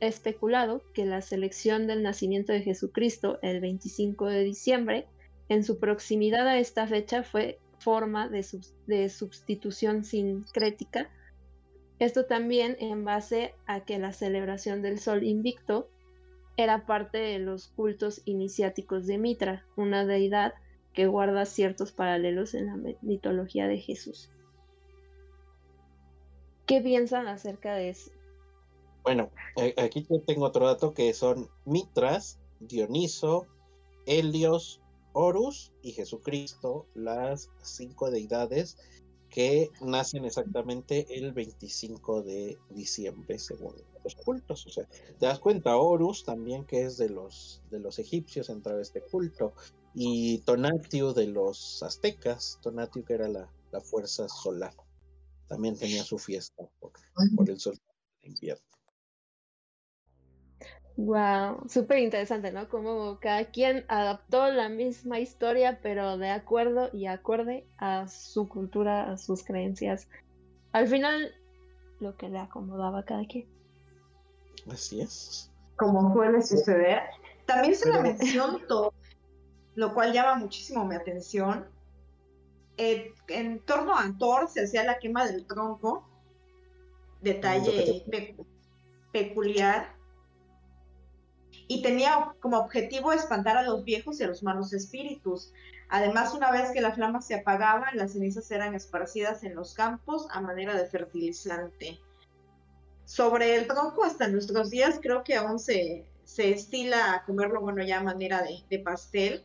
especulado 0.00 0.82
que 0.94 1.04
la 1.04 1.20
selección 1.20 1.86
del 1.86 2.02
nacimiento 2.02 2.52
de 2.52 2.62
Jesucristo 2.62 3.38
el 3.42 3.60
25 3.60 4.26
de 4.26 4.42
diciembre, 4.42 5.06
en 5.48 5.64
su 5.64 5.78
proximidad 5.78 6.46
a 6.48 6.58
esta 6.58 6.86
fecha, 6.86 7.22
fue 7.22 7.58
forma 7.78 8.28
de, 8.28 8.44
de 8.86 9.08
sustitución 9.08 10.04
sincrética. 10.04 11.10
Esto 11.98 12.24
también 12.26 12.76
en 12.80 13.04
base 13.04 13.54
a 13.66 13.84
que 13.84 13.98
la 13.98 14.12
celebración 14.12 14.82
del 14.82 14.98
Sol 14.98 15.24
Invicto 15.24 15.90
era 16.56 16.86
parte 16.86 17.18
de 17.18 17.38
los 17.38 17.68
cultos 17.68 18.22
iniciáticos 18.24 19.06
de 19.06 19.18
Mitra, 19.18 19.64
una 19.76 20.04
deidad 20.04 20.54
que 20.92 21.06
guarda 21.06 21.44
ciertos 21.44 21.92
paralelos 21.92 22.54
en 22.54 22.66
la 22.66 22.76
mitología 23.02 23.68
de 23.68 23.78
Jesús. 23.78 24.30
¿Qué 26.68 26.82
piensan 26.82 27.28
acerca 27.28 27.76
de 27.76 27.88
eso? 27.88 28.10
Bueno, 29.02 29.30
aquí 29.78 30.06
yo 30.08 30.20
tengo 30.20 30.44
otro 30.44 30.66
dato 30.66 30.92
que 30.92 31.14
son 31.14 31.48
Mitras, 31.64 32.38
Dioniso, 32.60 33.46
Helios, 34.04 34.82
Horus 35.14 35.72
y 35.80 35.92
Jesucristo, 35.92 36.84
las 36.94 37.48
cinco 37.62 38.10
deidades 38.10 38.76
que 39.30 39.70
nacen 39.80 40.26
exactamente 40.26 41.06
el 41.08 41.32
25 41.32 42.22
de 42.22 42.58
diciembre 42.68 43.38
según 43.38 43.74
los 44.04 44.14
cultos. 44.14 44.66
O 44.66 44.70
sea, 44.70 44.84
te 45.18 45.24
das 45.24 45.38
cuenta, 45.38 45.74
Horus 45.78 46.24
también 46.24 46.66
que 46.66 46.82
es 46.82 46.98
de 46.98 47.08
los 47.08 47.62
de 47.70 47.80
los 47.80 47.98
egipcios 47.98 48.50
entra 48.50 48.78
este 48.78 49.00
culto 49.00 49.54
y 49.94 50.40
Tonatiuh 50.40 51.14
de 51.14 51.28
los 51.28 51.82
aztecas, 51.82 52.58
Tonatiuh 52.60 53.04
que 53.04 53.14
era 53.14 53.28
la, 53.28 53.50
la 53.72 53.80
fuerza 53.80 54.28
solar 54.28 54.74
también 55.48 55.76
tenía 55.76 56.04
su 56.04 56.18
fiesta 56.18 56.68
por, 56.78 56.92
el 57.48 57.58
sol 57.58 57.78
de 58.22 58.28
invierno. 58.28 58.62
Wow, 60.96 61.68
súper 61.68 61.98
interesante, 61.98 62.50
¿no? 62.50 62.68
Como 62.68 63.20
cada 63.20 63.44
quien 63.50 63.84
adaptó 63.88 64.50
la 64.50 64.68
misma 64.68 65.20
historia, 65.20 65.80
pero 65.80 66.18
de 66.18 66.30
acuerdo 66.30 66.90
y 66.92 67.06
acorde 67.06 67.68
a 67.78 68.08
su 68.08 68.48
cultura, 68.48 69.12
a 69.12 69.16
sus 69.16 69.44
creencias. 69.44 70.08
Al 70.72 70.88
final, 70.88 71.32
lo 72.00 72.16
que 72.16 72.28
le 72.28 72.38
acomodaba 72.38 73.00
a 73.00 73.04
cada 73.04 73.24
quien. 73.26 73.48
Así 74.70 75.00
es. 75.00 75.52
Como 75.76 76.12
suele 76.12 76.42
suceder. 76.42 77.02
También 77.46 77.76
se 77.76 77.88
la 77.88 78.00
mencionó, 78.00 78.92
lo 79.76 79.94
cual 79.94 80.12
llama 80.12 80.34
muchísimo 80.34 80.84
mi 80.84 80.96
atención, 80.96 81.66
eh, 82.78 83.12
en 83.28 83.58
torno 83.60 83.96
a 83.96 84.16
Thor 84.18 84.48
se 84.48 84.62
hacía 84.62 84.84
la 84.84 84.98
quema 84.98 85.26
del 85.26 85.46
tronco, 85.46 86.08
detalle 87.20 88.04
peculiar, 89.12 89.98
y 91.66 91.82
tenía 91.82 92.34
como 92.40 92.58
objetivo 92.58 93.12
espantar 93.12 93.56
a 93.56 93.62
los 93.62 93.84
viejos 93.84 94.20
y 94.20 94.24
a 94.24 94.28
los 94.28 94.42
malos 94.42 94.72
espíritus. 94.72 95.52
Además, 95.90 96.34
una 96.34 96.50
vez 96.50 96.70
que 96.70 96.80
la 96.80 96.92
flama 96.92 97.20
se 97.20 97.34
apagaba, 97.34 97.88
las 97.94 98.12
cenizas 98.12 98.50
eran 98.50 98.74
esparcidas 98.74 99.42
en 99.42 99.54
los 99.54 99.74
campos 99.74 100.26
a 100.30 100.40
manera 100.40 100.74
de 100.76 100.86
fertilizante. 100.86 101.98
Sobre 103.04 103.56
el 103.56 103.66
tronco, 103.66 104.04
hasta 104.04 104.28
nuestros 104.28 104.70
días, 104.70 104.98
creo 105.02 105.24
que 105.24 105.34
aún 105.34 105.58
se, 105.58 106.06
se 106.24 106.50
estila 106.50 107.14
a 107.14 107.24
comerlo, 107.24 107.60
bueno, 107.60 107.82
ya 107.82 107.98
a 107.98 108.02
manera 108.02 108.42
de, 108.42 108.78
pastel 108.78 109.44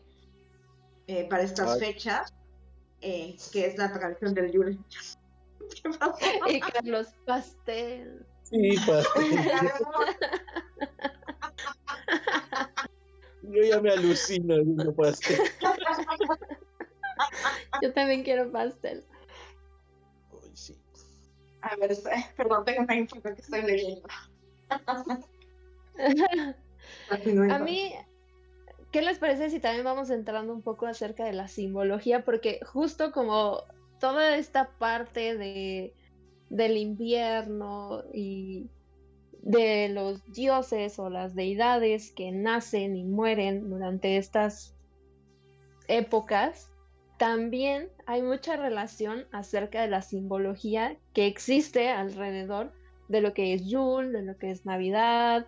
eh, 1.08 1.28
para 1.30 1.44
estas 1.44 1.80
fechas, 1.80 2.34
eh, 3.04 3.36
que 3.51 3.68
es 3.68 3.78
la 3.78 3.91
tradición 3.91 4.34
del 4.34 4.51
Yule. 4.51 4.78
y 6.49 6.60
Carlos, 6.60 7.14
pastel. 7.26 8.26
Sí, 8.43 8.76
pastel. 8.86 9.39
Yo 13.43 13.62
ya 13.62 13.82
me 13.82 13.91
alucino 13.91 14.56
viendo 14.56 14.95
pastel. 14.95 15.38
Yo 17.82 17.93
también 17.93 18.24
quiero 18.24 18.51
pastel. 18.51 19.04
Sí. 20.54 20.78
A 21.62 21.76
ver, 21.76 21.95
perdón, 22.38 22.64
tengo 22.66 22.84
una 22.84 22.95
info 22.95 23.22
que 23.22 23.30
estoy 23.32 23.62
leyendo. 23.64 24.08
A 27.49 27.60
mí, 27.60 27.93
¿qué 28.94 29.02
les 29.02 29.18
parece 29.18 29.50
si 29.50 29.60
también 29.60 29.84
vamos 29.84 30.12
entrando 30.12 30.54
un 30.54 30.62
poco 30.62 30.86
acerca 30.86 31.26
de 31.26 31.34
la 31.34 31.48
simbología? 31.48 32.24
Porque 32.24 32.60
justo 32.64 33.12
como 33.12 33.64
toda 34.00 34.38
esta 34.38 34.70
parte 34.78 35.36
de, 35.36 35.96
del 36.50 36.78
invierno 36.78 38.04
y 38.14 38.70
de 39.41 39.89
los 39.89 40.24
dioses 40.32 41.00
o 41.00 41.10
las 41.10 41.34
deidades 41.34 42.12
que 42.12 42.32
nacen 42.32 42.96
y 42.96 43.04
mueren 43.04 43.68
durante 43.68 44.18
estas 44.18 44.76
épocas, 45.88 46.70
también 47.18 47.89
hay 48.06 48.22
mucha 48.22 48.58
relación 48.58 49.26
acerca 49.32 49.82
de 49.82 49.88
la 49.88 50.04
simbología 50.04 50.98
que 51.14 51.26
existe 51.26 51.89
alrededor 51.89 52.72
de 53.08 53.22
lo 53.22 53.34
que 53.34 53.56
es 53.56 53.66
Yule, 53.66 54.12
de 54.12 54.22
lo 54.22 54.38
que 54.38 54.52
es 54.52 54.68
Navidad. 54.68 55.48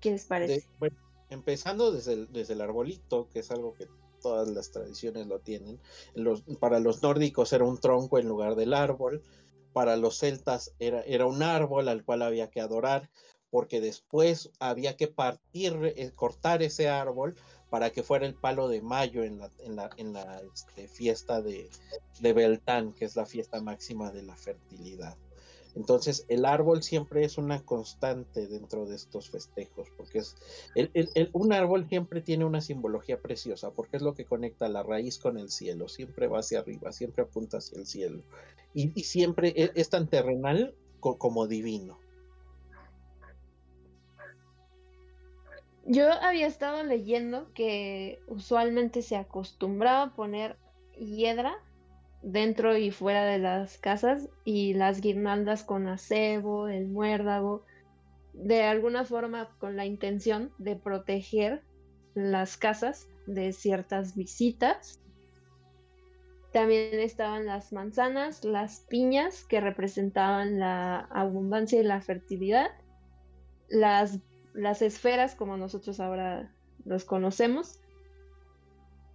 ¿Qué 0.00 0.10
les 0.10 0.26
parece? 0.26 0.66
bueno, 0.80 0.96
empezando 1.32 1.92
desde 1.92 2.12
el, 2.12 2.32
desde 2.32 2.54
el 2.54 2.60
arbolito, 2.60 3.28
que 3.28 3.40
es 3.40 3.50
algo 3.50 3.74
que 3.74 3.88
todas 4.20 4.48
las 4.48 4.70
tradiciones 4.70 5.26
lo 5.26 5.40
tienen. 5.40 5.80
Para 6.60 6.78
los 6.78 7.02
nórdicos 7.02 7.52
era 7.52 7.64
un 7.64 7.78
tronco 7.78 8.18
en 8.18 8.28
lugar 8.28 8.54
del 8.54 8.74
árbol 8.74 9.22
para 9.72 9.96
los 9.96 10.18
celtas 10.18 10.74
era, 10.78 11.02
era 11.02 11.26
un 11.26 11.42
árbol 11.42 11.88
al 11.88 12.04
cual 12.04 12.22
había 12.22 12.50
que 12.50 12.60
adorar, 12.60 13.10
porque 13.50 13.80
después 13.80 14.50
había 14.58 14.96
que 14.96 15.08
partir, 15.08 15.94
eh, 15.96 16.12
cortar 16.14 16.62
ese 16.62 16.88
árbol 16.88 17.34
para 17.70 17.90
que 17.90 18.02
fuera 18.02 18.26
el 18.26 18.34
palo 18.34 18.68
de 18.68 18.82
mayo 18.82 19.24
en 19.24 19.38
la, 19.38 19.50
en 19.60 19.76
la, 19.76 19.90
en 19.96 20.12
la 20.12 20.42
este, 20.54 20.88
fiesta 20.88 21.40
de, 21.42 21.70
de 22.20 22.32
Beltán, 22.32 22.92
que 22.92 23.04
es 23.04 23.16
la 23.16 23.26
fiesta 23.26 23.60
máxima 23.60 24.10
de 24.10 24.22
la 24.22 24.36
fertilidad. 24.36 25.16
Entonces, 25.74 26.26
el 26.28 26.44
árbol 26.44 26.82
siempre 26.82 27.24
es 27.24 27.38
una 27.38 27.64
constante 27.64 28.46
dentro 28.46 28.84
de 28.84 28.96
estos 28.96 29.30
festejos, 29.30 29.88
porque 29.96 30.18
es 30.18 30.36
un 31.32 31.52
árbol 31.52 31.88
siempre 31.88 32.20
tiene 32.20 32.44
una 32.44 32.60
simbología 32.60 33.20
preciosa, 33.20 33.70
porque 33.70 33.96
es 33.96 34.02
lo 34.02 34.14
que 34.14 34.26
conecta 34.26 34.68
la 34.68 34.82
raíz 34.82 35.18
con 35.18 35.38
el 35.38 35.50
cielo, 35.50 35.88
siempre 35.88 36.26
va 36.26 36.40
hacia 36.40 36.58
arriba, 36.58 36.92
siempre 36.92 37.24
apunta 37.24 37.58
hacia 37.58 37.78
el 37.78 37.86
cielo, 37.86 38.22
y, 38.74 38.90
siempre 39.02 39.54
es, 39.56 39.70
es, 39.74 39.88
tan 39.88 40.08
terrenal 40.08 40.74
como 41.00 41.46
divino. 41.46 41.98
Yo 45.84 46.12
había 46.12 46.46
estado 46.46 46.84
leyendo 46.84 47.52
que 47.54 48.20
usualmente 48.28 49.02
se 49.02 49.16
acostumbraba 49.16 50.02
a 50.02 50.14
poner 50.14 50.56
hiedra 50.96 51.58
dentro 52.22 52.76
y 52.76 52.90
fuera 52.90 53.24
de 53.24 53.38
las 53.38 53.78
casas 53.78 54.28
y 54.44 54.74
las 54.74 55.00
guirnaldas 55.00 55.64
con 55.64 55.88
acebo, 55.88 56.68
el 56.68 56.86
muérdago, 56.86 57.64
de 58.32 58.62
alguna 58.62 59.04
forma 59.04 59.50
con 59.58 59.76
la 59.76 59.84
intención 59.84 60.52
de 60.58 60.76
proteger 60.76 61.62
las 62.14 62.56
casas 62.56 63.08
de 63.26 63.52
ciertas 63.52 64.14
visitas. 64.16 65.00
También 66.52 67.00
estaban 67.00 67.46
las 67.46 67.72
manzanas, 67.72 68.44
las 68.44 68.80
piñas 68.80 69.44
que 69.44 69.60
representaban 69.60 70.58
la 70.58 71.00
abundancia 71.00 71.80
y 71.80 71.84
la 71.84 72.00
fertilidad, 72.00 72.70
las, 73.68 74.18
las 74.52 74.82
esferas 74.82 75.34
como 75.34 75.56
nosotros 75.56 75.98
ahora 75.98 76.52
los 76.84 77.04
conocemos, 77.04 77.80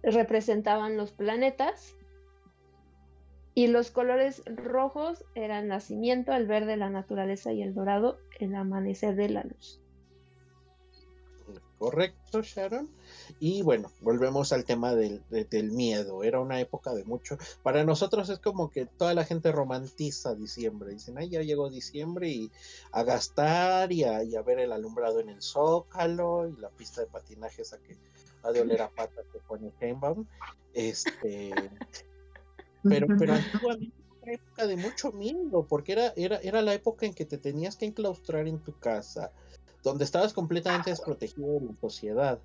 representaban 0.02 0.96
los 0.96 1.12
planetas 1.12 1.94
y 3.58 3.66
los 3.66 3.90
colores 3.90 4.44
rojos 4.46 5.24
eran 5.34 5.66
nacimiento, 5.66 6.32
el 6.32 6.46
verde 6.46 6.76
la 6.76 6.90
naturaleza 6.90 7.52
y 7.52 7.60
el 7.60 7.74
dorado 7.74 8.20
el 8.38 8.54
amanecer 8.54 9.16
de 9.16 9.30
la 9.30 9.42
luz. 9.42 9.80
Correcto, 11.76 12.40
Sharon. 12.42 12.88
Y 13.40 13.62
bueno, 13.62 13.90
volvemos 14.00 14.52
al 14.52 14.64
tema 14.64 14.94
del, 14.94 15.24
miedo. 15.72 16.22
Era 16.22 16.38
una 16.38 16.60
época 16.60 16.94
de 16.94 17.02
mucho. 17.02 17.36
Para 17.64 17.82
nosotros 17.82 18.28
es 18.30 18.38
como 18.38 18.70
que 18.70 18.86
toda 18.86 19.12
la 19.12 19.24
gente 19.24 19.50
romantiza 19.50 20.36
diciembre. 20.36 20.92
Dicen, 20.92 21.18
ay, 21.18 21.28
ya 21.28 21.42
llegó 21.42 21.68
diciembre 21.68 22.28
y 22.28 22.52
a 22.92 23.02
gastar 23.02 23.90
y 23.90 24.04
a, 24.04 24.42
ver 24.42 24.60
el 24.60 24.70
alumbrado 24.70 25.18
en 25.18 25.30
el 25.30 25.42
zócalo 25.42 26.48
y 26.48 26.60
la 26.60 26.68
pista 26.68 27.00
de 27.00 27.08
patinaje 27.08 27.62
esa 27.62 27.78
que 27.78 27.96
ha 28.44 28.52
de 28.52 28.60
oler 28.60 28.82
a 28.82 28.88
pata 28.88 29.22
que 29.32 29.40
pone 29.40 29.72
Heinbaum. 29.80 30.26
Este, 30.74 31.52
pero, 32.82 33.06
pero 33.18 33.34
antiguamente 33.34 33.96
era 33.98 34.22
una 34.22 34.32
época 34.32 34.66
de 34.66 34.76
mucho 34.76 35.12
miedo, 35.12 35.66
porque 35.68 35.92
era, 35.92 36.12
era, 36.16 36.36
era 36.38 36.62
la 36.62 36.74
época 36.74 37.06
en 37.06 37.14
que 37.14 37.24
te 37.24 37.38
tenías 37.38 37.76
que 37.76 37.86
enclaustrar 37.86 38.46
en 38.46 38.58
tu 38.58 38.78
casa, 38.78 39.32
donde 39.82 40.04
estabas 40.04 40.32
completamente 40.32 40.90
desprotegido 40.90 41.54
de 41.54 41.66
la 41.66 41.74
sociedad. 41.80 42.40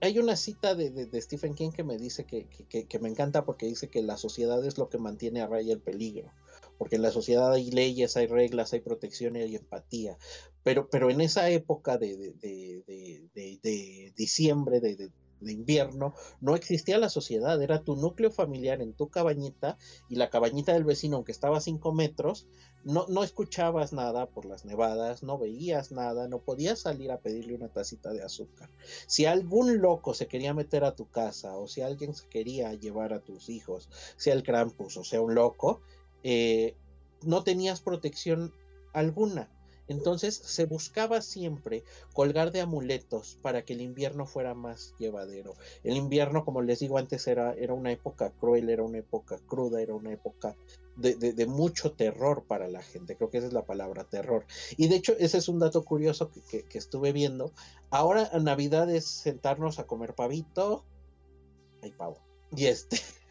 Hay, 0.00 0.18
una 0.18 0.36
cita 0.36 0.74
de, 0.74 0.90
de, 0.90 1.20
Stephen 1.20 1.54
King 1.54 1.70
que 1.70 1.84
me 1.84 1.98
dice 1.98 2.24
que, 2.24 2.46
que, 2.68 2.86
que, 2.86 2.98
me 2.98 3.08
encanta 3.08 3.44
porque 3.44 3.66
dice 3.66 3.88
que 3.88 4.02
la 4.02 4.16
sociedad 4.16 4.64
es 4.64 4.76
lo 4.78 4.88
que 4.88 4.98
mantiene 4.98 5.40
a 5.40 5.46
raya 5.46 5.72
el 5.72 5.80
peligro. 5.80 6.30
Porque 6.76 6.96
en 6.96 7.02
la 7.02 7.12
sociedad 7.12 7.52
hay 7.52 7.70
leyes, 7.70 8.16
hay 8.16 8.26
reglas, 8.26 8.72
hay 8.72 8.80
protección 8.80 9.36
y 9.36 9.40
hay 9.40 9.56
empatía. 9.56 10.18
Pero, 10.64 10.88
pero 10.90 11.10
en 11.10 11.20
esa 11.20 11.48
época 11.48 11.96
de, 11.98 12.34
de 12.42 14.12
diciembre, 14.16 14.80
de, 14.80 15.10
de 15.40 15.52
invierno, 15.52 16.14
no 16.40 16.54
existía 16.54 16.98
la 16.98 17.08
sociedad, 17.08 17.60
era 17.62 17.82
tu 17.82 17.96
núcleo 17.96 18.30
familiar 18.30 18.80
en 18.80 18.94
tu 18.94 19.08
cabañita 19.08 19.78
y 20.08 20.16
la 20.16 20.30
cabañita 20.30 20.72
del 20.72 20.84
vecino, 20.84 21.16
aunque 21.16 21.32
estaba 21.32 21.58
a 21.58 21.60
cinco 21.60 21.92
metros, 21.92 22.46
no, 22.84 23.06
no 23.08 23.24
escuchabas 23.24 23.92
nada 23.92 24.26
por 24.26 24.44
las 24.44 24.64
nevadas, 24.64 25.22
no 25.22 25.38
veías 25.38 25.90
nada, 25.90 26.28
no 26.28 26.40
podías 26.40 26.80
salir 26.80 27.10
a 27.10 27.20
pedirle 27.20 27.54
una 27.54 27.68
tacita 27.68 28.12
de 28.12 28.22
azúcar. 28.22 28.70
Si 29.06 29.24
algún 29.24 29.80
loco 29.80 30.14
se 30.14 30.26
quería 30.26 30.54
meter 30.54 30.84
a 30.84 30.94
tu 30.94 31.08
casa 31.08 31.56
o 31.56 31.66
si 31.66 31.80
alguien 31.80 32.14
se 32.14 32.28
quería 32.28 32.74
llevar 32.74 33.12
a 33.12 33.20
tus 33.20 33.48
hijos, 33.48 33.88
sea 34.16 34.34
el 34.34 34.42
Krampus 34.42 34.96
o 34.96 35.04
sea 35.04 35.22
un 35.22 35.34
loco, 35.34 35.80
eh, 36.22 36.76
no 37.22 37.42
tenías 37.42 37.80
protección 37.80 38.52
alguna. 38.92 39.50
Entonces 39.88 40.34
se 40.34 40.64
buscaba 40.64 41.20
siempre 41.20 41.84
colgar 42.12 42.52
de 42.52 42.60
amuletos 42.60 43.38
para 43.42 43.64
que 43.64 43.74
el 43.74 43.80
invierno 43.80 44.26
fuera 44.26 44.54
más 44.54 44.94
llevadero. 44.98 45.54
El 45.82 45.96
invierno, 45.96 46.44
como 46.44 46.62
les 46.62 46.80
digo 46.80 46.98
antes, 46.98 47.26
era, 47.26 47.54
era 47.54 47.74
una 47.74 47.92
época 47.92 48.30
cruel, 48.30 48.70
era 48.70 48.82
una 48.82 48.98
época 48.98 49.38
cruda, 49.46 49.82
era 49.82 49.94
una 49.94 50.12
época 50.12 50.56
de, 50.96 51.46
mucho 51.46 51.92
terror 51.92 52.44
para 52.46 52.68
la 52.68 52.82
gente. 52.82 53.16
Creo 53.16 53.30
que 53.30 53.38
esa 53.38 53.48
es 53.48 53.52
la 53.52 53.64
palabra 53.64 54.04
terror. 54.04 54.44
Y 54.76 54.88
de 54.88 54.96
hecho, 54.96 55.14
ese 55.18 55.38
es 55.38 55.48
un 55.48 55.58
dato 55.58 55.84
curioso 55.84 56.30
que, 56.50 56.64
estuve 56.74 57.12
viendo. 57.12 57.52
Ahora 57.90 58.28
a 58.32 58.38
Navidad 58.38 58.90
es 58.90 59.04
sentarnos 59.04 59.78
a 59.78 59.86
comer 59.86 60.14
pavito. 60.14 60.84
Hay 61.82 61.90
pavo. 61.90 62.18
Y 62.56 62.66
este. 62.66 63.00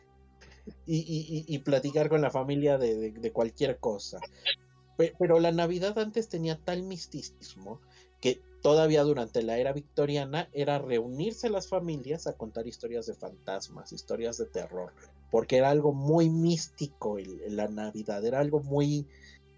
Y, 0.86 1.60
platicar 1.60 2.08
con 2.08 2.22
la 2.22 2.32
familia 2.32 2.78
de, 2.78 3.32
cualquier 3.34 3.80
cosa. 3.80 4.20
Pero 4.98 5.39
la 5.39 5.52
Navidad 5.52 5.98
antes 5.98 6.30
tenía 6.30 6.58
tal 6.58 6.84
misticismo 6.84 7.82
que 8.22 8.41
todavía 8.62 9.04
durante 9.04 9.44
la 9.44 9.58
era 9.58 9.74
victoriana 9.74 10.50
era 10.54 10.80
reunirse 10.80 11.50
las 11.50 11.68
familias 11.68 12.28
a 12.28 12.38
contar 12.38 12.68
historias 12.68 13.06
de 13.06 13.16
fantasmas, 13.16 13.91
historias 13.91 14.38
de 14.38 14.46
terror, 14.46 14.94
porque 15.32 15.58
era 15.58 15.70
algo 15.70 15.94
muy 15.94 16.30
místico 16.30 17.18
la 17.50 17.68
Navidad, 17.68 18.24
era 18.26 18.39
algo 18.39 18.62
muy, 18.62 19.08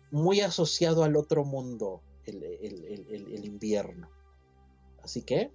muy 0.09 0.41
asociado 0.41 1.03
al 1.03 1.15
otro 1.15 1.43
mundo, 1.45 2.01
el, 2.25 2.43
el 2.43 3.45
invierno. 3.45 4.09
Así 5.03 5.21
que 5.21 5.51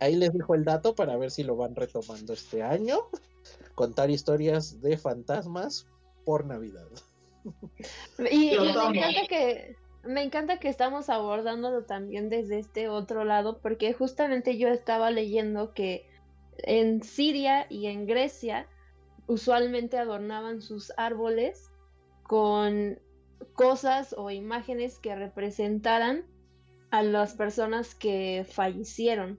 ahí 0.00 0.16
les 0.16 0.32
dejo 0.32 0.54
el 0.54 0.64
dato 0.64 0.94
para 0.94 1.16
ver 1.16 1.30
si 1.30 1.44
lo 1.44 1.56
van 1.56 1.76
retomando 1.76 2.32
este 2.32 2.62
año, 2.62 2.98
contar 3.74 4.10
historias 4.10 4.80
de 4.80 4.98
fantasmas 4.98 5.86
por 6.24 6.44
Navidad. 6.44 6.88
Y, 8.30 8.56
me 8.58 8.70
encanta 8.70 9.26
que 9.28 9.76
me 10.04 10.22
encanta 10.22 10.58
que 10.58 10.68
estamos 10.68 11.10
abordándolo 11.10 11.84
también 11.84 12.28
desde 12.28 12.58
este 12.58 12.88
otro 12.88 13.24
lado, 13.24 13.58
porque 13.60 13.92
justamente 13.92 14.56
yo 14.56 14.68
estaba 14.68 15.10
leyendo 15.10 15.74
que 15.74 16.08
en 16.58 17.02
Siria 17.02 17.66
y 17.68 17.86
en 17.86 18.06
Grecia 18.06 18.66
usualmente 19.26 19.98
adornaban 19.98 20.62
sus 20.62 20.92
árboles 20.96 21.70
con 22.22 22.98
cosas 23.52 24.14
o 24.16 24.30
imágenes 24.30 24.98
que 24.98 25.14
representaran 25.14 26.24
a 26.90 27.02
las 27.02 27.34
personas 27.34 27.94
que 27.94 28.46
fallecieron. 28.48 29.38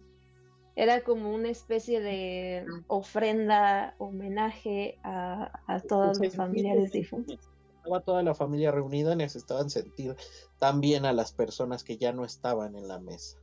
Era 0.76 1.02
como 1.02 1.34
una 1.34 1.50
especie 1.50 2.00
de 2.00 2.66
ofrenda, 2.88 3.96
homenaje 3.98 5.00
a, 5.04 5.52
a 5.68 5.80
todos 5.82 6.20
los 6.20 6.36
familiares 6.36 6.92
difuntos. 6.92 7.49
Estaba 7.80 8.02
toda 8.02 8.24
la 8.24 8.36
familia 8.36 8.72
reunida, 8.72 9.16
necesitaban 9.16 9.70
sentir 9.70 10.16
también 10.60 11.06
a 11.06 11.14
las 11.14 11.32
personas 11.32 11.84
que 11.84 11.98
ya 11.98 12.12
no 12.12 12.26
estaban 12.26 12.76
en 12.76 12.88
la 12.88 13.00
mesa. 13.00 13.38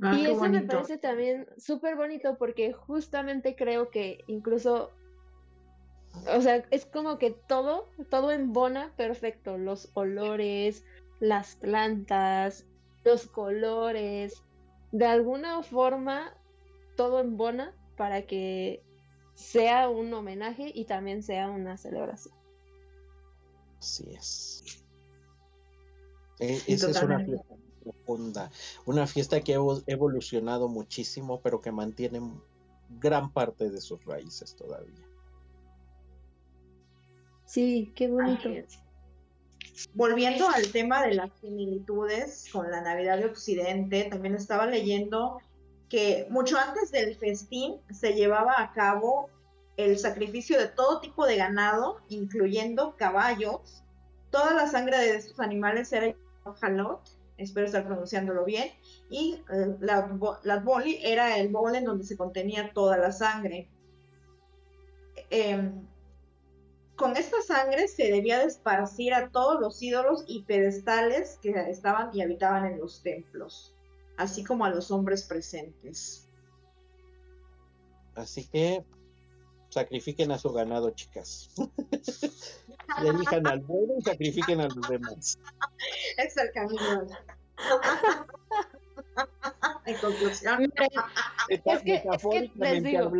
Ah, 0.00 0.16
y 0.16 0.26
eso 0.26 0.48
me 0.48 0.62
parece 0.62 0.96
también 0.96 1.46
súper 1.58 1.96
bonito 1.96 2.38
porque 2.38 2.72
justamente 2.72 3.56
creo 3.56 3.90
que 3.90 4.24
incluso, 4.26 4.90
o 6.34 6.40
sea, 6.40 6.64
es 6.70 6.86
como 6.86 7.18
que 7.18 7.32
todo, 7.32 7.90
todo 8.08 8.30
embona 8.30 8.94
perfecto, 8.96 9.58
los 9.58 9.90
olores, 9.94 10.84
las 11.20 11.56
plantas, 11.56 12.64
los 13.04 13.26
colores, 13.26 14.42
de 14.92 15.04
alguna 15.04 15.62
forma 15.62 16.32
todo 16.96 17.20
embona 17.20 17.74
para 17.96 18.22
que 18.22 18.82
sea 19.38 19.88
un 19.88 20.12
homenaje 20.12 20.72
y 20.74 20.84
también 20.84 21.22
sea 21.22 21.48
una 21.48 21.76
celebración. 21.76 22.34
Así 23.78 24.10
es. 24.10 24.82
E, 26.40 26.60
esa 26.66 26.90
es 26.90 27.02
una 27.02 27.24
profunda. 27.84 28.50
Una 28.84 29.06
fiesta 29.06 29.40
que 29.40 29.54
ha 29.54 29.60
evolucionado 29.86 30.68
muchísimo, 30.68 31.40
pero 31.40 31.60
que 31.60 31.70
mantiene 31.70 32.20
gran 32.98 33.32
parte 33.32 33.70
de 33.70 33.80
sus 33.80 34.04
raíces 34.04 34.56
todavía. 34.56 35.06
Sí, 37.44 37.92
qué 37.94 38.08
bonito. 38.08 38.50
Volviendo 39.94 40.48
al 40.48 40.72
tema 40.72 41.06
de 41.06 41.14
las 41.14 41.30
similitudes 41.40 42.46
con 42.52 42.68
la 42.72 42.80
Navidad 42.80 43.18
de 43.18 43.26
Occidente, 43.26 44.08
también 44.10 44.34
estaba 44.34 44.66
leyendo 44.66 45.38
que 45.88 46.26
mucho 46.30 46.58
antes 46.58 46.90
del 46.90 47.16
festín 47.16 47.80
se 47.90 48.14
llevaba 48.14 48.54
a 48.58 48.72
cabo 48.72 49.30
el 49.76 49.98
sacrificio 49.98 50.58
de 50.58 50.66
todo 50.66 51.00
tipo 51.00 51.26
de 51.26 51.36
ganado, 51.36 52.00
incluyendo 52.08 52.96
caballos. 52.96 53.84
Toda 54.30 54.52
la 54.52 54.68
sangre 54.68 54.98
de 54.98 55.16
estos 55.16 55.40
animales 55.40 55.92
era 55.92 56.14
jalot, 56.60 57.00
espero 57.36 57.66
estar 57.66 57.86
pronunciándolo 57.86 58.44
bien, 58.44 58.70
y 59.08 59.42
eh, 59.50 59.76
la, 59.80 60.18
la 60.42 60.58
boli 60.58 60.98
era 61.02 61.38
el 61.38 61.48
bol 61.48 61.76
en 61.76 61.84
donde 61.84 62.04
se 62.04 62.16
contenía 62.16 62.72
toda 62.72 62.98
la 62.98 63.12
sangre. 63.12 63.68
Em, 65.30 65.86
con 66.96 67.16
esta 67.16 67.40
sangre 67.42 67.86
se 67.86 68.10
debía 68.10 68.40
de 68.40 68.46
esparcir 68.46 69.14
a 69.14 69.30
todos 69.30 69.60
los 69.60 69.80
ídolos 69.80 70.24
y 70.26 70.42
pedestales 70.42 71.38
que 71.40 71.50
estaban 71.70 72.10
y 72.12 72.22
habitaban 72.22 72.66
en 72.66 72.80
los 72.80 73.02
templos, 73.02 73.76
así 74.18 74.44
como 74.44 74.64
a 74.64 74.70
los 74.70 74.90
hombres 74.90 75.22
presentes. 75.22 76.28
Así 78.14 78.46
que 78.48 78.84
sacrifiquen 79.70 80.32
a 80.32 80.38
su 80.38 80.52
ganado, 80.52 80.90
chicas. 80.90 81.50
y 83.02 83.06
elijan 83.06 83.46
al 83.46 83.60
bueno 83.60 83.94
y 83.98 84.02
sacrifiquen 84.02 84.60
a 84.60 84.68
los 84.68 84.88
demás. 84.88 85.38
Es 86.16 86.36
el 86.36 86.50
camino. 86.52 87.06
en 89.86 89.96
conclusión. 89.98 90.72
Es 91.48 91.62
que, 91.62 91.94
es 91.94 92.22
que 92.30 92.52
les 92.56 92.82
digo. 92.82 93.10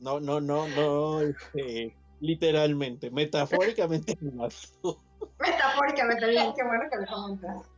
No, 0.00 0.20
no, 0.20 0.40
no, 0.40 0.68
no, 0.68 1.20
este, 1.20 1.96
literalmente, 2.20 3.10
metafóricamente 3.10 4.16
Metafóricamente, 5.40 6.28
bien, 6.28 6.52
qué 6.54 6.62
bueno 6.62 6.84
que 6.90 6.98
lo 6.98 7.06
comentas. 7.06 7.77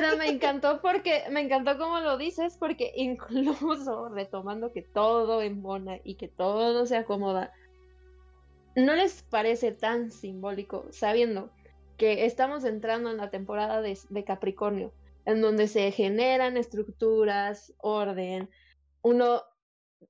Pero 0.00 0.16
me 0.16 0.28
encantó 0.28 0.80
porque, 0.80 1.24
me 1.30 1.40
encantó 1.40 1.78
como 1.78 2.00
lo 2.00 2.16
dices, 2.16 2.56
porque 2.58 2.92
incluso 2.96 4.08
retomando 4.08 4.72
que 4.72 4.82
todo 4.82 5.42
embona 5.42 5.98
y 6.04 6.14
que 6.14 6.28
todo 6.28 6.86
se 6.86 6.96
acomoda, 6.96 7.52
¿no 8.74 8.94
les 8.94 9.22
parece 9.22 9.72
tan 9.72 10.10
simbólico 10.10 10.86
sabiendo 10.90 11.50
que 11.96 12.26
estamos 12.26 12.64
entrando 12.64 13.10
en 13.10 13.16
la 13.16 13.30
temporada 13.30 13.80
de, 13.80 13.98
de 14.10 14.24
Capricornio, 14.24 14.92
en 15.24 15.40
donde 15.40 15.66
se 15.66 15.90
generan 15.92 16.56
estructuras, 16.56 17.72
orden, 17.78 18.50
uno 19.02 19.42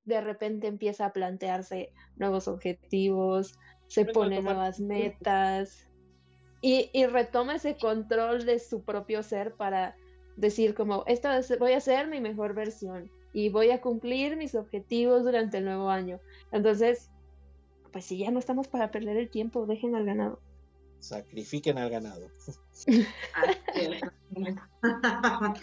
de 0.05 0.21
repente 0.21 0.67
empieza 0.67 1.07
a 1.07 1.13
plantearse 1.13 1.93
nuevos 2.17 2.49
objetivos, 2.49 3.55
se 3.87 4.05
pone 4.05 4.43
nuevas 4.43 4.81
metas 4.81 5.89
y, 6.61 6.91
y, 6.93 7.07
retoma 7.07 7.57
ese 7.57 7.77
control 7.77 8.47
de 8.47 8.59
su 8.59 8.83
propio 8.83 9.23
ser 9.23 9.55
para 9.55 9.97
decir 10.37 10.75
como, 10.75 11.05
esta 11.07 11.41
voy 11.59 11.73
a 11.73 11.81
ser 11.81 12.09
mi 12.09 12.21
mejor 12.21 12.55
versión 12.55 13.11
y 13.33 13.51
voy 13.51 13.71
a 13.71 13.81
cumplir 13.81 14.37
mis 14.37 14.55
objetivos 14.55 15.25
durante 15.25 15.59
el 15.59 15.67
nuevo 15.67 15.91
año. 15.91 16.21
Entonces, 16.53 17.11
pues 17.93 18.05
si 18.05 18.19
ya 18.19 18.31
no 18.31 18.39
estamos 18.39 18.69
para 18.69 18.91
perder 18.91 19.17
el 19.17 19.31
tiempo, 19.31 19.67
dejen 19.67 19.95
al 19.95 20.05
ganado. 20.05 20.41
Sacrifiquen 21.01 21.79
al 21.79 21.91
ganado. 21.91 22.31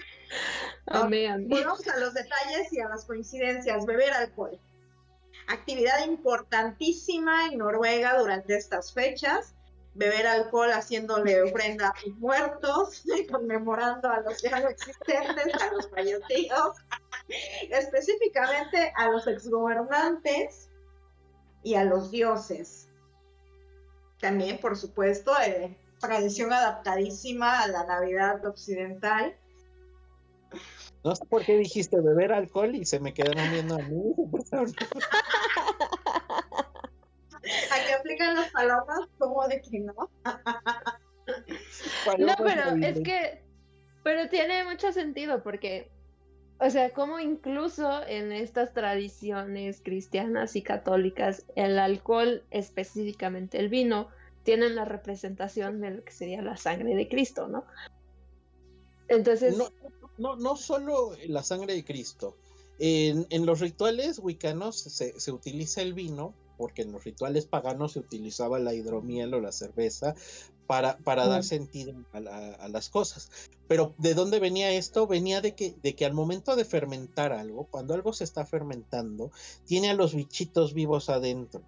Volvamos 0.85 1.87
a 1.87 1.99
los 1.99 2.13
detalles 2.13 2.71
y 2.71 2.79
a 2.79 2.89
las 2.89 3.05
coincidencias. 3.05 3.85
Beber 3.85 4.13
alcohol. 4.13 4.59
Actividad 5.47 6.05
importantísima 6.05 7.47
en 7.47 7.57
Noruega 7.57 8.19
durante 8.19 8.55
estas 8.55 8.93
fechas. 8.93 9.55
Beber 9.95 10.25
alcohol 10.25 10.71
haciéndole 10.71 11.41
ofrenda 11.43 11.89
a 11.89 11.99
sus 11.99 12.15
muertos, 12.17 13.03
conmemorando 13.31 14.09
a 14.09 14.21
los 14.21 14.41
ya 14.41 14.59
no 14.59 14.69
existentes, 14.69 15.53
a 15.61 15.71
los 15.71 15.89
fallecidos, 15.89 16.77
específicamente 17.69 18.91
a 18.95 19.09
los 19.09 19.27
exgobernantes 19.27 20.69
y 21.61 21.75
a 21.75 21.83
los 21.83 22.09
dioses. 22.09 22.89
También, 24.19 24.59
por 24.59 24.75
supuesto, 24.75 25.31
eh, 25.45 25.77
tradición 25.99 26.51
adaptadísima 26.51 27.61
a 27.61 27.67
la 27.67 27.85
Navidad 27.85 28.43
occidental 28.45 29.37
no 31.03 31.15
sé 31.15 31.25
por 31.25 31.43
qué 31.43 31.57
dijiste 31.57 31.99
beber 31.99 32.31
alcohol 32.31 32.75
y 32.75 32.85
se 32.85 32.99
me 32.99 33.13
quedaron 33.13 33.51
viendo 33.51 33.75
a 33.75 33.79
mí. 33.79 34.13
Aquí 37.71 37.91
aplican 37.97 38.35
las 38.35 38.51
palabras 38.51 38.99
como 39.17 39.47
de 39.47 39.61
que 39.61 39.79
no. 39.79 39.93
no, 42.17 42.35
pero 42.37 42.75
es 42.85 42.99
que, 43.01 43.43
pero 44.03 44.29
tiene 44.29 44.63
mucho 44.63 44.91
sentido 44.91 45.43
porque, 45.43 45.89
o 46.59 46.69
sea, 46.69 46.91
como 46.91 47.19
incluso 47.19 48.05
en 48.05 48.31
estas 48.31 48.73
tradiciones 48.73 49.81
cristianas 49.81 50.55
y 50.55 50.61
católicas, 50.61 51.45
el 51.55 51.79
alcohol, 51.79 52.43
específicamente 52.51 53.59
el 53.59 53.69
vino, 53.69 54.09
tienen 54.43 54.75
la 54.75 54.85
representación 54.85 55.81
de 55.81 55.91
lo 55.91 56.03
que 56.03 56.11
sería 56.11 56.41
la 56.41 56.57
sangre 56.57 56.95
de 56.95 57.07
Cristo, 57.07 57.47
¿no? 57.47 57.65
Entonces 59.07 59.55
no, 60.17 60.35
no 60.35 60.55
solo 60.55 61.15
la 61.27 61.43
sangre 61.43 61.73
de 61.73 61.83
Cristo. 61.83 62.35
En, 62.79 63.27
en 63.29 63.45
los 63.45 63.59
rituales 63.59 64.19
wicanos 64.19 64.77
se, 64.77 65.19
se, 65.19 65.31
utiliza 65.31 65.81
el 65.81 65.93
vino, 65.93 66.33
porque 66.57 66.83
en 66.83 66.91
los 66.91 67.03
rituales 67.03 67.45
paganos 67.45 67.93
se 67.93 67.99
utilizaba 67.99 68.59
la 68.59 68.73
hidromiel 68.73 69.33
o 69.33 69.41
la 69.41 69.51
cerveza 69.51 70.15
para, 70.67 70.97
para 70.97 71.27
dar 71.27 71.43
sentido 71.43 71.93
a, 72.13 72.17
a, 72.17 72.67
las 72.69 72.89
cosas. 72.89 73.29
Pero 73.67 73.93
¿de 73.97 74.13
dónde 74.13 74.39
venía 74.39 74.71
esto? 74.71 75.07
Venía 75.07 75.41
de 75.41 75.55
que, 75.55 75.75
de 75.83 75.95
que 75.95 76.05
al 76.05 76.13
momento 76.13 76.55
de 76.55 76.65
fermentar 76.65 77.33
algo, 77.33 77.67
cuando 77.69 77.93
algo 77.93 78.13
se 78.13 78.23
está 78.23 78.45
fermentando, 78.45 79.31
tiene 79.65 79.89
a 79.89 79.93
los 79.93 80.15
bichitos 80.15 80.73
vivos 80.73 81.09
adentro. 81.09 81.61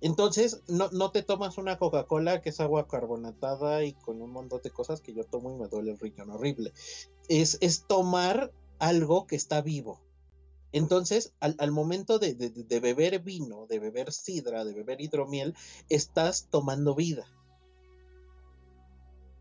Entonces, 0.00 0.62
no, 0.66 0.90
no, 0.90 1.12
te 1.12 1.22
tomas 1.22 1.58
una 1.58 1.78
Coca-Cola 1.78 2.40
que 2.40 2.48
es 2.48 2.58
agua 2.58 2.88
carbonatada 2.88 3.84
y 3.84 3.92
con 3.92 4.20
un 4.20 4.32
montón 4.32 4.60
de 4.62 4.70
cosas 4.70 5.00
que 5.00 5.14
yo 5.14 5.22
tomo 5.22 5.52
y 5.52 5.58
me 5.58 5.68
duele 5.68 5.92
el 5.92 5.98
riñón 6.00 6.30
horrible 6.30 6.72
es, 7.28 7.58
es 7.60 7.86
tomar 7.86 8.52
algo 8.78 9.26
que 9.26 9.36
está 9.36 9.60
vivo. 9.60 10.00
Entonces, 10.72 11.34
al, 11.40 11.54
al 11.58 11.70
momento 11.70 12.18
de, 12.18 12.34
de, 12.34 12.50
de, 12.50 12.80
beber 12.80 13.20
vino, 13.20 13.66
de 13.66 13.78
beber 13.78 14.12
sidra, 14.12 14.64
de 14.64 14.72
beber 14.72 15.00
hidromiel, 15.00 15.54
estás 15.88 16.48
tomando 16.50 16.94
vida. 16.94 17.26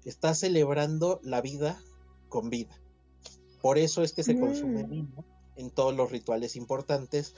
Estás 0.03 0.39
celebrando 0.39 1.19
la 1.23 1.41
vida 1.41 1.82
con 2.27 2.49
vida. 2.49 2.75
Por 3.61 3.77
eso 3.77 4.03
es 4.03 4.13
que 4.13 4.23
se 4.23 4.34
mm. 4.34 4.39
consume 4.39 4.84
vino 4.84 5.25
en 5.55 5.69
todos 5.69 5.95
los 5.95 6.11
rituales 6.11 6.55
importantes, 6.55 7.36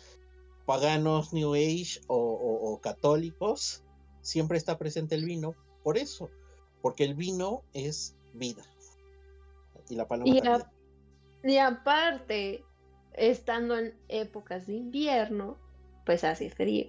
paganos, 0.65 1.33
New 1.33 1.53
Age 1.53 1.99
o, 2.07 2.17
o, 2.17 2.73
o 2.73 2.81
católicos, 2.81 3.83
siempre 4.21 4.57
está 4.57 4.77
presente 4.77 5.15
el 5.15 5.25
vino. 5.25 5.55
Por 5.83 5.97
eso, 5.97 6.29
porque 6.81 7.03
el 7.03 7.15
vino 7.15 7.63
es 7.73 8.15
vida 8.33 8.63
y 9.89 9.95
la 9.95 10.07
paloma. 10.07 10.29
Y, 10.29 10.41
y 11.51 11.57
aparte, 11.57 12.63
estando 13.13 13.77
en 13.77 13.93
épocas 14.07 14.67
de 14.67 14.73
invierno, 14.73 15.57
pues 16.05 16.23
hace 16.23 16.49
frío. 16.49 16.87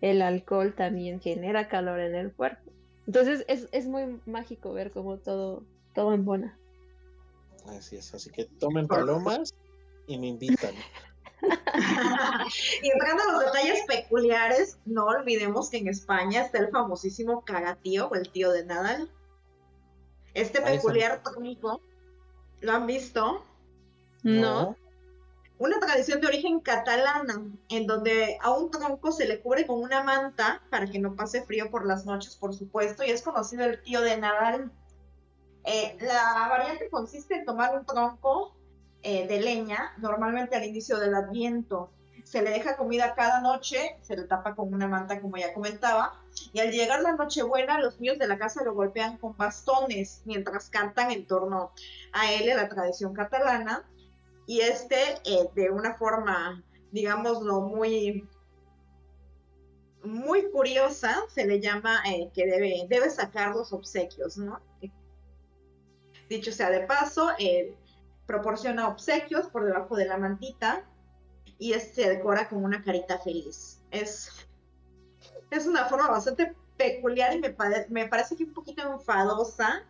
El 0.00 0.22
alcohol 0.22 0.74
también 0.74 1.20
genera 1.20 1.68
calor 1.68 2.00
en 2.00 2.14
el 2.14 2.32
cuerpo. 2.32 2.70
Entonces 3.06 3.44
es, 3.48 3.68
es 3.72 3.86
muy 3.86 4.20
mágico 4.26 4.72
ver 4.72 4.90
cómo 4.90 5.18
todo, 5.18 5.62
todo 5.94 6.12
embona. 6.12 6.58
Así 7.68 7.96
es, 7.96 8.14
así 8.14 8.30
que 8.30 8.44
tomen 8.44 8.86
palomas 8.86 9.54
y 10.06 10.18
me 10.18 10.28
invitan. 10.28 10.74
y 12.82 12.90
entrando 12.90 13.22
a 13.22 13.32
los 13.32 13.44
detalles 13.44 13.84
peculiares, 13.86 14.78
no 14.84 15.06
olvidemos 15.06 15.70
que 15.70 15.78
en 15.78 15.88
España 15.88 16.42
está 16.42 16.58
el 16.58 16.70
famosísimo 16.70 17.44
cagatío 17.44 18.08
o 18.08 18.14
el 18.14 18.30
tío 18.30 18.52
de 18.52 18.64
Nadal. 18.64 19.10
Este 20.34 20.60
peculiar 20.60 21.22
tronco, 21.22 21.80
¿lo 22.60 22.72
han 22.72 22.86
visto? 22.86 23.44
No. 24.22 24.76
Una 25.58 25.80
tradición 25.80 26.20
de 26.20 26.26
origen 26.26 26.60
catalana, 26.60 27.42
en 27.70 27.86
donde 27.86 28.36
a 28.42 28.50
un 28.50 28.70
tronco 28.70 29.10
se 29.10 29.26
le 29.26 29.40
cubre 29.40 29.66
con 29.66 29.80
una 29.80 30.02
manta 30.02 30.60
para 30.68 30.86
que 30.86 30.98
no 30.98 31.16
pase 31.16 31.44
frío 31.44 31.70
por 31.70 31.86
las 31.86 32.04
noches, 32.04 32.36
por 32.36 32.54
supuesto, 32.54 33.02
y 33.04 33.10
es 33.10 33.22
conocido 33.22 33.64
el 33.64 33.80
tío 33.82 34.02
de 34.02 34.18
Nadal. 34.18 34.70
Eh, 35.64 35.96
la 36.00 36.46
variante 36.50 36.90
consiste 36.90 37.36
en 37.36 37.46
tomar 37.46 37.74
un 37.74 37.86
tronco 37.86 38.54
eh, 39.02 39.26
de 39.26 39.40
leña, 39.40 39.94
normalmente 39.96 40.56
al 40.56 40.64
inicio 40.64 40.98
del 40.98 41.14
adviento. 41.14 41.90
Se 42.22 42.42
le 42.42 42.50
deja 42.50 42.76
comida 42.76 43.14
cada 43.14 43.40
noche, 43.40 43.96
se 44.02 44.14
le 44.14 44.24
tapa 44.24 44.54
con 44.54 44.74
una 44.74 44.88
manta, 44.88 45.22
como 45.22 45.38
ya 45.38 45.54
comentaba, 45.54 46.20
y 46.52 46.60
al 46.60 46.70
llegar 46.70 47.00
la 47.00 47.12
Nochebuena, 47.12 47.80
los 47.80 47.98
niños 47.98 48.18
de 48.18 48.28
la 48.28 48.36
casa 48.36 48.62
lo 48.62 48.74
golpean 48.74 49.16
con 49.16 49.34
bastones 49.38 50.20
mientras 50.26 50.68
cantan 50.68 51.12
en 51.12 51.26
torno 51.26 51.72
a 52.12 52.30
él, 52.32 52.48
la 52.54 52.68
tradición 52.68 53.14
catalana, 53.14 53.84
y 54.46 54.60
este, 54.60 54.96
eh, 55.24 55.48
de 55.54 55.70
una 55.70 55.94
forma, 55.94 56.62
digámoslo, 56.92 57.62
muy 57.62 58.28
muy 60.06 60.50
curiosa, 60.50 61.16
se 61.28 61.44
le 61.44 61.60
llama 61.60 62.00
que 62.32 62.46
debe, 62.46 62.86
debe 62.88 63.10
sacar 63.10 63.54
los 63.54 63.72
obsequios, 63.72 64.38
¿no? 64.38 64.60
Dicho 66.28 66.52
sea 66.52 66.70
de 66.70 66.80
paso, 66.80 67.30
eh, 67.38 67.74
proporciona 68.26 68.88
obsequios 68.88 69.46
por 69.48 69.64
debajo 69.64 69.96
de 69.96 70.06
la 70.06 70.16
mantita 70.16 70.84
y 71.58 71.72
se 71.74 72.08
decora 72.08 72.48
con 72.48 72.64
una 72.64 72.82
carita 72.82 73.18
feliz. 73.18 73.80
Es, 73.90 74.46
es 75.50 75.66
una 75.66 75.86
forma 75.86 76.08
bastante 76.08 76.54
peculiar 76.76 77.34
y 77.34 77.40
me, 77.40 77.54
me 77.88 78.08
parece 78.08 78.36
que 78.36 78.44
un 78.44 78.52
poquito 78.52 78.82
enfadosa 78.92 79.84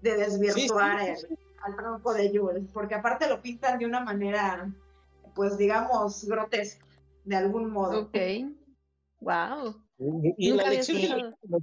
de 0.00 0.16
desvirtuar 0.16 1.16
al 1.64 1.76
tronco 1.76 2.12
de 2.12 2.32
Yule, 2.32 2.62
porque 2.72 2.94
aparte 2.94 3.28
lo 3.28 3.42
pintan 3.42 3.78
de 3.78 3.86
una 3.86 4.00
manera, 4.00 4.72
pues 5.34 5.56
digamos, 5.56 6.24
grotesca, 6.24 6.84
de 7.24 7.36
algún 7.36 7.70
modo. 7.70 8.02
Ok. 8.02 8.16
Wow. 9.20 9.80
Y, 10.36 10.50
la 10.50 10.68
lección 10.68 10.98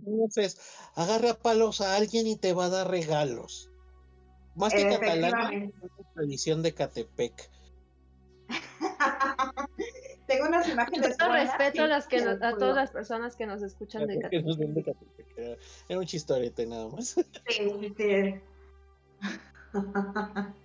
niños 0.06 0.38
es, 0.38 0.60
agarra 0.96 1.34
palos 1.34 1.82
a 1.82 1.98
alguien 1.98 2.26
y 2.26 2.38
te 2.38 2.54
va 2.54 2.66
a 2.66 2.70
dar 2.70 2.90
regalos. 2.90 3.70
Más 4.56 4.74
que 4.74 4.88
catalán, 4.88 5.74
tradición 6.14 6.64
de 6.64 6.74
Catepec. 6.74 7.50
Tengo 10.28 10.48
unas 10.48 10.70
imágenes. 10.70 11.18
Todo 11.18 11.34
respeto 11.34 11.84
a, 11.84 11.88
las 11.88 12.08
que 12.08 12.18
a 12.18 12.56
todas 12.58 12.76
las 12.76 12.92
personas 12.92 13.36
que 13.36 13.46
nos 13.46 13.62
escuchan 13.62 14.08
de 14.08 14.20
Catepec. 14.20 15.60
Era 15.90 16.00
un 16.00 16.06
chistorete 16.06 16.66
nada 16.66 16.88
más. 16.88 17.16
Sí, 17.48 17.94
sí. 17.98 18.36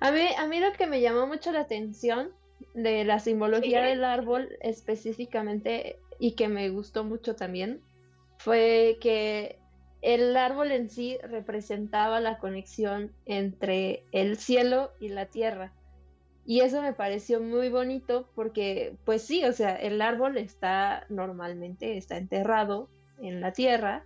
A 0.00 0.12
mí, 0.12 0.20
a 0.38 0.46
mí 0.46 0.60
lo 0.60 0.72
que 0.74 0.86
me 0.86 1.00
llamó 1.00 1.26
mucho 1.26 1.50
la 1.50 1.58
atención 1.60 2.30
de 2.74 3.04
la 3.04 3.18
simbología 3.18 3.82
del 3.82 4.04
árbol 4.04 4.48
específicamente 4.60 5.98
y 6.20 6.36
que 6.36 6.46
me 6.46 6.70
gustó 6.70 7.02
mucho 7.02 7.34
también 7.34 7.80
fue 8.38 8.98
que 9.00 9.58
el 10.02 10.36
árbol 10.36 10.70
en 10.70 10.90
sí 10.90 11.18
representaba 11.22 12.20
la 12.20 12.38
conexión 12.38 13.12
entre 13.26 14.04
el 14.12 14.36
cielo 14.36 14.92
y 15.00 15.08
la 15.08 15.26
tierra. 15.26 15.72
Y 16.46 16.60
eso 16.60 16.80
me 16.80 16.92
pareció 16.92 17.40
muy 17.40 17.68
bonito 17.68 18.30
porque, 18.34 18.96
pues 19.04 19.22
sí, 19.22 19.44
o 19.44 19.52
sea, 19.52 19.74
el 19.76 20.00
árbol 20.00 20.38
está 20.38 21.04
normalmente, 21.08 21.98
está 21.98 22.16
enterrado 22.16 22.88
en 23.20 23.40
la 23.40 23.52
tierra 23.52 24.04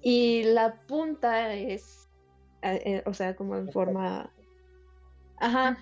y 0.00 0.44
la 0.44 0.80
punta 0.86 1.52
es, 1.52 2.08
eh, 2.62 2.82
eh, 2.84 3.02
o 3.06 3.14
sea, 3.14 3.36
como 3.36 3.56
en 3.56 3.70
forma... 3.70 4.30
Ajá. 5.38 5.78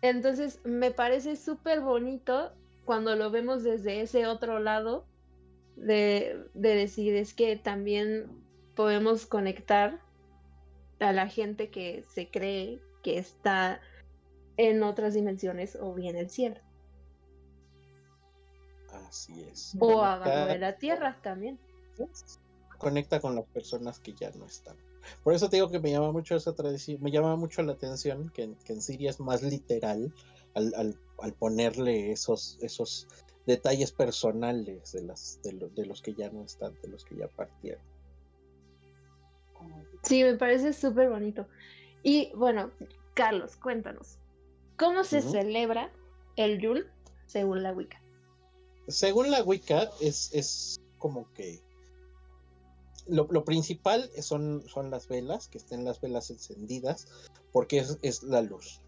Entonces, 0.00 0.60
me 0.64 0.90
parece 0.90 1.36
súper 1.36 1.80
bonito 1.80 2.52
cuando 2.84 3.16
lo 3.16 3.30
vemos 3.30 3.64
desde 3.64 4.00
ese 4.00 4.26
otro 4.26 4.60
lado 4.60 5.04
de, 5.76 6.48
decir 6.54 7.14
es 7.14 7.34
que 7.34 7.56
también 7.56 8.26
podemos 8.74 9.26
conectar 9.26 10.00
a 11.00 11.12
la 11.12 11.28
gente 11.28 11.70
que 11.70 12.04
se 12.14 12.30
cree 12.30 12.80
que 13.02 13.18
está 13.18 13.80
en 14.56 14.82
otras 14.82 15.14
dimensiones 15.14 15.76
o 15.80 15.94
bien 15.94 16.16
el 16.16 16.30
cielo. 16.30 16.56
Así 19.06 19.44
es. 19.44 19.76
O 19.78 20.02
abajo 20.02 20.46
de 20.46 20.58
la 20.58 20.78
tierra 20.78 21.18
también. 21.22 21.58
Conecta 22.78 23.20
con 23.20 23.34
las 23.34 23.44
personas 23.46 24.00
que 24.00 24.14
ya 24.14 24.30
no 24.30 24.46
están. 24.46 24.76
Por 25.22 25.34
eso 25.34 25.48
te 25.48 25.56
digo 25.56 25.70
que 25.70 25.80
me 25.80 25.90
llama 25.90 26.12
mucho 26.12 26.36
esa 26.36 26.54
tradición, 26.54 27.02
me 27.02 27.10
llama 27.10 27.36
mucho 27.36 27.62
la 27.62 27.72
atención 27.72 28.30
que, 28.30 28.42
en 28.66 28.82
Siria 28.82 29.10
es 29.10 29.20
más 29.20 29.42
literal 29.42 30.12
al, 30.54 30.74
al, 30.74 30.98
al 31.18 31.32
ponerle 31.34 32.12
esos, 32.12 32.58
esos 32.60 33.06
detalles 33.48 33.92
personales 33.92 34.92
de, 34.92 35.02
las, 35.02 35.40
de, 35.42 35.86
los 35.86 36.02
que 36.02 36.12
ya 36.12 36.30
no 36.30 36.44
están, 36.44 36.78
de 36.82 36.88
los 36.88 37.04
que 37.04 37.16
ya 37.16 37.28
partieron. 37.28 37.82
Sí, 40.02 40.22
me 40.22 40.34
parece 40.34 40.74
súper 40.74 41.08
bonito. 41.08 41.48
Y 42.02 42.30
bueno, 42.36 42.70
Carlos, 43.14 43.56
cuéntanos, 43.56 44.18
¿cómo 44.76 45.02
se 45.02 45.22
celebra 45.22 45.90
el 46.36 46.60
Yule 46.60 46.84
según 47.26 47.62
la 47.62 47.72
Wicca? 47.72 48.00
Según 48.86 49.30
la 49.30 49.42
Wicca, 49.42 49.90
es, 50.00 50.30
es 50.34 50.78
como 50.98 51.32
que 51.32 51.60
lo, 53.08 53.44
principal 53.44 54.10
son, 54.20 54.62
son 54.68 54.90
las 54.90 55.08
velas, 55.08 55.48
que 55.48 55.58
estén 55.58 55.84
las 55.84 56.00
velas 56.00 56.30
encendidas, 56.30 57.06
porque 57.52 57.78
es, 57.78 57.98
es 58.02 58.22
la 58.22 58.42
luz. 58.42 58.80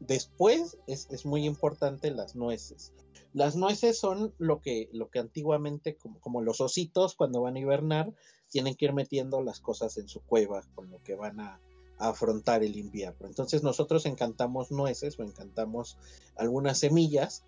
Después 0.00 0.78
es, 0.86 1.08
es, 1.10 1.24
muy 1.24 1.44
importante 1.44 2.10
las 2.10 2.34
nueces. 2.34 2.92
Las 3.32 3.56
nueces 3.56 3.98
son 3.98 4.34
lo 4.38 4.60
que, 4.60 4.88
lo 4.92 5.10
que 5.10 5.18
antiguamente, 5.18 5.96
como, 5.96 6.20
como, 6.20 6.42
los 6.42 6.60
ositos, 6.60 7.14
cuando 7.14 7.40
van 7.40 7.56
a 7.56 7.60
hibernar, 7.60 8.12
tienen 8.50 8.74
que 8.74 8.86
ir 8.86 8.92
metiendo 8.92 9.40
las 9.42 9.60
cosas 9.60 9.96
en 9.96 10.08
su 10.08 10.20
cueva 10.20 10.62
con 10.74 10.90
lo 10.90 11.02
que 11.02 11.14
van 11.14 11.40
a, 11.40 11.60
afrontar 12.02 12.62
el 12.62 12.76
invierno. 12.76 13.26
Entonces 13.26 13.62
nosotros 13.62 14.06
encantamos 14.06 14.70
nueces 14.70 15.18
o 15.18 15.22
encantamos 15.22 15.96
algunas 16.36 16.78
semillas, 16.78 17.44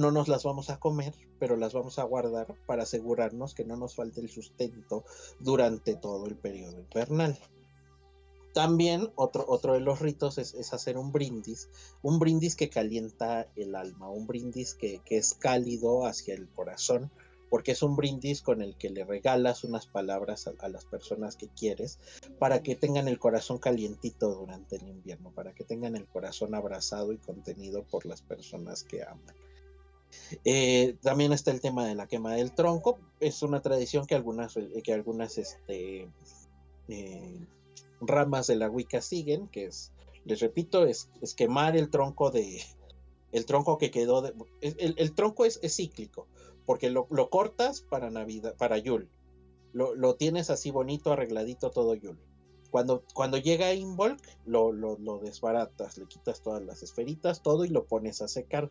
no 0.00 0.10
nos 0.10 0.28
las 0.28 0.44
vamos 0.44 0.70
a 0.70 0.80
comer, 0.80 1.14
pero 1.38 1.56
las 1.56 1.74
vamos 1.74 1.98
a 1.98 2.04
guardar 2.04 2.54
para 2.66 2.84
asegurarnos 2.84 3.54
que 3.54 3.64
no 3.64 3.76
nos 3.76 3.94
falte 3.94 4.22
el 4.22 4.30
sustento 4.30 5.04
durante 5.38 5.94
todo 5.94 6.26
el 6.26 6.36
periodo 6.36 6.80
invernal. 6.80 7.38
También 8.54 9.12
otro, 9.14 9.44
otro 9.46 9.74
de 9.74 9.80
los 9.80 10.00
ritos 10.00 10.38
es, 10.38 10.72
hacer 10.72 10.96
un 10.96 11.12
brindis, 11.12 11.68
un 12.02 12.18
brindis 12.18 12.56
que 12.56 12.70
calienta 12.70 13.46
el 13.54 13.76
alma, 13.76 14.10
un 14.10 14.26
brindis 14.26 14.74
que, 14.74 15.02
es 15.06 15.34
cálido 15.34 16.06
hacia 16.06 16.34
el 16.34 16.48
corazón, 16.48 17.12
porque 17.50 17.72
es 17.72 17.82
un 17.82 17.94
brindis 17.94 18.42
con 18.42 18.62
el 18.62 18.76
que 18.76 18.90
le 18.90 19.04
regalas 19.04 19.64
unas 19.64 19.86
palabras 19.86 20.48
a, 20.48 20.68
las 20.68 20.84
personas 20.86 21.36
que 21.36 21.48
quieres 21.48 21.98
para 22.38 22.62
que 22.62 22.74
tengan 22.74 23.06
el 23.06 23.18
corazón 23.18 23.58
calientito 23.58 24.34
durante 24.34 24.76
el 24.76 24.88
invierno, 24.88 25.30
para 25.32 25.52
que 25.52 25.64
tengan 25.64 25.94
el 25.94 26.06
corazón 26.06 26.54
abrazado 26.54 27.12
y 27.12 27.18
contenido 27.18 27.84
por 27.84 28.06
las 28.06 28.22
personas 28.22 28.82
que 28.82 29.02
aman. 29.02 29.34
Eh, 30.44 30.96
también 31.02 31.32
está 31.32 31.50
el 31.50 31.60
tema 31.60 31.86
de 31.86 31.94
la 31.94 32.06
quema 32.06 32.34
del 32.34 32.54
tronco, 32.54 32.98
es 33.20 33.42
una 33.42 33.60
tradición 33.60 34.06
que 34.06 34.14
algunas, 34.14 34.54
que 34.84 34.92
algunas 34.92 35.38
este, 35.38 36.08
eh, 36.88 37.46
ramas 38.00 38.46
de 38.46 38.56
la 38.56 38.68
Wicca 38.68 39.00
siguen, 39.02 39.48
que 39.48 39.66
es, 39.66 39.92
les 40.24 40.40
repito, 40.40 40.86
es, 40.86 41.08
quemar 41.36 41.76
el 41.76 41.90
tronco 41.90 42.30
de, 42.30 42.62
el 43.32 43.46
tronco 43.46 43.78
que 43.78 43.90
quedó, 43.90 44.22
de, 44.22 44.34
el, 44.60 45.14
tronco 45.14 45.44
es, 45.44 45.60
cíclico, 45.68 46.26
porque 46.66 46.90
lo, 46.90 47.06
cortas 47.30 47.80
para 47.82 48.10
Navidad, 48.10 48.54
para 48.56 48.78
Yul, 48.78 49.08
lo, 49.72 50.14
tienes 50.16 50.50
así 50.50 50.70
bonito, 50.70 51.12
arregladito 51.12 51.70
todo 51.70 51.94
Yul. 51.94 52.18
Cuando, 52.70 53.02
cuando 53.14 53.36
llega 53.36 53.74
Involk, 53.74 54.20
lo, 54.46 54.70
lo, 54.70 54.96
lo, 54.96 55.18
desbaratas, 55.18 55.98
le 55.98 56.06
quitas 56.06 56.40
todas 56.40 56.62
las 56.62 56.84
esferitas, 56.84 57.42
todo 57.42 57.64
y 57.64 57.68
lo 57.68 57.86
pones 57.86 58.22
a 58.22 58.28
secar 58.28 58.70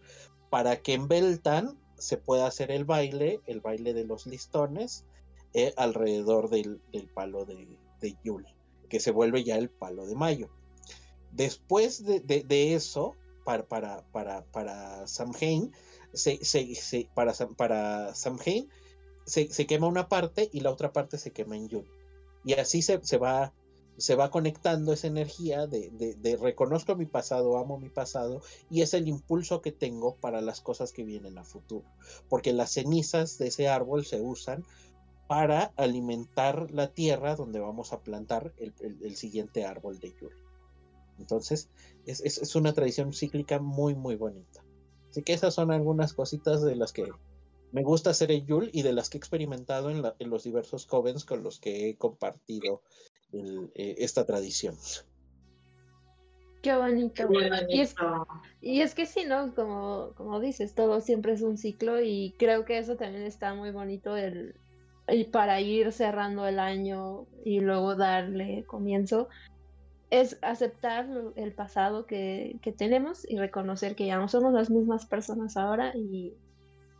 para 0.50 0.82
que 0.82 0.94
en 0.94 1.08
Beltan 1.08 1.78
se 1.98 2.18
pueda 2.18 2.48
hacer 2.48 2.72
el 2.72 2.86
baile, 2.86 3.42
el 3.46 3.60
baile 3.60 3.94
de 3.94 4.06
los 4.06 4.26
listones, 4.26 5.06
eh, 5.54 5.74
alrededor 5.78 6.50
del, 6.50 6.82
palo 7.14 7.46
de, 7.46 7.68
de 8.02 8.16
Yul 8.24 8.46
que 8.90 9.00
se 9.00 9.12
vuelve 9.12 9.44
ya 9.44 9.56
el 9.56 9.70
palo 9.70 10.06
de 10.06 10.16
mayo. 10.16 10.50
Después 11.32 12.04
de, 12.04 12.74
eso, 12.74 13.16
para, 13.46 13.66
para, 13.68 14.04
para, 14.12 14.44
para 14.46 15.08
Samhain, 15.08 15.72
se, 16.12 16.44
se, 16.44 17.08
quema 19.68 19.88
una 19.88 20.10
parte 20.10 20.50
y 20.52 20.62
la 20.62 20.72
otra 20.72 20.92
parte 20.92 21.20
se 21.20 21.32
quema 21.32 21.56
en 21.56 21.70
Yule. 21.70 21.92
Y 22.44 22.54
así 22.54 22.82
se 22.82 23.18
va 23.18 23.54
se 24.00 24.16
va 24.16 24.32
conectando 24.32 24.94
esa 24.94 25.08
energía 25.08 25.68
de, 25.68 25.90
de, 25.92 26.38
reconozco 26.38 26.96
mi 26.96 27.06
pasado, 27.06 27.58
amo 27.58 27.78
mi 27.78 27.90
pasado 27.90 28.42
y 28.70 28.82
es 28.82 28.94
el 28.94 29.08
impulso 29.08 29.62
que 29.62 29.72
tengo 29.72 30.16
para 30.16 30.42
las 30.42 30.62
cosas 30.62 30.94
que 30.94 31.04
vienen 31.04 31.38
a 31.38 31.44
futuro. 31.44 31.86
Porque 32.30 32.54
las 32.54 32.72
cenizas 32.72 33.38
de 33.38 33.48
ese 33.48 33.68
árbol 33.68 34.06
se 34.06 34.22
usan 34.22 34.64
para 35.28 35.74
alimentar 35.76 36.72
la 36.72 36.92
tierra 36.92 37.36
donde 37.36 37.60
vamos 37.60 37.94
a 37.94 38.00
plantar 38.00 38.54
el, 38.58 38.74
el, 38.80 39.16
siguiente 39.16 39.64
árbol 39.64 40.00
de 40.00 40.12
Yule. 40.14 40.36
Entonces, 41.20 41.70
es, 42.08 42.22
es, 42.22 42.56
una 42.56 42.74
tradición 42.74 43.14
cíclica 43.14 43.60
muy, 43.60 43.94
muy 43.94 44.16
bonita. 44.16 44.64
Así 45.10 45.22
que 45.22 45.34
esas 45.34 45.54
son 45.54 45.72
algunas 45.72 46.14
cositas 46.14 46.64
de 46.64 46.76
las 46.76 46.94
que 46.94 47.12
me 47.72 47.84
gusta 47.84 48.10
hacer 48.10 48.32
en 48.32 48.48
Yule 48.48 48.70
y 48.74 48.82
de 48.82 48.94
las 48.94 49.10
que 49.10 49.18
he 49.18 49.20
experimentado 49.20 49.92
en, 49.92 50.04
en 50.18 50.30
los 50.32 50.44
diversos 50.44 50.88
covens 50.88 51.26
con 51.26 51.44
los 51.44 51.60
que 51.60 51.90
he 51.90 51.96
compartido 51.96 52.82
eh, 53.34 53.96
esta 54.00 54.26
tradición. 54.26 54.76
Qué 56.62 56.76
bonito. 56.76 57.28
Y, 57.70 57.80
es, 57.80 57.96
y, 58.62 58.82
es, 58.82 58.94
que 58.94 59.06
sí, 59.06 59.24
¿no? 59.26 59.54
Como, 59.56 60.12
como 60.16 60.40
dices, 60.40 60.76
todo 60.76 61.00
siempre 61.00 61.34
es 61.34 61.42
un 61.42 61.58
ciclo 61.58 62.02
y 62.02 62.36
creo 62.38 62.66
que 62.66 62.78
eso 62.78 62.98
también 62.98 63.24
está 63.24 63.54
muy 63.54 63.72
bonito 63.72 64.18
el, 64.18 64.56
para 65.32 65.62
ir 65.62 65.92
cerrando 65.94 66.46
el 66.48 66.60
año 66.60 67.28
y 67.46 67.62
luego 67.62 67.96
darle 67.96 68.66
comienzo. 68.68 69.30
Es 70.10 70.38
aceptar 70.42 71.08
el 71.36 71.54
pasado 71.54 72.06
que, 72.06 72.58
que 72.62 72.72
tenemos 72.72 73.30
y 73.30 73.38
reconocer 73.38 73.96
que 73.96 74.08
ya 74.08 74.18
no 74.18 74.28
somos 74.28 74.52
las 74.54 74.70
mismas 74.70 75.06
personas 75.06 75.56
ahora 75.56 75.96
y, 75.96 76.34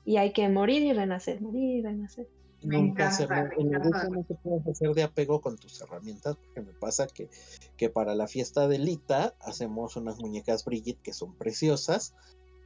y 0.06 0.18
hay 0.18 0.32
que 0.32 0.48
morir 0.48 0.84
y 0.84 0.94
renacer, 0.94 1.42
morir 1.42 1.80
y 1.80 1.82
renacer. 1.82 2.28
Me 2.62 2.78
encanta, 2.78 3.50
en 3.58 3.72
no 3.72 4.24
te 4.28 4.36
puedes 4.36 4.68
hacer 4.68 4.94
de 4.94 5.04
apego 5.04 5.40
con 5.40 5.58
tus 5.58 5.82
herramientas, 5.82 6.36
porque 6.36 6.62
me 6.62 6.74
pasa 6.74 7.08
que, 7.08 7.30
que 7.78 7.90
para 7.90 8.16
la 8.16 8.28
fiesta 8.28 8.68
de 8.68 8.80
Lita 8.80 9.34
hacemos 9.40 9.96
unas 9.96 10.20
muñecas 10.20 10.66
Brigitte 10.66 11.02
que 11.02 11.14
son 11.14 11.34
preciosas, 11.36 12.14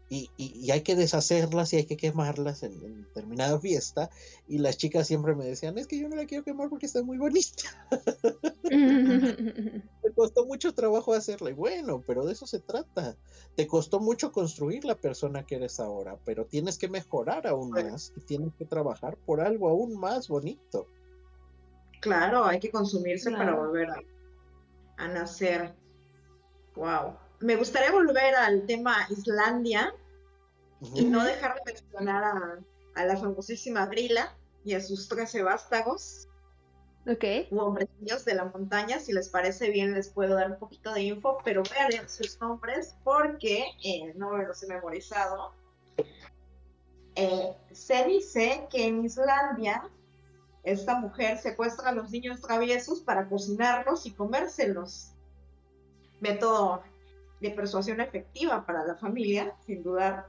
y, 0.09 0.71
hay 0.71 0.81
que 0.81 0.95
deshacerlas 0.95 1.73
y 1.73 1.77
hay 1.77 1.85
que 1.85 1.97
quemarlas 1.97 2.63
en, 2.63 3.03
determinada 3.03 3.59
fiesta. 3.59 4.09
Y 4.47 4.59
las 4.59 4.77
chicas 4.77 5.07
siempre 5.07 5.35
me 5.35 5.45
decían, 5.45 5.77
es 5.77 5.87
que 5.87 5.99
yo 5.99 6.07
no 6.07 6.15
la 6.15 6.25
quiero 6.25 6.43
quemar 6.43 6.69
porque 6.69 6.85
está 6.85 7.03
muy 7.03 7.17
bonita. 7.17 7.63
Costó 10.16 10.45
mucho 10.45 10.74
trabajo 10.74 11.14
hacerla. 11.14 11.49
Y 11.49 11.53
bueno, 11.53 12.03
pero 12.05 12.26
de 12.26 12.34
eso 12.34 12.45
se 12.45 12.59
trata. 12.59 13.16
Te 13.55 13.68
costó 13.68 13.99
mucho 13.99 14.32
construir 14.32 14.86
la 14.86 14.95
persona 14.95 15.45
que 15.45 15.55
eres 15.55 15.80
ahora, 15.80 16.18
pero 16.26 16.45
tienes 16.45 16.78
que 16.78 16.88
mejorar 16.88 17.47
aún 17.47 17.72
más 17.72 18.14
y 18.16 18.22
tienes 18.22 18.53
que 18.55 18.66
trabajar 18.66 19.18
por 19.26 19.41
algo 19.41 19.70
aún 19.70 19.99
más 19.99 20.28
bonito. 20.28 20.88
Claro, 22.01 22.45
hay 22.45 22.59
que 22.59 22.70
consumirse 22.70 23.32
para 23.32 23.55
volver 23.55 23.89
a, 23.89 24.01
a 24.97 25.07
nacer. 25.07 25.74
Wow. 26.76 27.16
Me 27.39 27.55
gustaría 27.55 27.91
volver 27.91 28.36
al 28.36 28.66
tema 28.66 29.07
Islandia, 29.09 29.93
y 30.93 31.05
no 31.05 31.24
dejar 31.24 31.55
de 31.55 31.61
mencionar 31.66 32.24
a, 32.95 33.05
la 33.05 33.18
famosísima 33.18 33.86
Grilla 33.88 34.36
y 34.64 34.74
a 34.74 34.82
sus 34.82 35.07
trece 35.07 35.41
vástagos. 35.41 36.28
Ok. 37.06 37.51
U 37.51 37.60
hombrecillos 37.60 38.24
de 38.24 38.34
la 38.34 38.45
montaña, 38.45 38.99
si 38.99 39.12
les 39.12 39.28
parece 39.28 39.70
bien 39.70 39.93
les 39.93 40.10
puedo 40.10 40.36
dar 40.36 40.51
un 40.51 40.58
poquito 40.58 40.93
de 40.93 41.01
info, 41.01 41.38
pero 41.43 41.64
vean 41.64 42.08
sus 42.08 42.39
nombres 42.39 42.95
porque 43.04 43.66
eh, 43.84 44.14
no 44.16 44.32
me 44.32 44.45
los 44.45 44.64
he 44.64 44.68
memorizado. 44.68 45.51
Eh, 47.16 47.54
se 47.72 48.06
dice 48.06 48.68
que 48.72 48.88
en 48.88 49.04
Islandia 49.04 49.84
esta 50.64 50.97
mujer 50.97 51.38
secuestra 51.38 51.89
a 51.89 51.91
los 51.91 52.10
niños 52.10 52.39
traviesos 52.39 53.01
para 53.01 53.28
cocinarlos 53.28 54.06
y 54.06 54.12
comérselos. 54.14 55.12
Método 56.22 56.84
de 57.41 57.51
persuasión 57.51 57.99
efectiva 57.99 58.66
para 58.66 58.86
la 58.86 58.95
familia, 58.95 59.54
sin 59.66 59.84
dudar. 59.84 60.28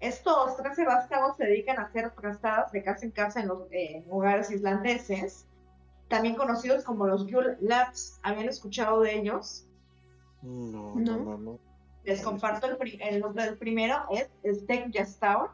Estos 0.00 0.56
13 0.56 0.86
vástagos 0.86 1.36
se 1.36 1.44
dedican 1.44 1.78
a 1.78 1.82
hacer 1.82 2.10
trastadas 2.12 2.72
de 2.72 2.82
casa 2.82 3.04
en 3.04 3.10
casa 3.10 3.40
en 3.40 3.48
los 3.48 3.64
hogares 4.08 4.50
islandeses, 4.50 5.47
también 6.08 6.34
conocidos 6.34 6.84
como 6.84 7.06
los 7.06 7.26
Yule 7.26 7.56
Lads. 7.60 8.20
¿Habían 8.22 8.48
escuchado 8.48 9.00
de 9.02 9.18
ellos? 9.18 9.66
No, 10.42 10.94
no, 10.94 11.38
no. 11.38 11.58
Les 12.04 12.22
comparto 12.22 12.66
el, 12.66 13.20
nombre 13.20 13.44
del 13.44 13.58
primero, 13.58 13.96
es 14.10 14.60
Stek 14.62 14.90
Yastaur, 14.90 15.50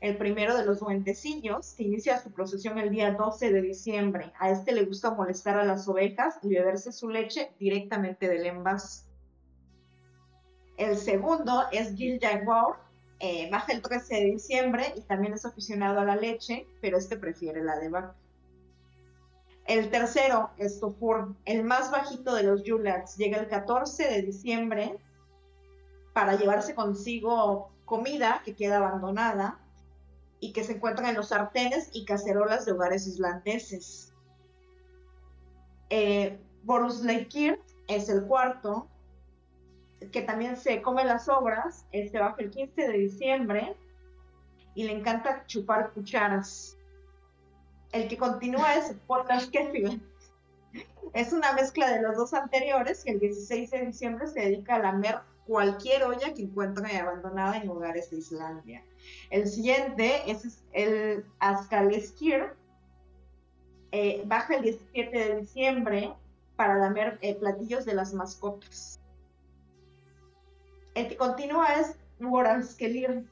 el 0.00 0.16
primero 0.16 0.56
de 0.56 0.66
los 0.66 0.80
duendecillos, 0.80 1.74
que 1.74 1.84
inicia 1.84 2.20
su 2.20 2.32
procesión 2.32 2.78
el 2.78 2.90
día 2.90 3.12
12 3.12 3.52
de 3.52 3.62
diciembre. 3.62 4.32
A 4.40 4.50
este 4.50 4.72
le 4.72 4.84
gusta 4.84 5.14
molestar 5.14 5.56
a 5.56 5.64
las 5.64 5.86
ovejas 5.86 6.38
y 6.42 6.48
beberse 6.48 6.90
su 6.90 7.08
leche 7.08 7.52
directamente 7.60 8.28
del 8.28 8.46
envase. 8.46 9.04
El 10.76 10.96
segundo 10.96 11.64
es 11.70 11.94
Gil 11.94 12.18
Jaguar, 12.20 12.80
eh, 13.20 13.48
baja 13.52 13.72
el 13.72 13.82
13 13.82 14.16
de 14.16 14.24
diciembre 14.24 14.92
y 14.96 15.02
también 15.02 15.34
es 15.34 15.44
aficionado 15.44 16.00
a 16.00 16.04
la 16.04 16.16
leche, 16.16 16.66
pero 16.80 16.98
este 16.98 17.16
prefiere 17.16 17.62
la 17.62 17.78
de 17.78 17.88
vaca. 17.88 18.16
El 19.66 19.90
tercero 19.90 20.50
es 20.58 20.80
Tofur, 20.80 21.34
el 21.44 21.62
más 21.64 21.90
bajito 21.90 22.34
de 22.34 22.42
los 22.42 22.64
Yulats. 22.64 23.16
Llega 23.16 23.38
el 23.38 23.48
14 23.48 24.08
de 24.08 24.22
diciembre 24.22 24.98
para 26.12 26.36
llevarse 26.36 26.74
consigo 26.74 27.70
comida 27.84 28.42
que 28.44 28.54
queda 28.54 28.78
abandonada 28.78 29.60
y 30.40 30.52
que 30.52 30.64
se 30.64 30.72
encuentra 30.72 31.08
en 31.08 31.16
los 31.16 31.28
sartenes 31.28 31.90
y 31.92 32.04
cacerolas 32.04 32.66
de 32.66 32.72
hogares 32.72 33.06
islandeses. 33.06 34.12
Eh, 35.90 36.40
Borus 36.64 37.04
es 37.88 38.08
el 38.08 38.24
cuarto, 38.24 38.88
que 40.10 40.22
también 40.22 40.56
se 40.56 40.82
come 40.82 41.04
las 41.04 41.28
obras, 41.28 41.86
este 41.92 42.18
baja 42.18 42.36
el 42.38 42.50
15 42.50 42.88
de 42.88 42.98
diciembre 42.98 43.76
y 44.74 44.84
le 44.84 44.92
encanta 44.92 45.44
chupar 45.46 45.92
cucharas. 45.92 46.76
El 47.92 48.08
que 48.08 48.16
continúa 48.16 48.74
es 48.74 48.94
Keffield. 49.50 50.02
Es 51.12 51.32
una 51.32 51.52
mezcla 51.52 51.90
de 51.90 52.00
los 52.00 52.16
dos 52.16 52.32
anteriores 52.32 53.04
y 53.06 53.10
el 53.10 53.20
16 53.20 53.70
de 53.70 53.86
diciembre 53.86 54.26
se 54.26 54.40
dedica 54.40 54.76
a 54.76 54.78
lamer 54.78 55.20
cualquier 55.46 56.04
olla 56.04 56.32
que 56.32 56.42
encuentre 56.42 56.96
abandonada 56.96 57.58
en 57.58 57.68
hogares 57.68 58.10
de 58.10 58.18
Islandia. 58.18 58.82
El 59.30 59.46
siguiente 59.46 60.30
es 60.30 60.62
el 60.72 61.26
Askaleskir. 61.38 62.54
Eh, 63.90 64.22
baja 64.24 64.56
el 64.56 64.62
17 64.62 65.18
de 65.18 65.40
diciembre 65.40 66.14
para 66.56 66.78
lamer 66.78 67.18
eh, 67.20 67.34
platillos 67.34 67.84
de 67.84 67.94
las 67.94 68.14
mascotas. 68.14 69.00
El 70.94 71.08
que 71.08 71.16
continúa 71.16 71.74
es 71.74 71.98
Skelir. 72.62 73.26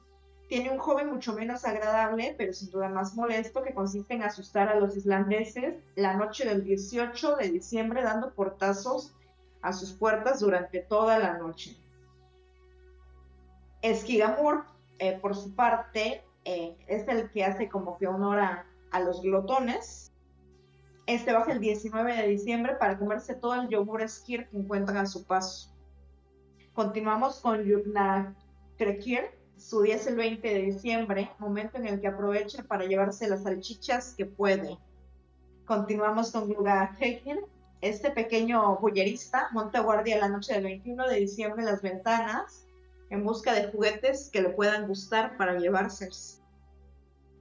Tiene 0.51 0.73
un 0.73 0.79
joven 0.79 1.11
mucho 1.11 1.33
menos 1.33 1.65
agradable, 1.65 2.35
pero 2.37 2.53
sin 2.53 2.73
duda 2.73 2.89
más 2.89 3.15
molesto, 3.15 3.63
que 3.63 3.73
consiste 3.73 4.15
en 4.15 4.25
asustar 4.25 4.69
a 4.69 4.81
los 4.81 4.97
islandeses 4.97 5.77
la 5.95 6.15
noche 6.15 6.45
del 6.45 6.65
18 6.65 7.37
de 7.37 7.51
diciembre, 7.51 8.03
dando 8.03 8.35
portazos 8.35 9.15
a 9.63 9.73
sus 9.73 9.93
puertas 9.93 10.41
durante 10.41 10.81
toda 10.81 11.21
la 11.21 11.39
noche. 11.39 11.77
Esquigamur, 13.81 14.65
eh, 14.99 15.17
por 15.23 15.37
su 15.37 15.55
parte, 15.55 16.25
eh, 16.45 16.77
es 16.89 17.07
el 17.07 17.31
que 17.31 17.45
hace 17.45 17.69
como 17.69 17.97
que 17.97 18.09
honor 18.09 18.41
a, 18.41 18.67
a 18.91 18.99
los 18.99 19.23
glotones. 19.23 20.13
Este 21.07 21.33
baja 21.33 21.53
el 21.53 21.61
19 21.61 22.13
de 22.13 22.27
diciembre 22.27 22.75
para 22.75 22.99
comerse 22.99 23.37
todo 23.37 23.55
el 23.55 23.69
yogur 23.69 24.03
esquir 24.03 24.49
que 24.49 24.57
encuentra 24.57 25.03
a 25.03 25.07
su 25.07 25.25
paso. 25.25 25.71
Continuamos 26.75 27.39
con 27.39 27.63
Yugna 27.63 28.35
Krekir. 28.79 29.40
Su 29.61 29.83
día 29.83 29.97
es 29.97 30.07
el 30.07 30.17
20 30.17 30.49
de 30.49 30.63
diciembre, 30.63 31.31
momento 31.39 31.77
en 31.77 31.87
el 31.87 32.01
que 32.01 32.09
aprovecha 32.09 32.63
para 32.63 32.87
llevarse 32.87 33.29
las 33.29 33.43
salchichas 33.43 34.15
que 34.17 34.25
puede. 34.25 34.79
Continuamos 35.67 36.33
con 36.33 36.49
Yuga 36.49 36.97
Hekin. 36.99 37.41
Este 37.83 38.11
pequeño 38.11 38.79
bullerista 38.79 39.51
monta 39.53 39.81
guardia 39.81 40.19
la 40.19 40.31
noche 40.31 40.55
del 40.55 40.65
21 40.65 41.07
de 41.07 41.17
diciembre 41.17 41.61
en 41.61 41.67
las 41.67 41.83
ventanas 41.83 42.67
en 43.11 43.23
busca 43.23 43.53
de 43.53 43.71
juguetes 43.71 44.31
que 44.33 44.41
le 44.41 44.49
puedan 44.49 44.89
gustar 44.89 45.37
para 45.37 45.59
llevárselos. 45.59 46.41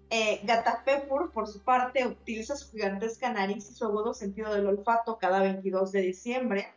Eh, 0.09 0.41
Gatapepur, 0.43 1.31
por 1.31 1.47
su 1.47 1.61
parte, 1.61 2.05
utiliza 2.05 2.57
su 2.57 2.69
gigantesca 2.71 3.31
nariz 3.31 3.69
y 3.71 3.73
su 3.73 3.85
agudo 3.85 4.13
sentido 4.13 4.53
del 4.53 4.67
olfato 4.67 5.17
cada 5.17 5.39
22 5.39 5.93
de 5.93 6.01
diciembre 6.01 6.67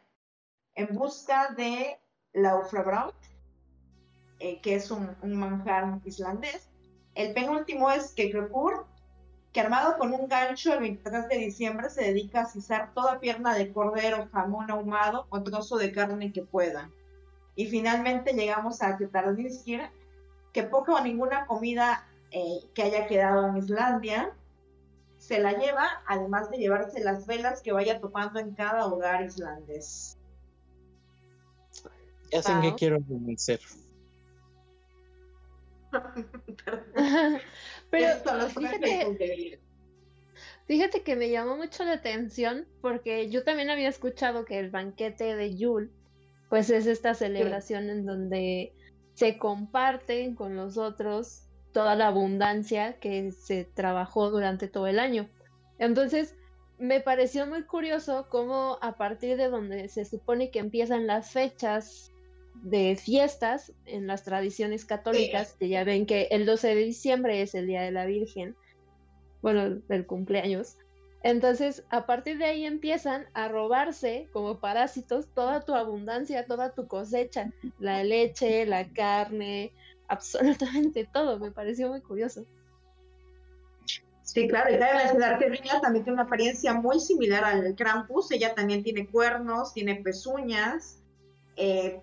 en 0.76 0.94
busca 0.94 1.52
de 1.56 1.98
Laufrabraut, 2.32 3.16
eh, 4.42 4.60
que 4.60 4.74
es 4.74 4.90
un, 4.90 5.16
manjar 5.22 6.00
islandés. 6.04 6.68
El 7.14 7.32
penúltimo 7.32 7.90
es 7.92 8.12
Kekrepur, 8.12 8.86
que 9.52 9.60
armado 9.60 9.96
con 9.98 10.12
un 10.12 10.26
gancho 10.26 10.72
el 10.74 10.80
23 10.80 11.28
de 11.28 11.38
diciembre 11.38 11.90
se 11.90 12.02
dedica 12.02 12.40
a 12.40 12.46
cizar 12.46 12.92
toda 12.92 13.20
pierna 13.20 13.54
de 13.54 13.72
cordero, 13.72 14.28
jamón 14.32 14.68
ahumado 14.68 15.26
o 15.30 15.42
trozo 15.42 15.76
de 15.76 15.92
carne 15.92 16.32
que 16.32 16.42
pueda. 16.42 16.90
y 17.54 17.66
finalmente 17.66 18.32
llegamos 18.32 18.82
a 18.82 18.96
Ketarnirskir, 18.96 19.82
que 20.52 20.62
poca 20.62 20.94
o 20.94 21.04
ninguna 21.04 21.46
comida 21.46 22.08
eh, 22.30 22.60
que 22.74 22.82
haya 22.82 23.06
quedado 23.06 23.46
en 23.46 23.58
Islandia 23.58 24.34
se 25.18 25.38
la 25.38 25.52
lleva, 25.52 26.02
además 26.08 26.50
de 26.50 26.58
llevarse 26.58 26.98
las 27.04 27.26
velas 27.26 27.62
que 27.62 27.70
vaya 27.70 28.00
topando 28.00 28.40
en 28.40 28.54
cada 28.54 28.86
hogar 28.86 29.22
islandés. 29.22 30.18
Ya 32.32 32.42
sé 32.42 32.52
que 32.60 32.74
quiero 32.74 32.98
ser. 33.36 33.60
Pero 37.90 38.48
fíjate, 38.48 39.60
fíjate 40.66 41.02
que 41.02 41.16
me 41.16 41.30
llamó 41.30 41.56
mucho 41.56 41.84
la 41.84 41.92
atención 41.92 42.66
porque 42.80 43.28
yo 43.30 43.44
también 43.44 43.70
había 43.70 43.88
escuchado 43.88 44.44
que 44.44 44.58
el 44.58 44.70
banquete 44.70 45.36
de 45.36 45.56
Yule 45.56 45.90
pues 46.48 46.68
es 46.70 46.86
esta 46.86 47.14
celebración 47.14 47.88
en 47.88 48.04
donde 48.04 48.72
se 49.14 49.38
comparten 49.38 50.34
con 50.34 50.54
los 50.54 50.76
otros 50.76 51.48
toda 51.72 51.94
la 51.94 52.08
abundancia 52.08 52.98
que 52.98 53.32
se 53.32 53.64
trabajó 53.64 54.30
durante 54.30 54.68
todo 54.68 54.86
el 54.86 54.98
año. 54.98 55.30
Entonces, 55.78 56.36
me 56.78 57.00
pareció 57.00 57.46
muy 57.46 57.64
curioso 57.64 58.26
cómo 58.28 58.78
a 58.82 58.96
partir 58.96 59.38
de 59.38 59.48
donde 59.48 59.88
se 59.88 60.04
supone 60.04 60.50
que 60.50 60.58
empiezan 60.58 61.06
las 61.06 61.30
fechas 61.30 62.11
de 62.62 62.96
fiestas 62.96 63.72
en 63.86 64.06
las 64.06 64.24
tradiciones 64.24 64.84
católicas, 64.84 65.54
que 65.58 65.68
ya 65.68 65.84
ven 65.84 66.06
que 66.06 66.28
el 66.30 66.46
12 66.46 66.68
de 66.68 66.84
diciembre 66.84 67.42
es 67.42 67.54
el 67.54 67.66
Día 67.66 67.82
de 67.82 67.92
la 67.92 68.06
Virgen, 68.06 68.56
bueno, 69.42 69.80
del 69.88 70.06
cumpleaños, 70.06 70.76
entonces, 71.24 71.84
a 71.90 72.04
partir 72.04 72.38
de 72.38 72.46
ahí 72.46 72.64
empiezan 72.64 73.26
a 73.32 73.46
robarse 73.46 74.28
como 74.32 74.58
parásitos 74.58 75.28
toda 75.34 75.64
tu 75.64 75.74
abundancia, 75.74 76.46
toda 76.46 76.74
tu 76.74 76.88
cosecha, 76.88 77.52
la 77.78 78.02
leche, 78.02 78.66
la 78.66 78.88
carne, 78.88 79.72
absolutamente 80.08 81.08
todo. 81.12 81.38
Me 81.38 81.52
pareció 81.52 81.88
muy 81.88 82.00
curioso. 82.00 82.44
Sí, 84.24 84.48
claro, 84.48 84.74
y 84.74 84.78
cabe 84.78 84.98
mencionar 84.98 85.38
que 85.38 85.48
Rina 85.48 85.80
también 85.80 86.04
tiene 86.04 86.14
una 86.14 86.22
apariencia 86.24 86.72
muy 86.72 86.98
similar 86.98 87.44
al 87.44 87.74
Krampus. 87.76 88.30
Ella 88.32 88.54
también 88.54 88.82
tiene 88.82 89.06
cuernos, 89.06 89.74
tiene 89.74 89.96
pezuñas, 89.96 91.02
eh, 91.56 92.00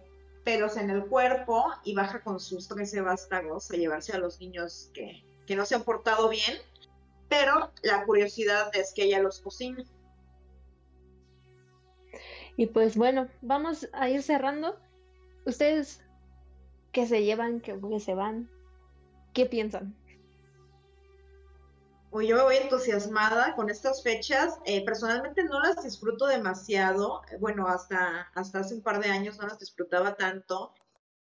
en 0.53 0.89
el 0.89 1.05
cuerpo 1.05 1.65
y 1.83 1.93
baja 1.93 2.21
con 2.21 2.39
sus 2.39 2.67
13 2.67 3.01
vástagos 3.01 3.69
a 3.71 3.75
llevarse 3.75 4.13
a 4.13 4.17
los 4.17 4.39
niños 4.39 4.89
que, 4.93 5.23
que 5.45 5.55
no 5.55 5.65
se 5.65 5.75
han 5.75 5.83
portado 5.83 6.29
bien 6.29 6.57
pero 7.29 7.71
la 7.83 8.03
curiosidad 8.05 8.75
es 8.75 8.91
que 8.93 9.03
ella 9.03 9.21
los 9.21 9.39
cocina. 9.39 9.85
Y 12.57 12.65
pues 12.67 12.97
bueno, 12.97 13.29
vamos 13.41 13.87
a 13.93 14.09
ir 14.09 14.21
cerrando. 14.23 14.77
¿Ustedes 15.45 16.01
qué 16.91 17.05
se 17.07 17.23
llevan, 17.23 17.61
qué, 17.61 17.79
se 17.99 18.15
van? 18.15 18.49
¿Qué 19.33 19.45
piensan? 19.45 19.95
Pues 22.11 22.27
yo 22.27 22.37
me 22.37 22.43
voy 22.43 22.55
entusiasmada 22.55 23.55
con 23.55 23.69
estas 23.69 24.01
fechas. 24.01 24.57
Eh, 24.65 24.83
personalmente 24.83 25.43
no 25.43 25.59
las 25.59 25.83
disfruto 25.83 26.25
demasiado. 26.25 27.21
Bueno, 27.39 27.67
hasta, 27.67 28.29
hasta 28.33 28.59
hace 28.59 28.73
un 28.73 28.81
par 28.81 28.99
de 28.99 29.09
años 29.09 29.37
no 29.37 29.45
las 29.45 29.59
disfrutaba 29.59 30.15
tanto. 30.15 30.73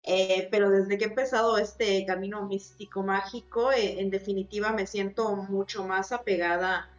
Eh, 0.04 0.48
pero 0.50 0.72
desde 0.72 0.98
que 0.98 1.06
he 1.06 1.08
empezado 1.10 1.60
este 1.60 2.04
camino 2.08 2.48
místico 2.48 3.04
mágico, 3.04 3.72
eh, 3.72 4.02
en 4.02 4.10
definitiva 4.10 4.74
me 4.74 4.88
siento 4.88 5.36
mucho 5.36 5.86
más 5.86 6.12
apegada 6.12 6.90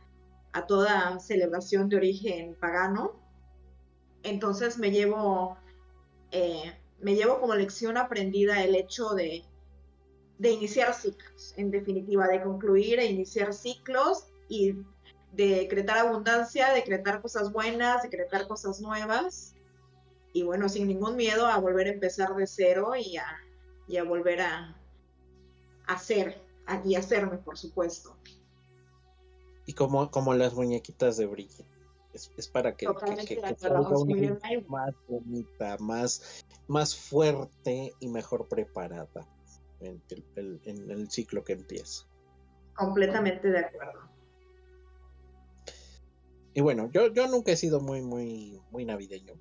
a 0.53 0.67
toda 0.67 1.19
celebración 1.19 1.89
de 1.89 1.97
origen 1.97 2.57
pagano. 2.61 3.21
Entonces 4.23 4.79
me 4.79 4.93
llevo, 4.93 5.59
me 7.01 7.15
llevo 7.17 7.41
como 7.41 7.57
lección 7.57 7.97
aprendida 7.97 8.63
el 8.63 8.77
hecho 8.77 9.11
de, 9.15 9.45
de 10.43 10.51
iniciar 10.51 10.93
ciclos, 10.93 11.55
en 11.57 11.71
definitiva, 11.71 12.27
de 12.27 12.43
concluir 12.43 12.99
e 12.99 13.07
iniciar 13.07 13.55
ciclos 13.55 14.27
y 14.49 14.75
decretar 15.31 15.99
abundancia, 15.99 16.73
decretar 16.73 17.23
cosas 17.23 17.53
buenas, 17.53 18.03
decretar 18.03 18.49
cosas 18.49 18.81
nuevas 18.81 19.55
y 20.33 20.43
bueno, 20.43 20.69
sin 20.69 20.89
ningún 20.89 21.15
miedo 21.15 21.47
a 21.47 21.59
volver 21.59 21.87
a 21.87 21.91
empezar 21.91 22.35
de 22.35 22.49
cero 22.49 22.91
y 22.97 23.19
a, 23.19 23.25
y 23.87 23.99
a 23.99 24.03
volver 24.03 24.41
a 24.41 24.77
hacer 25.87 26.43
y 26.85 26.97
hacerme, 26.97 27.39
por 27.39 27.57
supuesto. 27.57 28.17
Y 29.67 29.75
como, 29.75 30.11
como 30.11 30.35
las 30.35 30.55
muñequitas 30.55 31.19
de 31.19 31.27
Brigitte. 31.27 31.71
Es, 32.13 32.33
es 32.37 32.49
para 32.49 32.77
que, 32.77 32.87
que, 33.27 33.39
una 33.39 33.55
más 34.67 34.95
bonita, 35.09 35.79
más, 35.79 36.45
más 36.67 36.97
fuerte 36.97 37.95
y 38.01 38.09
mejor 38.09 38.49
preparada 38.49 39.25
en 39.85 40.03
el, 40.37 40.61
en 40.65 40.91
el 40.91 41.11
ciclo 41.11 41.45
que 41.45 41.55
empieza. 41.55 42.07
Completamente 42.75 43.49
de 43.51 43.59
acuerdo. 43.59 44.11
Y 46.55 46.61
bueno, 46.61 46.91
yo, 46.93 47.13
yo 47.13 47.29
nunca 47.29 47.53
he 47.53 47.57
sido 47.57 47.81
muy, 47.81 48.03
muy, 48.03 48.61
muy 48.71 48.85
navideño 48.85 49.35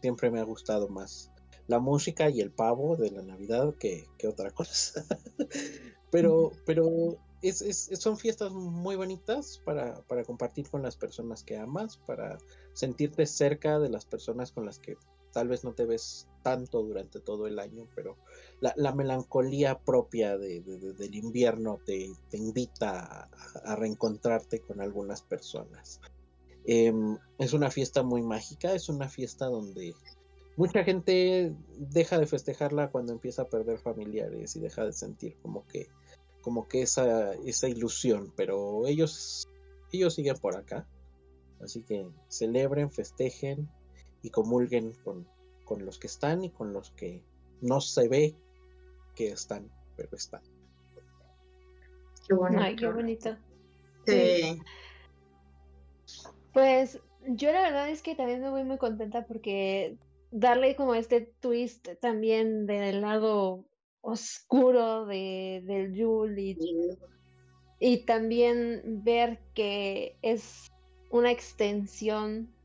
siempre 0.00 0.30
me 0.30 0.40
ha 0.40 0.44
gustado 0.44 0.88
más 0.88 1.32
la 1.66 1.80
música 1.80 2.30
y 2.30 2.40
el 2.40 2.52
pavo 2.52 2.96
de 2.96 3.10
la 3.10 3.22
Navidad 3.22 3.74
que, 3.74 4.06
otra 4.28 4.50
cosa. 4.52 5.04
pero 6.12 6.52
pero 6.64 7.18
es, 7.42 7.90
son 7.98 8.16
fiestas 8.16 8.52
muy 8.52 8.94
bonitas 8.94 9.60
para, 9.64 10.02
compartir 10.24 10.70
con 10.70 10.82
las 10.82 10.96
personas 10.96 11.42
que 11.42 11.56
amas, 11.56 11.96
para 11.96 12.38
sentirte 12.72 13.26
cerca 13.26 13.80
de 13.80 13.88
las 13.88 14.06
personas 14.06 14.52
con 14.52 14.64
las 14.64 14.78
que 14.78 14.96
tal 15.36 15.48
vez 15.48 15.64
no 15.64 15.74
te 15.74 15.84
ves 15.84 16.26
tanto 16.42 16.82
durante 16.82 17.20
todo 17.20 17.46
el 17.46 17.58
año, 17.58 17.86
pero 17.94 18.16
la, 18.60 18.94
melancolía 18.94 19.78
propia 19.78 20.38
del 20.38 21.14
invierno 21.14 21.78
te, 21.84 22.08
invita 22.32 23.28
a, 23.62 23.76
reencontrarte 23.76 24.60
con 24.60 24.80
algunas 24.80 25.20
personas. 25.20 26.00
Em, 26.64 27.18
es 27.38 27.52
una 27.52 27.70
fiesta 27.70 28.02
muy 28.02 28.22
mágica, 28.22 28.72
es 28.72 28.88
una 28.88 29.10
fiesta 29.10 29.44
donde 29.44 29.94
mucha 30.56 30.84
gente 30.84 31.54
deja 31.76 32.18
de 32.18 32.26
festejarla 32.26 32.90
cuando 32.90 33.12
empieza 33.12 33.42
a 33.42 33.50
perder 33.50 33.78
familiares 33.78 34.56
y 34.56 34.60
deja 34.60 34.86
de 34.86 34.94
sentir 34.94 35.36
como 35.42 35.66
que, 35.66 35.88
como 36.40 36.66
que 36.66 36.80
esa, 36.80 37.34
esa 37.44 37.68
ilusión, 37.68 38.32
pero 38.34 38.86
ellos, 38.86 39.46
ellos 39.92 40.14
siguen 40.14 40.38
por 40.38 40.56
acá. 40.56 40.88
Así 41.60 41.82
que 41.82 42.06
celebren, 42.28 42.90
festejen 42.90 43.68
y 44.26 44.30
comulguen 44.30 44.92
con, 45.04 45.24
con 45.64 45.86
los 45.86 46.00
que 46.00 46.08
están 46.08 46.42
y 46.42 46.50
con 46.50 46.72
los 46.72 46.90
que 46.90 47.22
no 47.60 47.80
se 47.80 48.08
ve 48.08 48.34
que 49.14 49.28
están, 49.28 49.70
pero 49.96 50.16
están. 50.16 50.42
Qué 52.26 52.34
bonito. 52.34 52.60
Ay, 52.60 52.74
qué 52.74 52.88
bonito. 52.88 53.36
Sí. 54.04 54.60
Pues 56.52 56.98
yo 57.28 57.52
la 57.52 57.62
verdad 57.62 57.88
es 57.88 58.02
que 58.02 58.16
también 58.16 58.40
me 58.40 58.50
voy 58.50 58.64
muy 58.64 58.78
contenta 58.78 59.24
porque 59.26 59.96
darle 60.32 60.74
como 60.74 60.96
este 60.96 61.32
twist 61.38 61.88
también 62.00 62.66
del 62.66 63.02
lado 63.02 63.64
oscuro 64.00 65.06
de, 65.06 65.62
del 65.66 65.94
Yule 65.94 66.56
y, 67.78 68.04
también 68.06 69.04
ver 69.04 69.38
que 69.54 70.16
es 70.22 70.72
una 71.10 71.30
extensión 71.30 72.55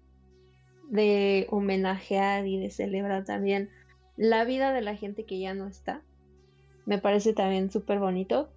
de 0.92 1.48
homenajear 1.50 2.46
y 2.46 2.60
de 2.60 2.70
celebrar 2.70 3.24
también 3.24 3.70
la 4.18 4.44
vida 4.44 4.74
de 4.74 4.82
la 4.82 4.96
gente 4.96 5.24
que 5.24 5.39
ya 5.39 5.54
no 5.54 5.68
está. 5.68 6.02
Me 6.86 6.98
parece 6.98 7.34
también 7.34 7.72
súper 7.72 8.00
bonito. 8.00 8.50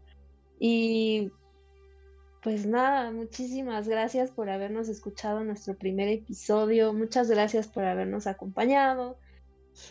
Y 0.59 1.31
pues 2.43 2.67
nada, 2.67 3.13
muchísimas 3.13 3.87
gracias 3.89 4.33
por 4.33 4.51
habernos 4.51 4.89
escuchado 4.89 5.41
en 5.41 5.47
nuestro 5.47 5.79
primer 5.79 6.09
episodio. 6.09 6.93
Muchas 6.93 7.31
gracias 7.31 7.69
por 7.69 7.85
habernos 7.85 8.27
acompañado. 8.27 9.17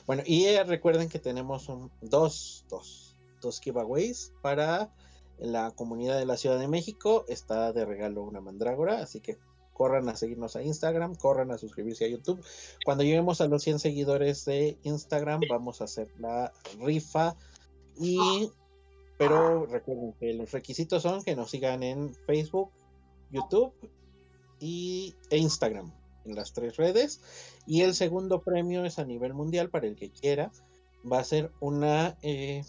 Bueno, 0.05 0.23
y 0.25 0.43
eh, 0.43 0.63
recuerden 0.65 1.07
que 1.07 1.19
tenemos 1.19 1.71
dos, 2.01 2.65
dos, 2.69 3.15
dos 3.41 3.61
giveaways 3.61 4.33
para 4.41 4.93
la 5.39 5.71
comunidad 5.71 6.19
de 6.19 6.25
la 6.25 6.35
Ciudad 6.35 6.59
de 6.59 6.67
México. 6.67 7.23
Está 7.29 7.71
de 7.71 7.85
regalo 7.85 8.23
una 8.23 8.41
mandrágora, 8.41 8.99
así 8.99 9.21
que 9.21 9.37
corran 9.73 10.07
a 10.09 10.15
seguirnos 10.15 10.55
a 10.55 10.63
Instagram, 10.63 11.15
corran 11.15 11.51
a 11.51 11.57
suscribirse 11.57 12.05
a 12.05 12.09
YouTube. 12.09 12.43
Cuando 12.85 13.03
lleguemos 13.03 13.41
a 13.41 13.47
los 13.47 13.63
100 13.63 13.79
seguidores 13.79 14.45
de 14.45 14.77
Instagram, 14.83 15.41
vamos 15.49 15.81
a 15.81 15.85
hacer 15.85 16.07
la 16.19 16.53
rifa 16.79 17.35
y 17.99 18.49
pero 19.17 19.65
recuerden 19.67 20.13
que 20.13 20.33
los 20.33 20.51
requisitos 20.51 21.03
son 21.03 21.23
que 21.23 21.35
nos 21.35 21.51
sigan 21.51 21.83
en 21.83 22.13
Facebook, 22.25 22.71
YouTube 23.31 23.73
y, 24.59 25.15
e 25.29 25.37
Instagram, 25.37 25.93
en 26.25 26.35
las 26.35 26.53
tres 26.53 26.77
redes. 26.77 27.21
Y 27.65 27.81
el 27.81 27.93
segundo 27.93 28.41
premio 28.41 28.85
es 28.85 28.99
a 28.99 29.05
nivel 29.05 29.33
mundial 29.33 29.69
para 29.69 29.87
el 29.87 29.95
que 29.95 30.09
quiera. 30.09 30.51
Va 31.09 31.19
a 31.19 31.23
ser 31.23 31.51
una, 31.59 32.17
eh, 32.21 32.63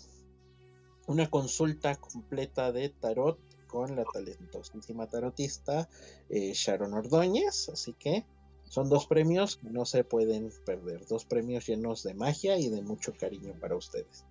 una 1.06 1.28
consulta 1.28 1.96
completa 1.96 2.72
de 2.72 2.88
tarot 2.88 3.38
con 3.74 3.96
la 3.96 4.04
talentosísima 4.04 5.08
tarotista 5.08 5.88
eh, 6.30 6.52
Sharon 6.54 6.94
Ordóñez. 6.94 7.68
Así 7.70 7.92
que 7.94 8.24
Son 8.66 8.88
dos 8.88 9.06
premios 9.06 9.56
que 9.56 9.68
no 9.68 9.84
se 9.84 10.04
pueden 10.04 10.50
perder, 10.64 11.04
dos 11.06 11.24
premios 11.24 11.66
llenos 11.66 12.02
de 12.02 12.14
magia 12.14 12.56
y 12.56 12.68
de 12.70 12.82
mucho 12.82 13.12
cariño 13.12 13.52
para 13.60 13.76
ustedes. 13.76 14.24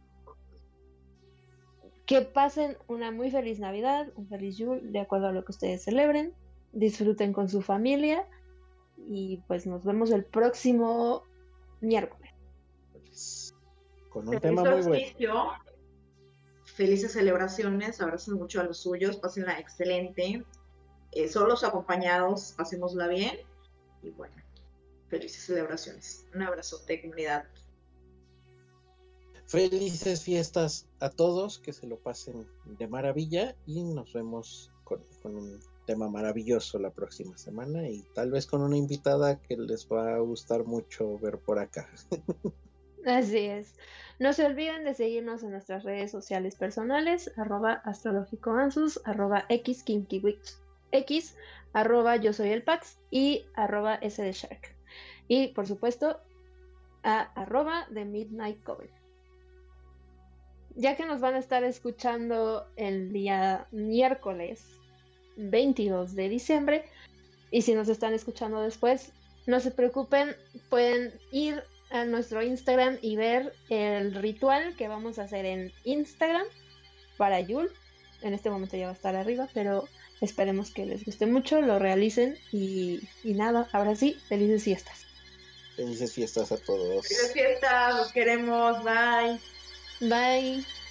Que 2.06 2.22
pasen 2.22 2.78
una 2.88 3.12
muy 3.12 3.32
feliz 3.32 3.60
Navidad, 3.60 4.08
un 4.16 4.28
feliz 4.28 4.58
Yule, 4.58 4.82
de 4.82 5.00
acuerdo 5.00 5.28
a 5.28 5.32
lo 5.32 5.46
que 5.46 5.52
ustedes 5.52 5.84
celebren. 5.84 6.34
Disfruten 6.72 7.32
con 7.32 7.48
su 7.48 7.62
familia 7.62 8.26
y 8.98 9.42
pues 9.48 9.68
nos 9.68 9.84
vemos 9.86 10.10
el 10.12 10.26
próximo 10.26 11.24
miércoles. 11.82 12.34
Con 14.10 14.28
un 14.28 14.40
tema 14.40 14.64
muy 14.64 14.82
bueno. 14.82 15.54
Felices 16.74 17.12
celebraciones, 17.12 18.02
abracen 18.02 18.34
mucho 18.34 18.60
a 18.60 18.64
los 18.64 18.80
suyos, 18.80 19.18
pásenla 19.18 19.60
excelente. 19.60 20.44
Eh, 21.12 21.28
solos 21.28 21.64
acompañados, 21.64 22.56
pasémosla 22.58 23.08
bien. 23.08 23.38
Y 24.02 24.10
bueno, 24.10 24.36
felices 25.08 25.44
celebraciones. 25.46 26.26
Un 26.34 26.42
abrazote, 26.42 27.00
comunidad. 27.00 27.46
Felices 29.46 30.24
fiestas 30.24 30.88
a 31.00 31.12
todos, 31.12 31.60
que 31.60 31.74
se 31.74 31.86
lo 31.86 32.00
pasen 32.00 32.48
de 32.66 32.88
maravilla 32.88 33.56
y 33.68 33.84
nos 33.84 34.12
vemos 34.14 34.72
con, 34.84 35.06
un 35.26 35.60
tema 35.86 36.10
maravilloso 36.10 36.80
la 36.80 36.90
próxima 36.90 37.38
semana 37.38 37.88
y 37.88 38.02
tal 38.16 38.32
vez 38.32 38.48
con 38.48 38.64
una 38.64 38.78
invitada 38.78 39.40
que 39.40 39.58
les 39.58 39.88
va 39.88 40.16
a 40.16 40.20
gustar 40.20 40.66
mucho 40.66 41.20
ver 41.20 41.38
por 41.38 41.60
acá. 41.60 41.88
Así 43.06 43.38
es. 43.38 43.76
No 44.20 44.34
se 44.34 44.46
olviden 44.46 44.86
de 44.86 44.94
seguirnos 44.94 45.44
en 45.44 45.52
nuestras 45.52 45.84
redes 45.84 46.12
sociales 46.12 46.56
personales, 46.56 47.32
arroba 47.38 47.82
astrológicoansus, 47.84 49.02
arroba 49.06 49.46
xkinkiwix, 49.50 50.62
x, 50.92 51.36
arroba 51.74 52.16
yo 52.18 52.32
soy 52.34 52.50
el 52.50 52.64
Pax 52.64 53.00
y 53.12 53.46
arroba 53.56 54.00
shark. 54.00 54.76
Y 55.28 55.50
por 55.50 55.68
supuesto, 55.68 56.20
a 57.04 57.22
arroba 57.36 57.88
de 57.90 58.06
Midnight 58.06 58.64
Coven 58.64 58.90
ya 60.76 60.96
que 60.96 61.06
nos 61.06 61.22
van 61.22 61.36
a 61.36 61.40
estar 61.40 61.64
escuchando 61.64 62.68
el 62.76 63.12
día 63.12 63.68
miércoles 63.72 64.66
22 65.38 66.16
de 66.16 66.30
diciembre, 66.30 66.86
y 67.52 67.62
si 67.62 67.76
nos 67.76 67.90
están 67.90 68.14
escuchando 68.14 68.62
después, 68.62 69.12
no 69.46 69.60
se 69.60 69.72
preocupen, 69.72 70.36
pueden 70.70 71.14
ir 71.32 71.64
a 71.94 72.06
nuestro 72.06 72.42
Instagram 72.42 72.98
y 73.02 73.16
ver 73.16 73.54
el 73.70 74.16
ritual 74.16 74.76
que 74.76 74.88
vamos 74.88 75.20
a 75.20 75.24
hacer 75.24 75.46
en 75.46 75.72
Instagram 75.84 76.46
para 77.18 77.40
Yul. 77.40 77.72
En 78.22 78.34
este 78.34 78.50
momento 78.50 78.76
ya 78.76 78.86
va 78.86 78.92
a 78.92 78.96
estar 78.96 79.16
arriba, 79.16 79.48
pero 79.54 79.88
esperemos 80.20 80.72
que 80.72 80.86
les 80.86 81.06
guste 81.06 81.28
mucho, 81.28 81.62
lo 81.62 81.78
realicen 81.78 82.38
y, 82.52 83.08
y 83.24 83.34
nada, 83.34 83.70
ahora 83.74 83.96
sí, 83.96 84.18
felices 84.28 84.64
fiestas. 84.64 85.06
Felices 85.76 86.14
fiestas 86.14 86.52
a 86.52 86.58
todos. 86.58 87.08
Felices 87.08 87.32
fiestas, 87.34 87.96
los 87.96 88.12
queremos, 88.12 88.84
bye. 88.84 89.40
Bye. 90.02 90.83